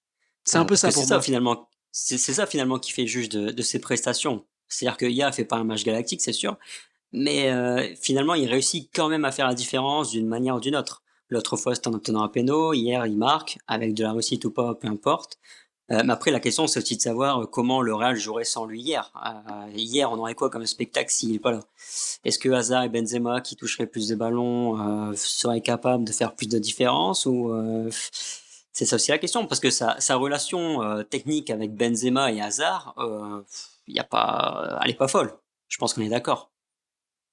C'est 0.44 0.58
un 0.58 0.66
peu 0.66 0.76
ça 0.76 0.88
pour 0.88 0.98
moi. 0.98 1.08
Ça, 1.08 1.22
finalement, 1.22 1.70
c'est 1.92 2.18
ça 2.18 2.46
finalement 2.46 2.78
qui 2.78 2.92
fait 2.92 3.06
juge 3.06 3.30
de, 3.30 3.50
de 3.50 3.62
ses 3.62 3.80
prestations. 3.80 4.44
C'est-à-dire 4.68 4.98
que 4.98 5.06
Ya 5.06 5.32
fait 5.32 5.46
pas 5.46 5.56
un 5.56 5.64
match 5.64 5.82
galactique, 5.82 6.20
c'est 6.20 6.34
sûr, 6.34 6.58
mais 7.12 7.50
euh, 7.50 7.94
finalement, 7.96 8.34
il 8.34 8.46
réussit 8.50 8.90
quand 8.94 9.08
même 9.08 9.24
à 9.24 9.32
faire 9.32 9.46
la 9.46 9.54
différence 9.54 10.10
d'une 10.10 10.28
manière 10.28 10.56
ou 10.56 10.60
d'une 10.60 10.76
autre. 10.76 11.02
L'autre 11.30 11.56
fois, 11.56 11.74
c'était 11.74 11.88
en 11.88 11.94
obtenant 11.94 12.22
un 12.22 12.28
péno. 12.28 12.72
Hier, 12.72 13.06
il 13.06 13.18
marque, 13.18 13.58
avec 13.66 13.94
de 13.94 14.02
la 14.02 14.12
réussite 14.12 14.44
ou 14.44 14.50
pas, 14.50 14.74
peu 14.74 14.88
importe. 14.88 15.38
Euh, 15.90 16.02
mais 16.04 16.12
après, 16.12 16.30
la 16.30 16.40
question, 16.40 16.66
c'est 16.66 16.80
aussi 16.80 16.96
de 16.96 17.02
savoir 17.02 17.42
euh, 17.42 17.46
comment 17.46 17.80
le 17.80 17.94
Real 17.94 18.16
jouerait 18.16 18.44
sans 18.44 18.66
lui 18.66 18.80
hier. 18.80 19.10
Euh, 19.24 19.70
hier, 19.74 20.10
on 20.12 20.18
aurait 20.18 20.34
quoi 20.34 20.50
comme 20.50 20.66
spectacle 20.66 21.10
s'il 21.10 21.32
n'est 21.32 21.38
pas 21.38 21.52
là? 21.52 21.60
Est-ce 22.24 22.38
que 22.38 22.50
Hazard 22.50 22.84
et 22.84 22.88
Benzema, 22.90 23.40
qui 23.40 23.56
toucheraient 23.56 23.86
plus 23.86 24.08
de 24.08 24.14
ballons, 24.14 24.78
euh, 24.80 25.12
seraient 25.16 25.62
capables 25.62 26.04
de 26.04 26.12
faire 26.12 26.34
plus 26.34 26.48
de 26.48 26.58
différence 26.58 27.24
ou 27.26 27.52
C'est 28.72 28.84
ça 28.84 28.96
aussi 28.96 29.10
la 29.10 29.18
question, 29.18 29.46
parce 29.46 29.60
que 29.60 29.70
sa, 29.70 29.98
sa 30.00 30.16
relation 30.16 31.02
technique 31.04 31.50
avec 31.50 31.74
Benzema 31.74 32.32
et 32.32 32.40
Hazard, 32.40 32.94
il 33.86 33.96
y 33.96 33.98
a 33.98 34.04
pas, 34.04 34.78
elle 34.84 34.90
est 34.90 34.94
pas 34.94 35.08
folle. 35.08 35.36
Je 35.68 35.78
pense 35.78 35.94
qu'on 35.94 36.02
est 36.02 36.08
d'accord. 36.08 36.50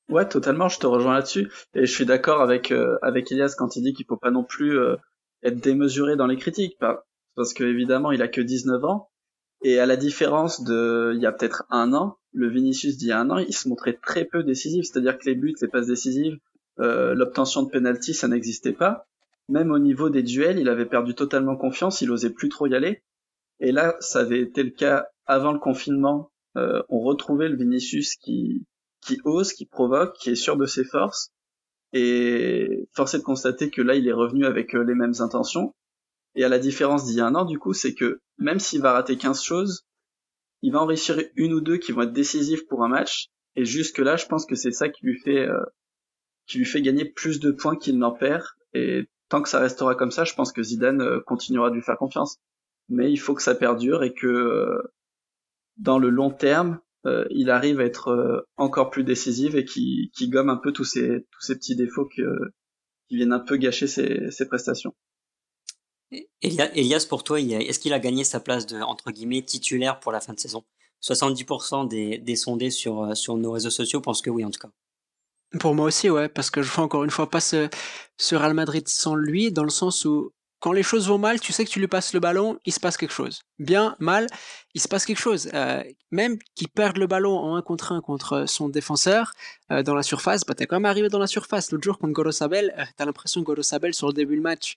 Ouais, 0.10 0.28
totalement, 0.28 0.70
je 0.70 0.80
te 0.80 0.86
rejoins 0.86 1.14
là-dessus. 1.16 1.52
Et 1.74 1.86
je 1.86 1.92
suis 1.92 2.06
d'accord 2.06 2.42
avec 2.42 2.72
euh, 2.72 2.98
avec 3.02 3.32
Elias 3.32 3.56
quand 3.58 3.76
il 3.76 3.84
dit 3.84 3.94
qu'il 3.94 4.06
faut 4.06 4.18
pas 4.18 4.32
non 4.32 4.44
plus 4.44 4.78
euh, 4.78 4.96
être 5.44 5.60
démesuré 5.60 6.16
dans 6.16 6.28
les 6.28 6.38
critiques, 6.38 6.78
parce 7.36 7.54
que 7.54 7.64
évidemment, 7.64 8.12
il 8.12 8.22
a 8.22 8.28
que 8.28 8.42
19 8.42 8.84
ans. 8.86 9.10
Et 9.64 9.80
à 9.80 9.86
la 9.88 9.98
différence 9.98 10.64
de 10.64 11.14
il 11.16 11.22
y 11.22 11.26
a 11.26 11.32
peut-être 11.32 11.64
un 11.72 11.94
an, 11.94 12.18
le 12.34 12.50
Vinicius 12.50 12.98
d'il 12.98 13.08
y 13.08 13.12
a 13.12 13.20
un 13.20 13.30
an, 13.32 13.38
il 13.40 13.54
se 13.54 13.68
montrait 13.68 13.98
très 14.02 14.26
peu 14.26 14.44
décisif. 14.44 14.86
C'est-à-dire 14.86 15.18
que 15.18 15.26
les 15.26 15.36
buts, 15.36 15.56
les 15.60 15.68
passes 15.68 15.88
décisives, 15.88 16.38
euh, 16.80 17.16
l'obtention 17.16 17.64
de 17.64 17.70
penalty, 17.72 18.14
ça 18.14 18.28
n'existait 18.28 18.74
pas. 18.74 19.08
Même 19.50 19.72
au 19.72 19.80
niveau 19.80 20.10
des 20.10 20.24
duels, 20.24 20.60
il 20.60 20.70
avait 20.70 20.86
perdu 20.86 21.16
totalement 21.16 21.56
confiance, 21.56 22.02
il 22.02 22.12
osait 22.12 22.30
plus 22.32 22.50
trop 22.50 22.68
y 22.68 22.76
aller. 22.76 23.02
Et 23.60 23.72
là, 23.72 23.96
ça 24.02 24.20
avait 24.20 24.42
été 24.42 24.64
le 24.64 24.72
cas 24.72 25.08
avant 25.26 25.52
le 25.52 25.60
confinement. 25.60 26.32
on 26.56 27.00
retrouvait 27.00 27.50
le 27.50 27.58
Vinicius 27.58 28.16
qui 28.18 28.66
qui 29.06 29.20
ose, 29.24 29.54
qui 29.54 29.66
provoque, 29.66 30.16
qui 30.18 30.32
est 30.32 30.36
sûr 30.36 30.58
de 30.58 30.66
ses 30.66 30.84
forces. 30.84 31.32
Et 31.94 32.88
force 32.94 33.14
est 33.14 33.20
de 33.20 33.24
constater 33.24 33.70
que 33.70 33.82
là, 33.82 33.96
il 33.96 34.08
est 34.08 34.14
revenu 34.14 34.46
avec 34.46 34.76
euh, 34.76 34.84
les 34.84 34.96
mêmes 34.96 35.14
intentions. 35.20 35.74
Et 36.36 36.44
à 36.44 36.50
la 36.50 36.60
différence 36.60 37.06
d'il 37.06 37.16
y 37.16 37.22
a 37.22 37.26
un 37.26 37.36
an, 37.36 37.46
du 37.46 37.58
coup, 37.58 37.74
c'est 37.74 37.94
que 37.94 38.20
même 38.38 38.60
s'il 38.60 38.82
va 38.82 38.92
rater 38.92 39.18
15 39.18 39.42
choses, 39.42 39.86
il 40.62 40.74
va 40.74 40.82
en 40.82 40.86
réussir 40.86 41.22
une 41.36 41.54
ou 41.54 41.62
deux 41.62 41.78
qui 41.78 41.92
vont 41.92 42.02
être 42.02 42.12
décisives 42.12 42.66
pour 42.66 42.84
un 42.84 42.90
match. 42.90 43.28
Et 43.56 43.64
jusque 43.64 44.00
là, 44.00 44.18
je 44.18 44.26
pense 44.26 44.46
que 44.46 44.56
c'est 44.56 44.72
ça 44.72 44.90
qui 44.90 45.06
lui 45.06 45.18
fait, 45.20 45.48
euh, 45.48 45.64
qui 46.48 46.58
lui 46.58 46.66
fait 46.66 46.82
gagner 46.82 47.06
plus 47.06 47.40
de 47.40 47.52
points 47.52 47.78
qu'il 47.78 47.98
n'en 47.98 48.12
perd. 48.12 48.44
Et 48.74 49.08
tant 49.30 49.42
que 49.42 49.48
ça 49.48 49.60
restera 49.60 49.96
comme 49.96 50.12
ça, 50.12 50.26
je 50.26 50.34
pense 50.34 50.52
que 50.52 50.64
Zidane 50.64 51.02
euh, 51.02 51.22
continuera 51.22 51.70
de 51.70 51.76
lui 51.76 51.82
faire 51.82 51.98
confiance. 51.98 52.38
Mais 52.90 53.12
il 53.12 53.18
faut 53.18 53.34
que 53.34 53.42
ça 53.42 53.56
perdure 53.56 54.04
et 54.04 54.14
que 54.14 54.82
dans 55.78 55.98
le 55.98 56.10
long 56.10 56.30
terme, 56.30 56.80
euh, 57.06 57.26
il 57.30 57.50
arrive 57.50 57.80
à 57.80 57.86
être 57.86 58.10
euh, 58.10 58.42
encore 58.58 58.90
plus 58.90 59.04
décisive 59.04 59.56
et 59.56 59.66
qui, 59.66 60.12
qui 60.16 60.30
gomme 60.30 60.50
un 60.50 60.58
peu 60.58 60.72
tous 60.72 60.86
ces, 60.86 61.26
tous 61.32 61.42
ces 61.42 61.56
petits 61.56 61.76
défauts 61.76 62.06
que, 62.06 62.22
qui 63.08 63.18
viennent 63.18 63.34
un 63.34 63.40
peu 63.40 63.58
gâcher 63.58 63.88
ses, 63.88 64.32
ses 64.32 64.48
prestations. 64.48 64.96
Elias, 66.42 67.06
pour 67.10 67.24
toi, 67.24 67.40
est-ce 67.40 67.80
qu'il 67.80 67.94
a 67.94 68.00
gagné 68.00 68.24
sa 68.24 68.40
place 68.40 68.66
de 68.66 68.78
entre 68.78 69.12
guillemets 69.12 69.42
titulaire 69.42 70.00
pour 70.00 70.12
la 70.12 70.22
fin 70.22 70.34
de 70.34 70.40
saison? 70.40 70.64
70% 71.02 71.88
des, 71.88 72.18
des 72.18 72.36
sondés 72.36 72.70
sur, 72.70 73.04
euh, 73.04 73.16
sur 73.16 73.38
nos 73.38 73.52
réseaux 73.52 73.70
sociaux 73.70 74.02
pensent 74.02 74.22
que 74.22 74.30
oui, 74.30 74.44
en 74.44 74.50
tout 74.50 74.60
cas. 74.60 74.72
Pour 75.60 75.76
moi 75.76 75.86
aussi, 75.86 76.10
ouais, 76.10 76.28
parce 76.28 76.50
que 76.50 76.62
je 76.62 76.72
vois 76.72 76.84
encore 76.84 77.04
une 77.04 77.12
fois 77.12 77.30
pas 77.30 77.40
ce, 77.40 77.70
ce 78.18 78.36
Real 78.36 78.54
Madrid 78.54 78.88
sans 78.88 79.16
lui, 79.16 79.52
dans 79.52 79.64
le 79.64 79.70
sens 79.70 80.06
où 80.06 80.32
quand 80.66 80.72
les 80.72 80.82
choses 80.82 81.08
vont 81.08 81.20
mal, 81.20 81.40
tu 81.40 81.54
sais 81.54 81.64
que 81.64 81.70
tu 81.70 81.80
lui 81.80 81.88
passes 81.88 82.12
le 82.16 82.20
ballon, 82.20 82.58
il 82.66 82.74
se 82.74 82.80
passe 82.80 82.98
quelque 82.98 83.14
chose. 83.14 83.44
Bien, 83.60 83.96
mal, 84.00 84.26
il 84.74 84.82
se 84.82 84.88
passe 84.88 85.06
quelque 85.06 85.20
chose. 85.20 85.48
Euh, 85.54 85.84
même 86.10 86.40
qu'il 86.56 86.70
perde 86.70 86.98
le 86.98 87.06
ballon 87.06 87.38
en 87.38 87.56
un 87.56 87.62
contre 87.62 87.92
un 87.92 88.02
contre 88.02 88.46
son 88.48 88.68
défenseur 88.68 89.34
euh, 89.72 89.84
dans 89.84 89.94
la 89.94 90.02
surface, 90.02 90.44
bah 90.44 90.56
t'es 90.56 90.66
quand 90.66 90.78
même 90.78 90.86
arrivé 90.86 91.08
dans 91.08 91.20
la 91.20 91.28
surface. 91.28 91.72
L'autre 91.72 91.84
jour 91.84 92.00
contre 92.00 92.14
Gorosabel, 92.14 92.74
euh, 92.80 92.84
t'as 92.98 93.06
l'impression 93.06 93.42
que 93.42 93.46
Gorosabel 93.46 93.94
sur 93.94 94.08
le 94.08 94.14
début 94.14 94.38
du 94.38 94.42
match, 94.42 94.76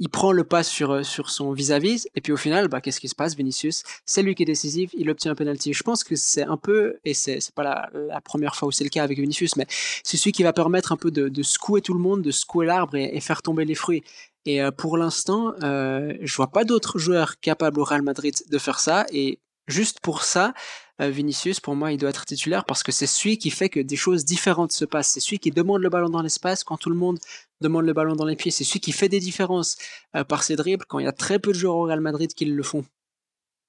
il 0.00 0.08
prend 0.08 0.32
le 0.32 0.44
pas 0.44 0.62
sur, 0.62 0.92
euh, 0.92 1.02
sur 1.02 1.30
son 1.30 1.52
vis-à-vis, 1.52 2.08
et 2.14 2.20
puis 2.20 2.32
au 2.32 2.36
final, 2.36 2.68
bah, 2.68 2.80
qu'est-ce 2.80 3.00
qui 3.00 3.08
se 3.08 3.14
passe 3.14 3.34
Vinicius, 3.36 3.82
c'est 4.06 4.22
lui 4.22 4.34
qui 4.34 4.44
est 4.44 4.46
décisif, 4.46 4.90
il 4.94 5.10
obtient 5.10 5.32
un 5.32 5.34
penalty. 5.34 5.72
Je 5.72 5.82
pense 5.82 6.04
que 6.04 6.16
c'est 6.16 6.44
un 6.44 6.56
peu, 6.56 6.98
et 7.04 7.14
c'est, 7.14 7.40
c'est 7.40 7.54
pas 7.54 7.90
la, 7.92 8.20
première 8.20 8.54
fois 8.56 8.68
où 8.68 8.72
c'est 8.72 8.84
le 8.84 8.90
cas 8.90 9.02
avec 9.02 9.18
Vinicius, 9.18 9.56
mais 9.56 9.66
c'est 10.04 10.16
celui 10.16 10.32
qui 10.32 10.42
va 10.42 10.52
permettre 10.52 10.92
un 10.92 10.96
peu 10.96 11.10
de, 11.10 11.28
de 11.28 11.42
secouer 11.42 11.80
tout 11.80 11.94
le 11.94 12.00
monde, 12.00 12.22
de 12.22 12.30
secouer 12.30 12.66
l'arbre 12.66 12.96
et 12.96 13.20
faire 13.20 13.42
tomber 13.42 13.64
les 13.64 13.74
fruits. 13.74 14.02
Et 14.48 14.62
euh, 14.62 14.70
pour 14.70 14.96
l'instant, 14.96 15.52
euh, 15.62 16.14
je 16.22 16.36
vois 16.36 16.50
pas 16.50 16.64
d'autres 16.64 16.98
joueurs 16.98 17.38
capables 17.40 17.78
au 17.80 17.84
Real 17.84 18.02
Madrid 18.02 18.34
de 18.48 18.58
faire 18.58 18.80
ça, 18.80 19.04
et 19.12 19.40
juste 19.66 20.00
pour 20.00 20.22
ça, 20.24 20.54
euh, 21.00 21.10
Vinicius, 21.10 21.60
pour 21.60 21.76
moi, 21.76 21.92
il 21.92 21.98
doit 21.98 22.10
être 22.10 22.24
titulaire 22.24 22.64
parce 22.64 22.82
que 22.82 22.90
c'est 22.90 23.06
celui 23.06 23.38
qui 23.38 23.50
fait 23.50 23.68
que 23.68 23.80
des 23.80 23.96
choses 23.96 24.24
différentes 24.24 24.72
se 24.72 24.84
passent. 24.84 25.10
C'est 25.10 25.20
celui 25.20 25.38
qui 25.38 25.50
demande 25.50 25.80
le 25.80 25.88
ballon 25.88 26.08
dans 26.08 26.22
l'espace 26.22 26.64
quand 26.64 26.76
tout 26.76 26.90
le 26.90 26.96
monde 26.96 27.18
demande 27.60 27.84
le 27.84 27.92
ballon 27.92 28.16
dans 28.16 28.24
les 28.24 28.36
pieds. 28.36 28.50
C'est 28.50 28.64
celui 28.64 28.80
qui 28.80 28.92
fait 28.92 29.08
des 29.08 29.20
différences 29.20 29.76
euh, 30.16 30.24
par 30.24 30.42
ses 30.42 30.56
dribbles 30.56 30.84
quand 30.88 30.98
il 30.98 31.04
y 31.04 31.08
a 31.08 31.12
très 31.12 31.38
peu 31.38 31.52
de 31.52 31.58
joueurs 31.58 31.76
au 31.76 31.82
Real 31.84 32.00
Madrid 32.00 32.32
qui 32.34 32.46
le 32.46 32.62
font. 32.62 32.84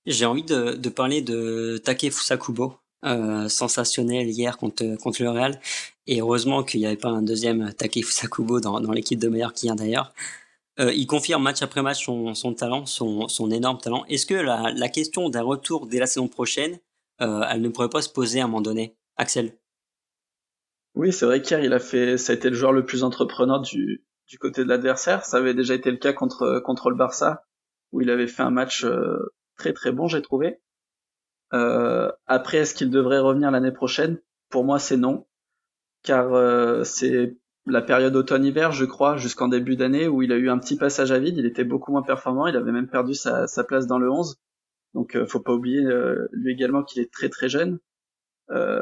J'ai 0.05 0.25
envie 0.25 0.43
de, 0.43 0.89
parler 0.89 1.21
de 1.21 1.79
Take 1.83 2.09
Fusakubo, 2.09 2.75
euh, 3.05 3.47
sensationnel 3.47 4.27
hier 4.29 4.57
contre, 4.57 4.95
contre 4.95 5.21
le 5.21 5.29
Real. 5.29 5.59
Et 6.07 6.21
heureusement 6.21 6.63
qu'il 6.63 6.79
n'y 6.79 6.87
avait 6.87 6.95
pas 6.95 7.09
un 7.09 7.21
deuxième 7.21 7.73
Take 7.73 8.01
Fusakubo 8.01 8.59
dans, 8.59 8.79
dans 8.79 8.91
l'équipe 8.91 9.19
de 9.19 9.27
meilleurs 9.27 9.53
qui 9.53 9.67
vient 9.67 9.75
d'ailleurs. 9.75 10.13
Euh, 10.79 10.93
il 10.93 11.07
confirme 11.07 11.43
match 11.43 11.61
après 11.61 11.81
match 11.81 12.05
son, 12.05 12.53
talent, 12.53 12.85
son, 12.85 13.51
énorme 13.51 13.79
talent. 13.79 14.05
Est-ce 14.05 14.25
que 14.25 14.35
la, 14.35 14.89
question 14.89 15.29
d'un 15.29 15.41
retour 15.41 15.87
dès 15.87 15.99
la 15.99 16.07
saison 16.07 16.27
prochaine 16.27 16.79
euh, 17.21 17.43
elle 17.49 17.61
ne 17.61 17.67
pourrait 17.67 17.89
pas 17.89 18.01
se 18.01 18.09
poser 18.09 18.39
à 18.39 18.45
un 18.45 18.47
moment 18.47 18.61
donné. 18.61 18.95
Axel? 19.17 19.51
Oui, 20.95 21.11
c'est 21.11 21.25
vrai 21.25 21.41
qu'hier, 21.41 21.69
a 21.73 21.79
fait, 21.79 22.17
ça 22.17 22.31
a 22.31 22.35
été 22.35 22.49
le 22.49 22.55
joueur 22.55 22.71
le 22.71 22.85
plus 22.85 23.03
entrepreneur 23.03 23.59
du, 23.59 24.05
côté 24.39 24.63
de 24.63 24.69
l'adversaire. 24.69 25.25
Ça 25.25 25.35
avait 25.35 25.53
déjà 25.53 25.73
été 25.73 25.91
le 25.91 25.97
cas 25.97 26.13
contre, 26.13 26.61
contre 26.63 26.89
le 26.89 26.95
Barça, 26.95 27.45
où 27.91 27.99
il 27.99 28.09
avait 28.09 28.27
fait 28.27 28.41
un 28.41 28.51
match 28.51 28.85
euh, 28.85 29.33
très 29.57 29.73
très 29.73 29.91
bon, 29.91 30.07
j'ai 30.07 30.21
trouvé. 30.21 30.61
Après, 31.51 32.59
est-ce 32.59 32.73
qu'il 32.73 32.89
devrait 32.89 33.19
revenir 33.19 33.51
l'année 33.51 33.73
prochaine? 33.73 34.21
Pour 34.49 34.63
moi, 34.63 34.79
c'est 34.79 34.97
non, 34.97 35.27
car 36.03 36.85
c'est 36.85 37.35
la 37.69 37.81
période 37.81 38.15
automne-hiver, 38.15 38.71
je 38.71 38.85
crois, 38.85 39.17
jusqu'en 39.17 39.47
début 39.47 39.75
d'année, 39.75 40.07
où 40.07 40.21
il 40.21 40.31
a 40.31 40.37
eu 40.37 40.49
un 40.49 40.57
petit 40.57 40.77
passage 40.77 41.11
à 41.11 41.19
vide. 41.19 41.37
Il 41.37 41.45
était 41.45 41.63
beaucoup 41.63 41.91
moins 41.91 42.01
performant. 42.01 42.47
Il 42.47 42.55
avait 42.55 42.71
même 42.71 42.89
perdu 42.89 43.13
sa, 43.13 43.47
place 43.67 43.87
dans 43.87 43.99
le 43.99 44.11
11. 44.11 44.37
Donc 44.95 45.15
euh, 45.15 45.27
faut 45.27 45.39
pas 45.39 45.53
oublier 45.53 45.83
euh, 45.85 46.27
lui 46.31 46.51
également 46.51 46.83
qu'il 46.83 47.01
est 47.01 47.11
très 47.11 47.29
très 47.29 47.47
jeune. 47.47 47.79
Euh, 48.49 48.81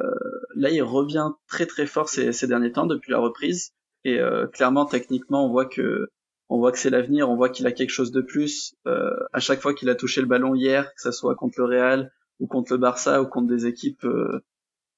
là, 0.56 0.70
il 0.70 0.82
revient 0.82 1.32
très 1.48 1.66
très 1.66 1.86
fort 1.86 2.08
ces, 2.08 2.48
derniers 2.48 2.72
temps 2.72 2.86
depuis 2.86 3.12
la 3.12 3.20
reprise. 3.20 3.72
Et 4.06 4.20
clairement, 4.54 4.86
techniquement, 4.86 5.46
on 5.46 5.50
voit 5.50 5.66
que 5.66 6.08
on 6.50 6.60
voit 6.60 6.72
que 6.72 6.80
c'est 6.80 6.90
l'avenir, 6.90 7.30
on 7.30 7.36
voit 7.36 7.50
qu'il 7.50 7.68
a 7.68 7.72
quelque 7.72 7.90
chose 7.90 8.12
de 8.12 8.22
plus. 8.22 8.76
Euh, 8.88 9.16
à 9.34 9.40
chaque 9.40 9.62
fois 9.62 9.74
qu'il 9.74 9.90
a 9.90 9.96
touché 9.96 10.22
le 10.22 10.28
ballon 10.28 10.56
hier, 10.56 10.94
que 10.94 11.02
ce 11.02 11.12
soit 11.12 11.36
contre 11.36 11.60
le 11.60 11.66
Real 11.66 12.12
ou 12.40 12.48
contre 12.48 12.74
le 12.74 12.78
Barça 12.78 13.22
ou 13.22 13.26
contre 13.26 13.48
des 13.48 13.66
équipes 13.66 14.06
euh, 14.06 14.44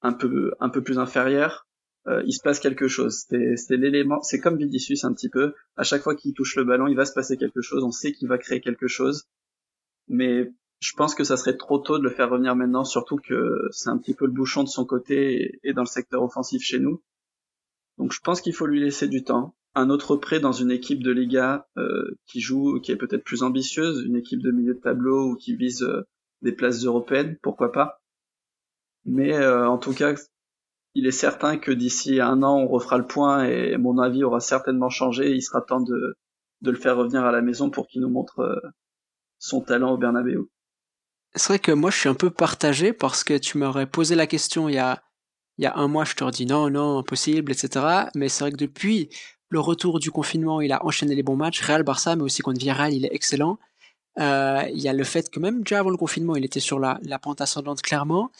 un 0.02 0.12
peu 0.12 0.52
un 0.60 0.68
peu 0.68 0.82
plus 0.82 0.98
inférieures, 0.98 1.66
euh, 2.06 2.22
il 2.26 2.32
se 2.32 2.42
passe 2.42 2.60
quelque 2.60 2.88
chose. 2.88 3.24
C'est 3.28 3.76
l'élément, 3.76 4.22
c'est 4.22 4.40
comme 4.40 4.56
Vinicius 4.56 5.04
un 5.04 5.12
petit 5.12 5.28
peu. 5.28 5.54
À 5.76 5.82
chaque 5.82 6.02
fois 6.02 6.14
qu'il 6.14 6.34
touche 6.34 6.56
le 6.56 6.64
ballon, 6.64 6.86
il 6.86 6.96
va 6.96 7.04
se 7.04 7.12
passer 7.12 7.36
quelque 7.36 7.60
chose. 7.60 7.84
On 7.84 7.90
sait 7.90 8.12
qu'il 8.12 8.28
va 8.28 8.38
créer 8.38 8.60
quelque 8.60 8.88
chose, 8.88 9.24
mais 10.08 10.50
je 10.80 10.92
pense 10.94 11.14
que 11.14 11.24
ça 11.24 11.36
serait 11.36 11.56
trop 11.56 11.78
tôt 11.78 11.98
de 11.98 12.02
le 12.02 12.10
faire 12.10 12.30
revenir 12.30 12.56
maintenant, 12.56 12.84
surtout 12.84 13.16
que 13.16 13.68
c'est 13.70 13.90
un 13.90 13.98
petit 13.98 14.14
peu 14.14 14.24
le 14.24 14.32
bouchon 14.32 14.64
de 14.64 14.68
son 14.68 14.86
côté 14.86 15.58
et, 15.62 15.72
dans 15.74 15.82
le 15.82 15.86
secteur 15.86 16.22
offensif 16.22 16.62
chez 16.62 16.78
nous. 16.78 17.02
Donc 17.98 18.12
je 18.12 18.20
pense 18.20 18.40
qu'il 18.40 18.54
faut 18.54 18.66
lui 18.66 18.80
laisser 18.80 19.06
du 19.06 19.22
temps. 19.22 19.54
un 19.74 19.90
autre 19.90 20.16
prêt 20.16 20.40
dans 20.40 20.52
une 20.52 20.70
équipe 20.70 21.02
de 21.02 21.12
Liga 21.12 21.68
euh, 21.76 22.18
qui 22.26 22.40
joue, 22.40 22.80
qui 22.80 22.92
est 22.92 22.96
peut-être 22.96 23.24
plus 23.24 23.42
ambitieuse, 23.42 24.02
une 24.06 24.16
équipe 24.16 24.42
de 24.42 24.50
milieu 24.50 24.74
de 24.74 24.80
tableau 24.80 25.30
ou 25.30 25.36
qui 25.36 25.54
vise 25.54 25.82
euh, 25.82 26.02
des 26.42 26.52
places 26.52 26.82
européennes, 26.84 27.36
pourquoi 27.42 27.70
pas. 27.70 28.00
Mais 29.04 29.34
euh, 29.34 29.68
en 29.68 29.78
tout 29.78 29.92
cas, 29.92 30.14
il 30.94 31.06
est 31.06 31.12
certain 31.12 31.56
que 31.56 31.70
d'ici 31.70 32.20
un 32.20 32.42
an, 32.42 32.58
on 32.58 32.68
refera 32.68 32.98
le 32.98 33.06
point 33.06 33.44
et 33.44 33.76
mon 33.76 33.98
avis 33.98 34.24
aura 34.24 34.40
certainement 34.40 34.90
changé. 34.90 35.30
Il 35.30 35.42
sera 35.42 35.60
temps 35.60 35.80
de, 35.80 36.16
de 36.62 36.70
le 36.70 36.76
faire 36.76 36.96
revenir 36.96 37.24
à 37.24 37.32
la 37.32 37.42
maison 37.42 37.70
pour 37.70 37.86
qu'il 37.86 38.00
nous 38.00 38.10
montre 38.10 38.60
son 39.38 39.60
talent 39.60 39.92
au 39.92 39.98
Bernabeu. 39.98 40.48
C'est 41.34 41.48
vrai 41.48 41.58
que 41.58 41.72
moi, 41.72 41.90
je 41.90 41.98
suis 41.98 42.08
un 42.08 42.14
peu 42.14 42.30
partagé 42.30 42.92
parce 42.92 43.24
que 43.24 43.38
tu 43.38 43.58
m'aurais 43.58 43.86
posé 43.86 44.14
la 44.14 44.26
question 44.26 44.68
il 44.68 44.74
y 44.74 44.78
a, 44.78 45.02
il 45.58 45.64
y 45.64 45.66
a 45.66 45.76
un 45.76 45.88
mois, 45.88 46.04
je 46.04 46.14
t'aurais 46.14 46.32
dit 46.32 46.46
non, 46.46 46.70
non, 46.70 46.98
impossible, 46.98 47.52
etc. 47.52 48.08
Mais 48.14 48.28
c'est 48.28 48.44
vrai 48.44 48.52
que 48.52 48.56
depuis 48.56 49.08
le 49.48 49.60
retour 49.60 50.00
du 50.00 50.10
confinement, 50.10 50.60
il 50.60 50.72
a 50.72 50.84
enchaîné 50.84 51.14
les 51.14 51.22
bons 51.22 51.36
matchs. 51.36 51.60
Real 51.60 51.82
Barça, 51.82 52.16
mais 52.16 52.22
aussi 52.22 52.42
contre 52.42 52.58
Villarreal, 52.58 52.92
il 52.92 53.04
est 53.04 53.14
excellent. 53.14 53.58
Euh, 54.18 54.62
il 54.72 54.80
y 54.80 54.88
a 54.88 54.92
le 54.92 55.04
fait 55.04 55.30
que 55.30 55.38
même 55.38 55.62
déjà 55.62 55.78
avant 55.78 55.90
le 55.90 55.96
confinement, 55.96 56.34
il 56.34 56.44
était 56.44 56.60
sur 56.60 56.80
la, 56.80 56.98
la 57.02 57.18
pente 57.18 57.40
ascendante 57.40 57.80
clairement. 57.80 58.30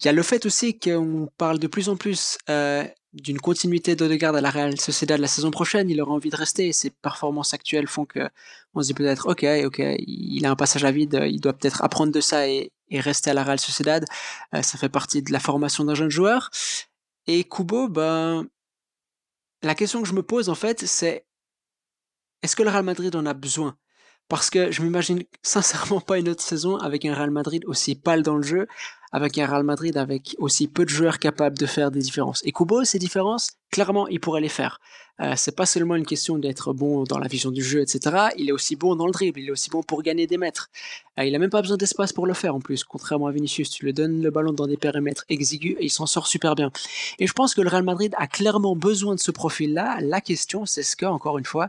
Il 0.00 0.06
y 0.06 0.08
a 0.08 0.12
le 0.12 0.22
fait 0.22 0.46
aussi 0.46 0.78
qu'on 0.78 1.28
parle 1.38 1.58
de 1.58 1.66
plus 1.66 1.88
en 1.88 1.96
plus 1.96 2.38
euh, 2.48 2.84
d'une 3.12 3.40
continuité 3.40 3.96
d'Odegaard 3.96 4.36
à 4.36 4.40
la 4.40 4.50
Real 4.50 4.78
Sociedad 4.78 5.20
la 5.20 5.26
saison 5.26 5.50
prochaine. 5.50 5.90
Il 5.90 6.00
aura 6.00 6.12
envie 6.12 6.30
de 6.30 6.36
rester. 6.36 6.72
ses 6.72 6.90
performances 6.90 7.54
actuelles 7.54 7.88
font 7.88 8.04
que 8.04 8.28
on 8.74 8.82
se 8.82 8.88
dit 8.88 8.94
peut-être, 8.94 9.28
ok, 9.28 9.44
ok, 9.66 9.82
il 10.06 10.46
a 10.46 10.50
un 10.50 10.56
passage 10.56 10.84
à 10.84 10.92
vide. 10.92 11.20
Il 11.26 11.40
doit 11.40 11.52
peut-être 11.52 11.82
apprendre 11.82 12.12
de 12.12 12.20
ça 12.20 12.48
et, 12.48 12.70
et, 12.90 13.00
rester 13.00 13.30
à 13.30 13.34
la 13.34 13.42
Real 13.42 13.58
Sociedad. 13.58 14.04
Euh, 14.54 14.62
ça 14.62 14.78
fait 14.78 14.88
partie 14.88 15.22
de 15.22 15.32
la 15.32 15.40
formation 15.40 15.84
d'un 15.84 15.94
jeune 15.94 16.10
joueur. 16.10 16.50
Et 17.26 17.44
Kubo, 17.44 17.88
ben, 17.88 18.46
la 19.62 19.74
question 19.74 20.02
que 20.02 20.08
je 20.08 20.14
me 20.14 20.22
pose 20.22 20.48
en 20.48 20.54
fait, 20.54 20.86
c'est 20.86 21.26
est-ce 22.42 22.54
que 22.54 22.62
le 22.62 22.70
Real 22.70 22.84
Madrid 22.84 23.14
en 23.16 23.26
a 23.26 23.34
besoin? 23.34 23.76
Parce 24.28 24.50
que 24.50 24.70
je 24.70 24.82
m'imagine 24.82 25.22
sincèrement 25.42 26.00
pas 26.00 26.18
une 26.18 26.28
autre 26.28 26.42
saison 26.42 26.76
avec 26.76 27.04
un 27.04 27.14
Real 27.14 27.30
Madrid 27.30 27.64
aussi 27.66 27.94
pâle 27.94 28.22
dans 28.22 28.36
le 28.36 28.42
jeu, 28.42 28.66
avec 29.12 29.38
un 29.38 29.46
Real 29.46 29.62
Madrid 29.62 29.96
avec 29.96 30.36
aussi 30.38 30.68
peu 30.68 30.84
de 30.84 30.90
joueurs 30.90 31.18
capables 31.18 31.56
de 31.56 31.66
faire 31.66 31.90
des 31.90 32.00
différences. 32.00 32.42
Et 32.44 32.52
Kubo, 32.52 32.84
ces 32.84 32.98
différences, 32.98 33.52
clairement, 33.70 34.06
il 34.08 34.20
pourrait 34.20 34.40
les 34.40 34.48
faire. 34.48 34.80
Euh, 35.20 35.32
c'est 35.36 35.56
pas 35.56 35.66
seulement 35.66 35.96
une 35.96 36.06
question 36.06 36.38
d'être 36.38 36.72
bon 36.72 37.02
dans 37.04 37.18
la 37.18 37.26
vision 37.26 37.50
du 37.50 37.62
jeu, 37.62 37.80
etc. 37.80 38.28
Il 38.36 38.48
est 38.48 38.52
aussi 38.52 38.76
bon 38.76 38.94
dans 38.94 39.06
le 39.06 39.12
dribble, 39.12 39.40
il 39.40 39.48
est 39.48 39.50
aussi 39.50 39.68
bon 39.68 39.82
pour 39.82 40.02
gagner 40.02 40.26
des 40.26 40.38
mètres. 40.38 40.70
Euh, 41.18 41.24
il 41.24 41.34
a 41.34 41.38
même 41.38 41.50
pas 41.50 41.60
besoin 41.60 41.76
d'espace 41.76 42.12
pour 42.12 42.26
le 42.26 42.34
faire 42.34 42.54
en 42.54 42.60
plus. 42.60 42.84
Contrairement 42.84 43.26
à 43.26 43.32
Vinicius, 43.32 43.70
tu 43.70 43.84
lui 43.84 43.92
donnes 43.92 44.22
le 44.22 44.30
ballon 44.30 44.52
dans 44.52 44.66
des 44.66 44.76
périmètres 44.76 45.24
exigus 45.28 45.76
et 45.80 45.86
il 45.86 45.90
s'en 45.90 46.06
sort 46.06 46.28
super 46.28 46.54
bien. 46.54 46.70
Et 47.18 47.26
je 47.26 47.32
pense 47.32 47.54
que 47.54 47.62
le 47.62 47.68
Real 47.68 47.82
Madrid 47.82 48.14
a 48.16 48.28
clairement 48.28 48.76
besoin 48.76 49.14
de 49.16 49.20
ce 49.20 49.32
profil-là. 49.32 49.98
La 50.02 50.20
question, 50.20 50.66
c'est 50.66 50.84
ce 50.84 50.94
que, 50.94 51.06
encore 51.06 51.38
une 51.38 51.46
fois, 51.46 51.68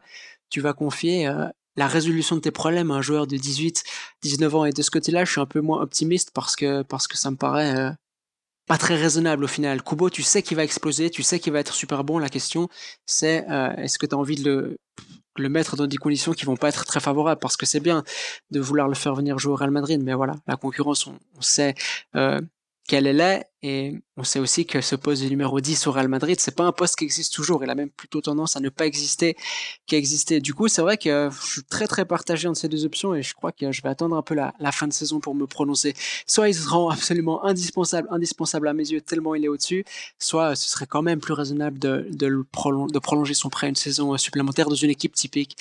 tu 0.50 0.62
vas 0.62 0.74
confier 0.74 1.28
euh, 1.28 1.48
la 1.80 1.88
résolution 1.88 2.36
de 2.36 2.42
tes 2.42 2.52
problèmes 2.52 2.92
un 2.92 3.02
joueur 3.02 3.26
de 3.26 3.38
18, 3.38 3.84
19 4.22 4.56
ans. 4.56 4.66
Et 4.66 4.72
de 4.72 4.82
ce 4.82 4.92
côté-là, 4.92 5.24
je 5.24 5.32
suis 5.32 5.40
un 5.40 5.46
peu 5.46 5.62
moins 5.62 5.82
optimiste 5.82 6.32
parce 6.34 6.58
que, 6.58 6.82
parce 6.84 7.08
que 7.08 7.18
ça 7.18 7.32
me 7.32 7.38
paraît 7.38 7.74
euh, 7.74 7.90
pas 8.68 8.78
très 8.78 8.98
raisonnable 8.98 9.46
au 9.46 9.48
final. 9.48 9.82
Kubo, 9.82 10.10
tu 10.10 10.22
sais 10.22 10.44
qu'il 10.44 10.58
va 10.58 10.66
exploser, 10.66 11.10
tu 11.10 11.24
sais 11.24 11.40
qu'il 11.40 11.54
va 11.54 11.60
être 11.60 11.74
super 11.74 12.04
bon. 12.04 12.20
La 12.20 12.28
question, 12.28 12.68
c'est 13.06 13.50
euh, 13.50 13.74
est-ce 13.78 13.98
que 13.98 14.06
tu 14.06 14.14
envie 14.14 14.36
de 14.36 14.78
le, 15.38 15.50
mettre 15.50 15.78
dans 15.78 15.88
des 15.88 15.96
conditions 15.96 16.34
qui 16.34 16.44
vont 16.44 16.58
pas 16.58 16.68
être 16.68 16.84
très 16.84 17.00
favorables? 17.00 17.40
Parce 17.40 17.56
que 17.56 17.66
c'est 17.66 17.80
bien 17.80 18.04
de 18.52 18.60
vouloir 18.60 18.90
le 18.90 18.96
faire 18.96 19.16
venir 19.16 19.40
jouer 19.40 19.54
au 19.54 19.56
Real 19.56 19.72
Madrid, 19.72 20.04
mais 20.04 20.14
voilà, 20.14 20.36
la 20.48 20.58
concurrence, 20.58 21.08
on, 21.08 21.18
sait 21.40 21.76
euh, 22.18 22.42
qu'elle 22.90 23.08
est 23.08 23.14
et 23.62 23.98
on 24.16 24.24
sait 24.24 24.40
aussi 24.40 24.66
que 24.66 24.80
ce 24.80 24.96
poste 24.96 25.22
de 25.22 25.28
numéro 25.28 25.60
10 25.60 25.88
au 25.88 25.92
Real 25.92 26.08
Madrid, 26.08 26.40
c'est 26.40 26.56
pas 26.56 26.64
un 26.64 26.72
poste 26.72 26.96
qui 26.96 27.04
existe 27.04 27.34
toujours. 27.34 27.62
Il 27.64 27.70
a 27.70 27.76
même 27.76 27.90
plutôt 27.90 28.22
tendance 28.22 28.56
à 28.56 28.62
ne 28.62 28.70
pas 28.70 28.86
exister 28.86 29.36
qu'exister. 29.86 30.40
Du 30.40 30.54
coup, 30.54 30.70
c'est 30.70 30.82
vrai 30.82 30.98
que 30.98 31.30
je 31.30 31.52
suis 31.52 31.64
très 31.64 31.86
très 31.88 32.06
partagé 32.06 32.48
entre 32.48 32.58
ces 32.58 32.70
deux 32.70 32.86
options 32.86 33.14
et 33.16 33.22
je 33.22 33.34
crois 33.34 33.52
que 33.52 33.72
je 33.72 33.82
vais 33.82 33.90
attendre 33.90 34.16
un 34.16 34.22
peu 34.22 34.34
la, 34.34 34.54
fin 34.72 34.88
de 34.88 34.94
saison 34.94 35.20
pour 35.20 35.36
me 35.36 35.46
prononcer. 35.46 35.94
Soit 36.26 36.50
il 36.50 36.56
se 36.56 36.70
rend 36.70 36.90
absolument 36.90 37.44
indispensable, 37.44 38.08
indispensable 38.12 38.68
à 38.70 38.74
mes 38.74 38.90
yeux 38.90 39.02
tellement 39.02 39.36
il 39.36 39.44
est 39.44 39.50
au-dessus, 39.50 39.84
soit 40.20 40.56
ce 40.56 40.70
serait 40.70 40.88
quand 40.88 41.02
même 41.02 41.20
plus 41.20 41.34
raisonnable 41.34 41.80
de, 41.80 42.08
de, 42.12 42.28
de 42.30 43.00
prolonger 43.00 43.34
son 43.34 43.50
prêt 43.50 43.68
une 43.68 43.76
saison 43.76 44.18
supplémentaire 44.18 44.70
dans 44.70 44.76
une 44.76 44.90
équipe 44.90 45.16
typique, 45.16 45.58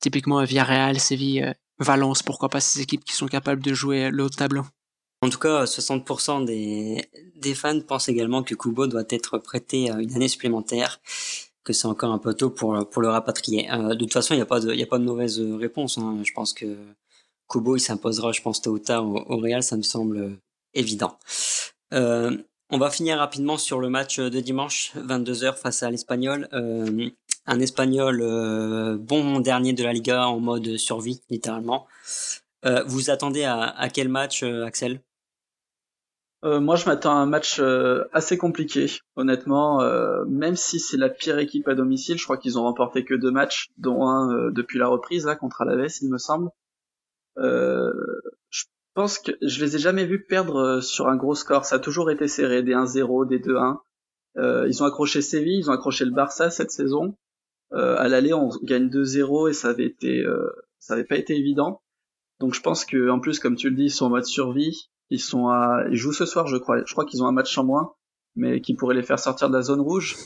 typiquement 0.00 0.42
Villarreal, 0.44 1.00
Séville, 1.00 1.44
euh, 1.44 1.52
Valence, 1.78 2.22
pourquoi 2.22 2.48
pas 2.48 2.60
ces 2.60 2.80
équipes 2.80 3.04
qui 3.04 3.14
sont 3.14 3.28
capables 3.28 3.62
de 3.62 3.72
jouer 3.72 4.10
le 4.10 4.24
haut 4.24 4.28
tableau. 4.28 4.64
En 5.20 5.30
tout 5.30 5.38
cas, 5.38 5.64
60% 5.64 6.44
des, 6.44 7.54
fans 7.54 7.80
pensent 7.80 8.08
également 8.08 8.42
que 8.42 8.54
Kubo 8.54 8.86
doit 8.86 9.04
être 9.10 9.38
prêté 9.38 9.90
une 9.90 10.14
année 10.14 10.28
supplémentaire, 10.28 11.00
que 11.64 11.72
c'est 11.72 11.86
encore 11.86 12.12
un 12.12 12.18
peu 12.18 12.34
tôt 12.34 12.50
pour, 12.50 12.88
pour 12.88 13.02
le 13.02 13.08
rapatrier. 13.08 13.70
Euh, 13.72 13.94
de 13.94 14.04
toute 14.04 14.12
façon, 14.12 14.34
il 14.34 14.36
n'y 14.36 14.42
a, 14.42 14.46
pas 14.46 14.60
de, 14.60 14.70
a 14.70 14.86
pas 14.86 14.98
de 14.98 15.04
mauvaise 15.04 15.40
réponse. 15.40 15.98
Hein. 15.98 16.18
Je 16.22 16.32
pense 16.32 16.52
que 16.52 16.76
Kubo, 17.48 17.76
il 17.76 17.80
s'imposera, 17.80 18.32
je 18.32 18.42
pense, 18.42 18.62
tôt 18.62 18.72
ou 18.72 18.78
tard 18.78 19.06
au, 19.06 19.36
Real, 19.38 19.62
ça 19.62 19.76
me 19.76 19.82
semble 19.82 20.38
évident. 20.74 21.18
Euh, 21.94 22.36
on 22.70 22.78
va 22.78 22.90
finir 22.90 23.18
rapidement 23.18 23.56
sur 23.56 23.80
le 23.80 23.88
match 23.88 24.20
de 24.20 24.40
dimanche, 24.40 24.92
22h 24.96 25.56
face 25.56 25.82
à 25.82 25.90
l'Espagnol. 25.90 26.48
Euh, 26.52 27.08
un 27.46 27.60
Espagnol 27.60 28.20
euh, 28.20 28.98
bon 28.98 29.40
dernier 29.40 29.72
de 29.72 29.82
la 29.82 29.92
Liga 29.94 30.28
en 30.28 30.38
mode 30.38 30.76
survie, 30.76 31.22
littéralement. 31.30 31.86
Vous 32.86 33.08
attendez 33.08 33.44
à 33.44 33.88
quel 33.90 34.10
match, 34.10 34.42
Axel? 34.42 35.00
Euh, 36.44 36.60
moi, 36.60 36.76
je 36.76 36.86
m'attends 36.86 37.16
à 37.16 37.20
un 37.20 37.26
match 37.26 37.58
euh, 37.58 38.04
assez 38.12 38.38
compliqué, 38.38 38.86
honnêtement. 39.16 39.82
Euh, 39.82 40.24
même 40.26 40.54
si 40.54 40.78
c'est 40.78 40.96
la 40.96 41.08
pire 41.08 41.38
équipe 41.38 41.66
à 41.66 41.74
domicile, 41.74 42.16
je 42.16 42.24
crois 42.24 42.38
qu'ils 42.38 42.58
ont 42.58 42.62
remporté 42.62 43.04
que 43.04 43.14
deux 43.14 43.32
matchs, 43.32 43.70
dont 43.76 44.06
un 44.06 44.50
depuis 44.52 44.78
la 44.78 44.86
reprise 44.86 45.26
là 45.26 45.34
contre 45.34 45.62
Alaves, 45.62 45.90
il 46.00 46.10
me 46.10 46.18
semble. 46.18 46.50
je 47.36 48.64
pense 48.94 49.18
que 49.18 49.32
je 49.42 49.64
les 49.64 49.76
ai 49.76 49.78
jamais 49.78 50.06
vus 50.06 50.24
perdre 50.24 50.80
sur 50.80 51.08
un 51.08 51.16
gros 51.16 51.34
score. 51.34 51.64
Ça 51.64 51.76
a 51.76 51.78
toujours 51.80 52.10
été 52.10 52.28
serré, 52.28 52.62
des 52.62 52.72
1-0, 52.72 53.28
des 53.28 53.40
2-1. 53.40 53.78
ils 54.68 54.82
ont 54.82 54.86
accroché 54.86 55.22
Séville, 55.22 55.58
ils 55.58 55.70
ont 55.70 55.74
accroché 55.74 56.04
le 56.04 56.12
Barça 56.12 56.50
cette 56.50 56.70
saison. 56.70 57.16
à 57.72 58.08
l'aller, 58.08 58.32
on 58.32 58.48
gagne 58.62 58.88
2-0 58.88 59.50
et 59.50 59.52
ça 59.52 59.68
avait 59.70 59.86
été, 59.86 60.24
ça 60.78 60.94
avait 60.94 61.04
pas 61.04 61.16
été 61.16 61.36
évident. 61.36 61.82
Donc 62.40 62.54
je 62.54 62.60
pense 62.60 62.84
que 62.84 63.10
en 63.10 63.18
plus, 63.18 63.40
comme 63.40 63.56
tu 63.56 63.70
le 63.70 63.76
dis, 63.76 63.86
ils 63.86 63.90
sont 63.90 64.06
en 64.06 64.10
mode 64.10 64.24
survie. 64.24 64.88
Ils 65.10 65.20
sont 65.20 65.48
à, 65.48 65.84
ils 65.90 65.96
jouent 65.96 66.12
ce 66.12 66.26
soir, 66.26 66.46
je 66.46 66.56
crois. 66.56 66.84
Je 66.84 66.92
crois 66.92 67.04
qu'ils 67.04 67.22
ont 67.22 67.26
un 67.26 67.32
match 67.32 67.56
en 67.58 67.64
moins, 67.64 67.94
mais 68.36 68.60
qui 68.60 68.74
pourrait 68.74 68.94
les 68.94 69.02
faire 69.02 69.18
sortir 69.18 69.48
de 69.48 69.54
la 69.54 69.62
zone 69.62 69.80
rouge. 69.80 70.16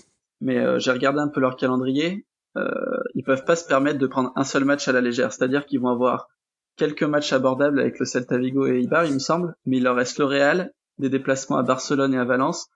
Mais 0.41 0.59
euh, 0.59 0.79
j'ai 0.79 0.91
regardé 0.91 1.21
un 1.21 1.29
peu 1.29 1.41
leur 1.41 1.57
calendrier. 1.57 2.27
Euh, 2.57 2.69
ils 3.15 3.23
peuvent 3.23 3.45
pas 3.45 3.57
se 3.57 3.67
permettre 3.67 3.99
de 3.99 4.07
prendre 4.07 4.33
un 4.37 4.45
seul 4.45 4.65
match 4.65 4.89
à 4.89 4.93
la 4.93 5.01
légère. 5.01 5.33
C'est-à-dire 5.33 5.67
qu'ils 5.67 5.81
vont 5.81 5.89
avoir 5.89 6.29
quelques 6.77 7.05
matchs 7.05 7.33
abordables 7.33 7.79
avec 7.79 7.99
le 7.99 8.05
Celta 8.05 8.39
Vigo 8.39 8.67
et 8.67 8.81
Ibar, 8.81 9.05
il 9.05 9.15
me 9.15 9.19
semble. 9.19 9.55
Mais 9.67 9.79
il 9.79 9.85
leur 9.85 9.97
reste 9.97 10.19
le 10.19 10.25
Real, 10.25 10.73
des 10.99 11.09
déplacements 11.09 11.59
à 11.59 11.63
Barcelone 11.63 12.15
et 12.15 12.19
à 12.19 12.25
Valence. 12.25 12.69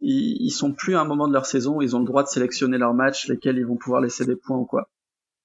Ils, 0.00 0.36
ils 0.40 0.50
sont 0.50 0.72
plus 0.72 0.96
à 0.96 1.00
un 1.00 1.04
moment 1.04 1.28
de 1.28 1.32
leur 1.32 1.46
saison 1.46 1.76
où 1.76 1.82
ils 1.82 1.94
ont 1.94 2.00
le 2.00 2.04
droit 2.04 2.24
de 2.24 2.28
sélectionner 2.28 2.78
leurs 2.78 2.94
matchs, 2.94 3.28
lesquels 3.28 3.58
ils 3.58 3.66
vont 3.66 3.76
pouvoir 3.76 4.00
laisser 4.00 4.26
des 4.26 4.36
points 4.36 4.58
ou 4.58 4.66
quoi. 4.66 4.88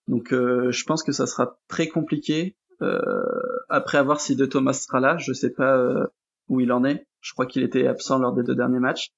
Donc 0.09 0.33
euh, 0.33 0.71
je 0.71 0.83
pense 0.85 1.03
que 1.03 1.11
ça 1.11 1.27
sera 1.27 1.57
très 1.67 1.87
compliqué. 1.87 2.57
Euh, 2.81 2.99
après 3.69 3.97
avoir 3.97 4.19
si 4.21 4.35
De 4.35 4.45
Thomas 4.45 4.73
sera 4.73 4.99
là, 4.99 5.17
je 5.17 5.33
sais 5.33 5.51
pas 5.51 5.77
euh, 5.77 6.05
où 6.47 6.59
il 6.59 6.71
en 6.71 6.83
est. 6.83 7.05
Je 7.21 7.33
crois 7.33 7.45
qu'il 7.45 7.63
était 7.63 7.87
absent 7.87 8.19
lors 8.19 8.33
des 8.33 8.43
deux 8.43 8.55
derniers 8.55 8.79
matchs. 8.79 9.11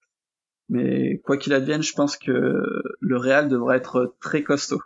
Mais 0.69 1.19
quoi 1.25 1.37
qu'il 1.37 1.53
advienne, 1.53 1.83
je 1.83 1.93
pense 1.93 2.17
que 2.17 2.31
le 2.99 3.17
Real 3.17 3.49
devrait 3.49 3.77
être 3.77 4.15
très 4.21 4.43
costaud. 4.43 4.81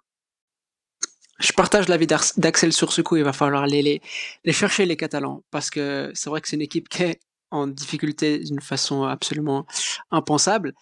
Je 1.40 1.52
partage 1.52 1.90
l'avis 1.90 2.08
d'Axel 2.08 2.74
sur 2.74 2.92
ce 2.92 3.02
coup. 3.02 3.18
Il 3.18 3.24
va 3.24 3.34
falloir 3.34 3.64
aller 3.64 3.82
les, 3.82 4.02
les 4.46 4.54
chercher, 4.54 4.86
les 4.86 4.98
Catalans. 4.98 5.44
Parce 5.52 5.70
que 5.70 6.12
c'est 6.14 6.30
vrai 6.30 6.42
que 6.42 6.48
c'est 6.48 6.56
une 6.56 6.62
équipe 6.62 6.90
qui 6.90 7.04
est 7.04 7.20
en 7.52 7.68
difficulté 7.68 8.40
d'une 8.40 8.62
façon 8.62 9.04
absolument 9.04 9.66
impensable. 10.12 10.74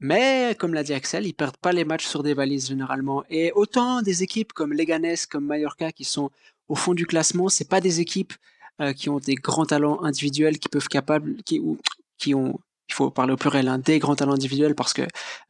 Mais, 0.00 0.56
comme 0.58 0.74
l'a 0.74 0.84
dit 0.84 0.94
Axel, 0.94 1.26
ils 1.26 1.34
perdent 1.34 1.56
pas 1.56 1.72
les 1.72 1.84
matchs 1.84 2.06
sur 2.06 2.22
des 2.22 2.34
valises 2.34 2.68
généralement. 2.68 3.24
Et 3.28 3.52
autant 3.52 4.00
des 4.00 4.22
équipes 4.22 4.52
comme 4.52 4.72
Leganés, 4.72 5.16
comme 5.28 5.46
Mallorca, 5.46 5.90
qui 5.90 6.04
sont 6.04 6.30
au 6.68 6.74
fond 6.74 6.94
du 6.94 7.06
classement, 7.06 7.48
c'est 7.48 7.68
pas 7.68 7.80
des 7.80 8.00
équipes 8.00 8.34
euh, 8.80 8.92
qui 8.92 9.10
ont 9.10 9.18
des 9.18 9.34
grands 9.34 9.66
talents 9.66 10.02
individuels 10.04 10.58
qui 10.58 10.68
peuvent 10.68 10.88
capables, 10.88 11.42
qui, 11.44 11.58
ou, 11.58 11.78
qui 12.18 12.34
ont, 12.34 12.60
il 12.88 12.94
faut 12.94 13.10
parler 13.10 13.32
au 13.32 13.36
pluriel, 13.36 13.68
hein, 13.68 13.78
des 13.78 13.98
grands 13.98 14.16
talents 14.16 14.34
individuels 14.34 14.74
parce 14.74 14.92
que 14.92 15.02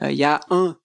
euh, 0.03 0.11
il 0.11 0.17
y 0.17 0.25
a 0.25 0.41
un 0.51 0.77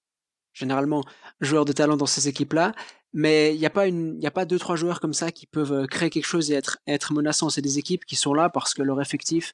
généralement 0.53 1.03
joueur 1.41 1.65
de 1.65 1.71
talent 1.71 1.97
dans 1.97 2.05
ces 2.05 2.27
équipes-là, 2.27 2.73
mais 3.13 3.55
il 3.55 3.59
n'y 3.59 3.65
a 3.65 3.69
pas 3.69 3.87
une, 3.87 4.17
il 4.19 4.27
a 4.27 4.31
pas 4.31 4.45
deux 4.45 4.59
trois 4.59 4.75
joueurs 4.75 4.99
comme 4.99 5.13
ça 5.13 5.31
qui 5.31 5.45
peuvent 5.45 5.73
euh, 5.73 5.85
créer 5.87 6.09
quelque 6.09 6.25
chose 6.25 6.51
et 6.51 6.55
être 6.55 6.79
être 6.87 7.13
menaçants. 7.13 7.49
C'est 7.49 7.61
des 7.61 7.79
équipes 7.79 8.05
qui 8.05 8.15
sont 8.15 8.33
là 8.33 8.49
parce 8.49 8.73
que 8.73 8.81
leur 8.81 8.99
effectif 9.01 9.53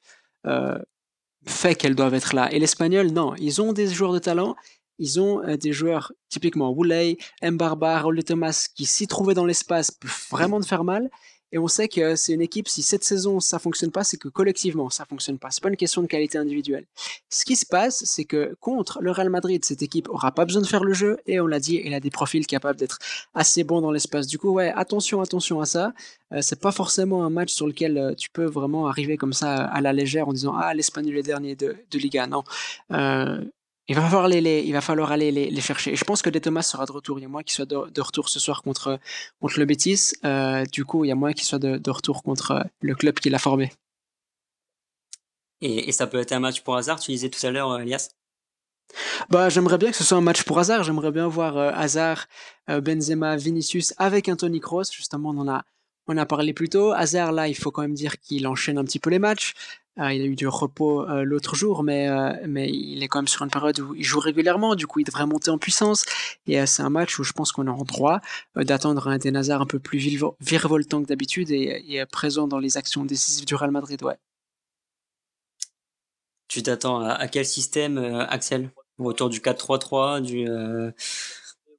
fait 1.46 1.74
qu'elles 1.74 1.94
doivent 1.94 2.14
être 2.14 2.34
là. 2.34 2.52
Et 2.52 2.58
l'espagnol, 2.58 3.08
non, 3.08 3.34
ils 3.36 3.60
ont 3.62 3.72
des 3.72 3.88
joueurs 3.88 4.12
de 4.12 4.18
talent, 4.18 4.56
ils 5.00 5.18
ont 5.18 5.42
euh, 5.42 5.56
des 5.56 5.72
joueurs 5.72 6.12
typiquement 6.28 6.70
Wooley, 6.70 7.16
Mbarba, 7.42 8.00
Raul 8.00 8.22
Thomas 8.22 8.68
qui 8.76 8.86
s'y 8.86 9.08
trouvaient 9.08 9.34
dans 9.34 9.46
l'espace 9.46 9.90
peuvent 9.90 10.26
vraiment 10.30 10.60
te 10.60 10.66
faire 10.66 10.84
mal. 10.84 11.10
Et 11.52 11.58
on 11.58 11.66
sait 11.66 11.88
que 11.88 12.14
c'est 12.14 12.32
une 12.32 12.42
équipe, 12.42 12.68
si 12.68 12.82
cette 12.82 13.02
saison 13.02 13.40
ça 13.40 13.58
fonctionne 13.58 13.90
pas, 13.90 14.04
c'est 14.04 14.16
que 14.16 14.28
collectivement 14.28 14.88
ça 14.88 15.04
fonctionne 15.04 15.38
pas. 15.38 15.50
C'est 15.50 15.62
pas 15.62 15.68
une 15.68 15.76
question 15.76 16.00
de 16.02 16.06
qualité 16.06 16.38
individuelle. 16.38 16.86
Ce 17.28 17.44
qui 17.44 17.56
se 17.56 17.66
passe, 17.66 18.04
c'est 18.04 18.24
que 18.24 18.56
contre 18.60 19.00
le 19.00 19.10
Real 19.10 19.30
Madrid, 19.30 19.64
cette 19.64 19.82
équipe 19.82 20.08
aura 20.08 20.32
pas 20.32 20.44
besoin 20.44 20.62
de 20.62 20.66
faire 20.66 20.84
le 20.84 20.92
jeu 20.92 21.18
et 21.26 21.40
on 21.40 21.46
l'a 21.46 21.58
dit, 21.58 21.80
elle 21.84 21.94
a 21.94 22.00
des 22.00 22.10
profils 22.10 22.46
capables 22.46 22.78
d'être 22.78 22.98
assez 23.34 23.64
bons 23.64 23.80
dans 23.80 23.90
l'espace. 23.90 24.28
Du 24.28 24.38
coup, 24.38 24.50
ouais, 24.50 24.72
attention, 24.76 25.20
attention 25.20 25.60
à 25.60 25.66
ça. 25.66 25.92
Euh, 26.32 26.38
c'est 26.40 26.60
pas 26.60 26.72
forcément 26.72 27.24
un 27.24 27.30
match 27.30 27.52
sur 27.52 27.66
lequel 27.66 27.98
euh, 27.98 28.14
tu 28.14 28.30
peux 28.30 28.44
vraiment 28.44 28.86
arriver 28.86 29.16
comme 29.16 29.32
ça 29.32 29.64
à 29.64 29.80
la 29.80 29.92
légère 29.92 30.28
en 30.28 30.32
disant 30.32 30.54
ah 30.56 30.72
l'Espagnol 30.74 31.16
est 31.16 31.22
dernier 31.22 31.56
de, 31.56 31.76
de 31.90 31.98
Liga. 31.98 32.28
Non. 32.28 32.44
Euh, 32.92 33.44
il 33.90 33.96
va 33.96 34.02
falloir, 34.02 34.28
les, 34.28 34.60
il 34.60 34.72
va 34.72 34.80
falloir 34.80 35.10
aller 35.10 35.32
les, 35.32 35.50
les, 35.50 35.60
chercher. 35.60 35.92
Et 35.92 35.96
je 35.96 36.04
pense 36.04 36.22
que 36.22 36.30
De 36.30 36.38
Thomas 36.38 36.62
sera 36.62 36.86
de 36.86 36.92
retour. 36.92 37.18
Il 37.18 37.22
y 37.22 37.24
a 37.24 37.28
moins 37.28 37.42
qu'il 37.42 37.54
soit 37.54 37.66
de, 37.66 38.00
retour 38.00 38.28
ce 38.28 38.38
soir 38.38 38.62
contre, 38.62 39.00
contre 39.40 39.58
le 39.58 39.64
Betis. 39.64 40.12
Euh, 40.24 40.64
du 40.66 40.84
coup, 40.84 41.04
il 41.04 41.08
y 41.08 41.10
a 41.10 41.16
moins 41.16 41.32
qu'il 41.32 41.44
soit 41.44 41.58
de, 41.58 41.76
de, 41.76 41.90
retour 41.90 42.22
contre 42.22 42.64
le 42.80 42.94
club 42.94 43.18
qu'il 43.18 43.34
a 43.34 43.40
formé. 43.40 43.72
Et, 45.60 45.88
et, 45.88 45.92
ça 45.92 46.06
peut 46.06 46.20
être 46.20 46.30
un 46.30 46.38
match 46.38 46.60
pour 46.60 46.76
hasard, 46.76 47.00
tu 47.00 47.10
disais 47.10 47.30
tout 47.30 47.44
à 47.44 47.50
l'heure, 47.50 47.80
Elias 47.80 48.10
bah, 49.28 49.48
j'aimerais 49.48 49.78
bien 49.78 49.90
que 49.90 49.96
ce 49.96 50.02
soit 50.02 50.18
un 50.18 50.22
match 50.22 50.42
pour 50.42 50.58
hasard. 50.58 50.82
J'aimerais 50.82 51.12
bien 51.12 51.28
voir 51.28 51.56
euh, 51.56 51.70
Hazard, 51.72 52.26
euh, 52.68 52.80
Benzema, 52.80 53.36
Vinicius 53.36 53.94
avec 53.98 54.28
un 54.28 54.34
Tony 54.34 54.58
Kroos. 54.58 54.90
Justement, 54.92 55.30
on 55.30 55.38
en 55.38 55.48
a, 55.48 55.64
on 56.08 56.16
a 56.16 56.26
parlé 56.26 56.52
plus 56.52 56.68
tôt. 56.68 56.90
Hazard, 56.90 57.30
là, 57.30 57.46
il 57.46 57.54
faut 57.54 57.70
quand 57.70 57.82
même 57.82 57.94
dire 57.94 58.18
qu'il 58.18 58.48
enchaîne 58.48 58.78
un 58.78 58.84
petit 58.84 58.98
peu 58.98 59.10
les 59.10 59.20
matchs. 59.20 59.54
Euh, 60.00 60.12
il 60.12 60.22
a 60.22 60.24
eu 60.24 60.34
du 60.34 60.48
repos 60.48 61.08
euh, 61.08 61.24
l'autre 61.24 61.54
jour, 61.54 61.82
mais, 61.82 62.08
euh, 62.08 62.32
mais 62.46 62.70
il 62.70 63.02
est 63.02 63.08
quand 63.08 63.18
même 63.18 63.28
sur 63.28 63.42
une 63.42 63.50
période 63.50 63.78
où 63.80 63.94
il 63.94 64.04
joue 64.04 64.18
régulièrement, 64.18 64.74
du 64.74 64.86
coup 64.86 65.00
il 65.00 65.04
devrait 65.04 65.26
monter 65.26 65.50
en 65.50 65.58
puissance. 65.58 66.04
Et 66.46 66.64
c'est 66.66 66.82
un 66.82 66.90
match 66.90 67.18
où 67.18 67.24
je 67.24 67.32
pense 67.32 67.52
qu'on 67.52 67.66
a 67.66 67.70
en 67.70 67.84
droit 67.84 68.20
d'attendre 68.56 69.08
un 69.08 69.16
Eden 69.16 69.36
Hazard 69.36 69.60
un 69.60 69.66
peu 69.66 69.78
plus 69.78 69.98
virevoltant 69.98 71.02
que 71.02 71.06
d'habitude 71.06 71.50
et, 71.50 71.84
et, 71.88 72.06
présent 72.06 72.48
dans 72.48 72.58
les 72.58 72.76
actions 72.78 73.04
décisives 73.04 73.44
du 73.44 73.54
Real 73.54 73.70
Madrid. 73.70 74.02
Ouais. 74.02 74.16
Tu 76.48 76.62
t'attends 76.62 77.00
à, 77.00 77.28
quel 77.28 77.44
système, 77.44 77.98
Axel? 77.98 78.70
Autour 78.98 79.30
du 79.30 79.40
4-3-3, 79.40 80.20
du, 80.20 80.44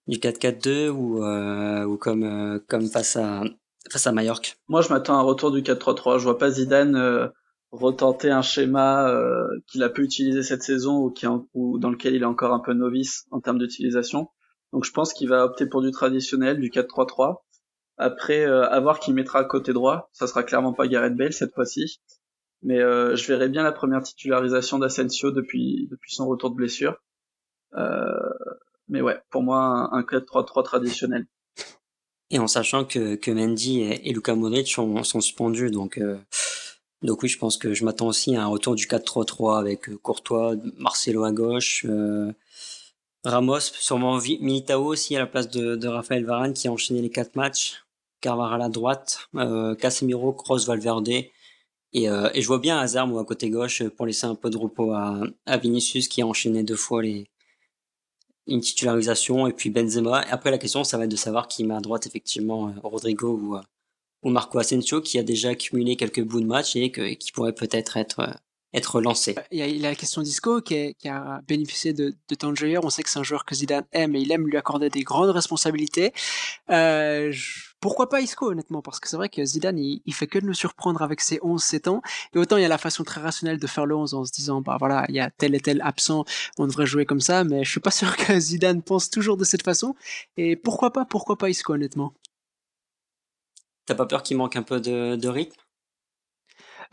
du 0.08 0.18
4-4-2 0.18 0.90
ou, 0.90 1.24
ou 1.24 1.98
comme, 1.98 2.62
comme 2.68 2.88
face 2.88 3.16
à, 3.16 3.44
face 3.92 4.08
à 4.08 4.12
Mallorca? 4.12 4.52
Moi, 4.70 4.82
je 4.82 4.90
m'attends 4.90 5.18
à 5.18 5.20
un 5.20 5.24
retour 5.24 5.52
du 5.52 5.62
4-3-3. 5.62 6.20
Je 6.20 6.24
vois 6.24 6.38
pas 6.38 6.52
Zidane 6.52 7.32
retenter 7.72 8.30
un 8.30 8.42
schéma 8.42 9.10
euh, 9.10 9.48
qu'il 9.68 9.84
a 9.84 9.90
pu 9.90 10.04
utiliser 10.04 10.44
cette 10.44 10.64
saison 10.64 10.98
ou, 10.98 11.12
qui 11.12 11.26
ou 11.54 11.80
dans 11.80 11.90
lequel 11.90 12.16
il 12.16 12.22
est 12.22 12.26
encore 12.26 12.54
un 12.54 12.60
peu 12.60 12.74
novice 12.74 13.26
en 13.32 13.40
termes 13.40 13.60
d'utilisation. 13.60 14.30
Donc 14.74 14.86
je 14.86 14.92
pense 14.92 15.14
qu'il 15.14 15.30
va 15.30 15.46
opter 15.46 15.66
pour 15.66 15.82
du 15.82 15.92
traditionnel, 15.92 16.60
du 16.60 16.70
4-3-3. 16.70 17.44
Après, 17.98 18.46
euh, 18.46 18.68
à 18.70 18.80
voir 18.80 19.00
qui 19.00 19.14
mettra 19.14 19.44
côté 19.44 19.74
droit. 19.74 20.10
Ça 20.12 20.28
sera 20.28 20.44
clairement 20.44 20.74
pas 20.74 20.88
Gareth 20.88 21.16
Bale 21.16 21.34
cette 21.34 21.54
fois-ci. 21.54 22.02
Mais 22.64 22.80
euh, 22.80 23.16
je 23.16 23.28
verrai 23.28 23.50
bien 23.50 23.64
la 23.64 23.72
première 23.72 24.04
titularisation 24.04 24.80
d'Asensio 24.80 25.32
depuis, 25.32 25.88
depuis 25.90 26.14
son 26.14 26.28
retour 26.28 26.52
de 26.52 26.56
blessure. 26.56 26.96
Euh, 27.76 28.12
mais 28.88 29.02
ouais, 29.02 29.20
pour 29.30 29.42
moi, 29.42 29.90
un, 29.92 30.02
4-3-3 30.02 30.64
traditionnel. 30.64 31.26
Et 32.30 32.40
en 32.40 32.48
sachant 32.48 32.86
que, 32.86 33.16
que 33.16 33.32
Mendy 33.32 33.82
et, 33.82 34.10
et 34.10 34.14
Luka 34.14 34.36
Modric 34.36 34.68
sont, 34.68 35.04
sont 35.04 35.22
suspendus, 35.22 35.72
donc 35.72 35.98
euh, 35.98 36.18
donc 37.02 37.24
oui, 37.24 37.30
je 37.30 37.38
pense 37.38 37.58
que 37.58 37.74
je 37.74 37.84
m'attends 37.86 38.08
aussi 38.08 38.36
à 38.36 38.44
un 38.44 38.48
retour 38.48 38.76
du 38.76 38.86
4-3-3 38.86 39.60
avec 39.60 39.90
euh, 39.90 39.98
Courtois, 39.98 40.56
Marcelo 40.78 41.24
à 41.24 41.32
gauche, 41.32 41.86
euh, 41.90 42.32
Ramos, 43.24 43.60
sûrement 43.60 44.18
Militao 44.18 44.84
aussi 44.86 45.16
à 45.16 45.20
la 45.20 45.28
place 45.28 45.50
de, 45.50 45.76
de 45.76 45.88
Raphaël 45.88 46.26
Varane 46.26 46.54
qui 46.54 46.68
a 46.68 46.72
enchaîné 46.72 47.02
les 47.02 47.10
quatre 47.10 47.36
matchs, 47.36 47.84
Carvajal 48.20 48.62
à 48.62 48.70
droite, 48.70 49.30
euh, 49.36 49.76
Casemiro, 49.76 50.34
Kroos, 50.34 50.66
Valverde. 50.66 51.10
Et, 51.94 52.10
euh, 52.10 52.30
et 52.34 52.42
je 52.42 52.48
vois 52.48 52.60
bien 52.60 52.80
Hazard 52.80 53.08
moi 53.08 53.22
à 53.22 53.26
côté 53.26 53.50
gauche 53.50 53.84
pour 53.90 54.06
laisser 54.06 54.26
un 54.26 54.36
peu 54.36 54.50
de 54.50 54.58
repos 54.58 54.94
à, 54.94 55.22
à 55.46 55.58
Vinicius 55.58 56.08
qui 56.08 56.22
a 56.22 56.28
enchaîné 56.28 56.64
deux 56.64 56.76
fois 56.76 57.04
les 57.04 57.28
une 58.48 58.62
titularisation 58.62 59.48
et 59.48 59.54
puis 59.54 59.70
Benzema. 59.70 60.22
Après 60.30 60.52
la 60.52 60.58
question 60.58 60.84
ça 60.84 60.98
va 60.98 61.04
être 61.04 61.12
de 61.12 61.16
savoir 61.16 61.48
qui 61.48 61.64
met 61.64 61.76
à 61.76 61.80
droite 61.80 62.08
effectivement 62.08 62.70
euh, 62.70 62.72
Rodrigo 62.84 63.38
ou 63.42 63.58
ou 64.24 64.30
Marco 64.30 64.60
Asensio 64.60 65.02
qui 65.02 65.18
a 65.20 65.24
déjà 65.24 65.50
accumulé 65.50 65.96
quelques 65.96 66.24
bouts 66.24 66.42
de 66.42 66.46
match 66.46 66.76
et, 66.76 66.92
qui 66.92 67.32
pourrait 67.32 67.54
peut-être 67.54 67.98
être, 67.98 68.20
euh, 68.20 68.34
être 68.74 69.02
lancé. 69.02 69.36
Il 69.52 69.60
y 69.60 69.86
a, 69.86 69.90
la 69.90 69.96
question 69.96 70.22
d'Isco 70.22 70.62
qui, 70.62 70.96
qui, 70.96 71.10
a 71.10 71.42
bénéficié 71.48 71.94
de, 71.94 72.16
de 72.30 72.56
jeu 72.56 72.74
On 72.84 72.90
sait 72.90 73.04
que 73.04 73.10
c'est 73.10 73.20
un 73.20 73.24
joueur 73.24 73.46
que 73.46 73.56
Zidane 73.56 73.86
aime 73.92 74.16
et 74.16 74.22
il 74.22 74.32
aime 74.32 74.48
lui 74.48 74.58
accorder 74.58 74.90
des 74.90 75.04
grandes 75.04 75.32
responsabilités. 75.32 76.14
Euh, 76.70 77.34
pourquoi 77.80 78.10
pas 78.10 78.22
Isco 78.22 78.52
honnêtement? 78.52 78.82
Parce 78.82 79.00
que 79.00 79.10
c'est 79.10 79.18
vrai 79.18 79.28
que 79.28 79.44
Zidane 79.44 79.80
il, 79.80 80.02
il, 80.06 80.14
fait 80.14 80.28
que 80.28 80.40
de 80.40 80.46
nous 80.46 80.54
surprendre 80.54 81.02
avec 81.02 81.20
ses 81.20 81.40
11 81.42 81.62
7 81.62 81.88
ans. 81.88 82.02
Et 82.36 82.38
autant 82.38 82.58
il 82.58 82.62
y 82.62 82.66
a 82.66 82.70
la 82.70 82.78
façon 82.78 83.04
très 83.04 83.22
rationnelle 83.22 83.58
de 83.58 83.68
faire 83.68 83.86
le 83.86 83.96
11 83.96 84.14
en 84.14 84.24
se 84.24 84.32
disant 84.32 84.62
bah 84.62 84.78
voilà 84.80 85.06
il 85.10 85.16
y 85.16 85.20
a 85.20 85.32
tel 85.32 85.56
et 85.56 85.60
tel 85.60 85.82
absent, 85.82 86.24
on 86.60 86.68
devrait 86.68 86.86
jouer 86.86 87.06
comme 87.06 87.22
ça. 87.22 87.44
Mais 87.44 87.64
je 87.64 87.72
suis 87.72 87.80
pas 87.80 87.92
sûr 87.92 88.16
que 88.16 88.40
Zidane 88.40 88.84
pense 88.84 89.10
toujours 89.10 89.36
de 89.36 89.44
cette 89.44 89.64
façon. 89.64 89.96
Et 90.38 90.56
pourquoi 90.56 90.94
pas 90.94 91.06
Pourquoi 91.06 91.38
pas 91.38 91.50
Isco 91.50 91.74
honnêtement? 91.74 92.14
T'as 93.92 93.96
pas 93.96 94.06
peur 94.06 94.24
qu'il 94.24 94.38
manque 94.38 94.56
un 94.56 94.64
peu 94.64 94.80
de, 94.80 95.18
de 95.18 95.28
rythme? 95.28 95.60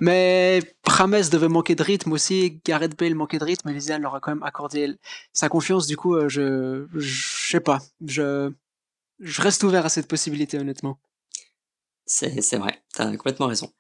Mais 0.01 0.59
Rames 0.85 1.23
devait 1.31 1.47
manquer 1.47 1.77
de 1.77 1.83
rythme 1.85 2.11
aussi, 2.11 2.61
Gareth 2.65 2.99
Bale 2.99 3.15
manquait 3.15 3.39
de 3.39 3.45
rythme, 3.45 3.69
et 3.69 3.99
leur 3.99 4.17
a 4.17 4.19
quand 4.19 4.33
même 4.33 4.43
accordé 4.43 4.97
sa 5.33 5.49
confiance, 5.49 5.87
du 5.87 5.97
coup, 5.97 6.17
euh, 6.17 6.29
je, 6.29 6.89
je 6.97 7.51
sais 7.51 7.61
pas, 7.61 7.79
je, 8.05 8.51
je 9.21 9.43
reste 9.43 9.63
ouvert 9.63 9.87
à 9.87 9.91
cette 9.91 10.09
possibilité, 10.09 10.59
honnêtement. 10.59 10.99
C'est, 12.05 12.41
c'est 12.41 12.59
vrai, 12.59 12.83
t'as 12.95 13.09
complètement 13.13 13.47
raison. 13.47 13.73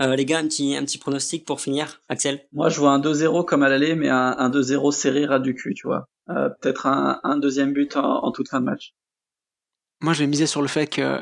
Euh, 0.00 0.14
les 0.14 0.24
gars, 0.24 0.38
un 0.38 0.46
petit, 0.46 0.76
un 0.76 0.84
petit 0.84 0.98
pronostic 0.98 1.44
pour 1.44 1.60
finir, 1.60 2.02
Axel? 2.08 2.46
Moi, 2.52 2.68
je 2.68 2.78
vois 2.78 2.92
un 2.92 3.00
2-0 3.00 3.44
comme 3.46 3.64
à 3.64 3.68
l'aller, 3.68 3.96
mais 3.96 4.10
un, 4.10 4.36
un 4.38 4.48
2-0 4.48 4.92
serré 4.92 5.26
ras 5.26 5.40
du 5.40 5.56
cul, 5.56 5.74
tu 5.74 5.88
vois. 5.88 6.08
Euh, 6.28 6.50
peut-être 6.60 6.86
un, 6.86 7.18
un, 7.24 7.36
deuxième 7.36 7.72
but 7.72 7.96
en, 7.96 8.22
en, 8.22 8.30
toute 8.30 8.48
fin 8.48 8.60
de 8.60 8.66
match. 8.66 8.94
Moi, 10.02 10.12
je 10.12 10.20
vais 10.20 10.28
miser 10.28 10.46
sur 10.46 10.62
le 10.62 10.68
fait 10.68 10.86
que 10.86 11.20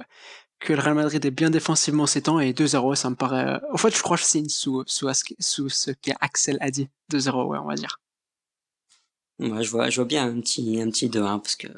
que 0.61 0.73
le 0.73 0.81
Real 0.81 0.95
Madrid 0.95 1.25
est 1.25 1.31
bien 1.31 1.51
défensivement 1.51 2.07
ces 2.07 2.23
temps 2.23 2.41
et 2.41 2.53
2-0 2.53 2.95
ça 2.95 3.11
me 3.11 3.15
paraît 3.15 3.47
euh, 3.47 3.59
en 3.73 3.77
fait 3.77 3.95
je 3.95 4.03
crois 4.03 4.17
que 4.17 4.25
c'est 4.25 4.41
une 4.41 4.49
sous 4.49 4.83
sous, 4.87 5.09
sous 5.39 5.69
ce 5.69 5.91
qu'Axel 5.91 6.59
a 6.61 6.71
dit 6.71 6.89
2-0 7.13 7.47
ouais 7.47 7.59
on 7.59 7.67
va 7.67 7.75
dire. 7.75 8.01
Ouais 9.39 9.63
je 9.63 9.71
vois 9.71 9.89
je 9.91 9.97
vois 9.97 10.05
bien 10.05 10.27
un 10.29 10.41
petit 10.41 10.81
un 10.81 10.91
petit 10.91 11.09
2-1 11.09 11.41
parce 11.41 11.57
que 11.57 11.69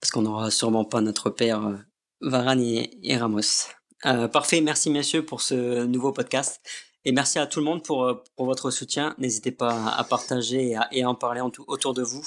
parce 0.00 0.10
qu'on 0.12 0.22
n'aura 0.22 0.50
sûrement 0.50 0.84
pas 0.84 1.00
notre 1.00 1.30
père 1.30 1.66
euh, 1.66 1.76
Varane 2.22 2.60
et, 2.60 3.16
Ramos. 3.16 3.68
Euh, 4.06 4.28
parfait 4.28 4.60
merci 4.60 4.90
messieurs 4.90 5.24
pour 5.24 5.40
ce 5.42 5.84
nouveau 5.84 6.12
podcast. 6.12 6.60
Et 7.06 7.12
merci 7.12 7.38
à 7.38 7.46
tout 7.46 7.60
le 7.60 7.64
monde 7.64 7.82
pour 7.82 8.22
pour 8.36 8.46
votre 8.46 8.70
soutien. 8.70 9.14
N'hésitez 9.18 9.52
pas 9.52 9.88
à 9.88 10.04
partager 10.04 10.76
et 10.92 11.02
à, 11.02 11.08
en 11.08 11.14
parler 11.14 11.40
en 11.40 11.50
autour 11.66 11.94
de 11.94 12.02
vous. 12.02 12.26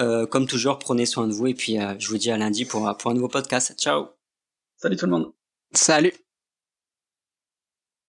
Euh, 0.00 0.26
comme 0.26 0.46
toujours 0.46 0.78
prenez 0.78 1.06
soin 1.06 1.26
de 1.26 1.32
vous 1.32 1.46
et 1.46 1.54
puis 1.54 1.78
je 1.98 2.08
vous 2.08 2.18
dis 2.18 2.30
à 2.30 2.36
lundi 2.36 2.64
pour, 2.66 2.94
pour 2.98 3.10
un 3.10 3.14
nouveau 3.14 3.28
podcast. 3.28 3.74
Ciao 3.78 4.21
Salut 4.82 4.96
tout 4.96 5.06
le 5.06 5.12
monde. 5.12 5.32
Salut. 5.72 6.12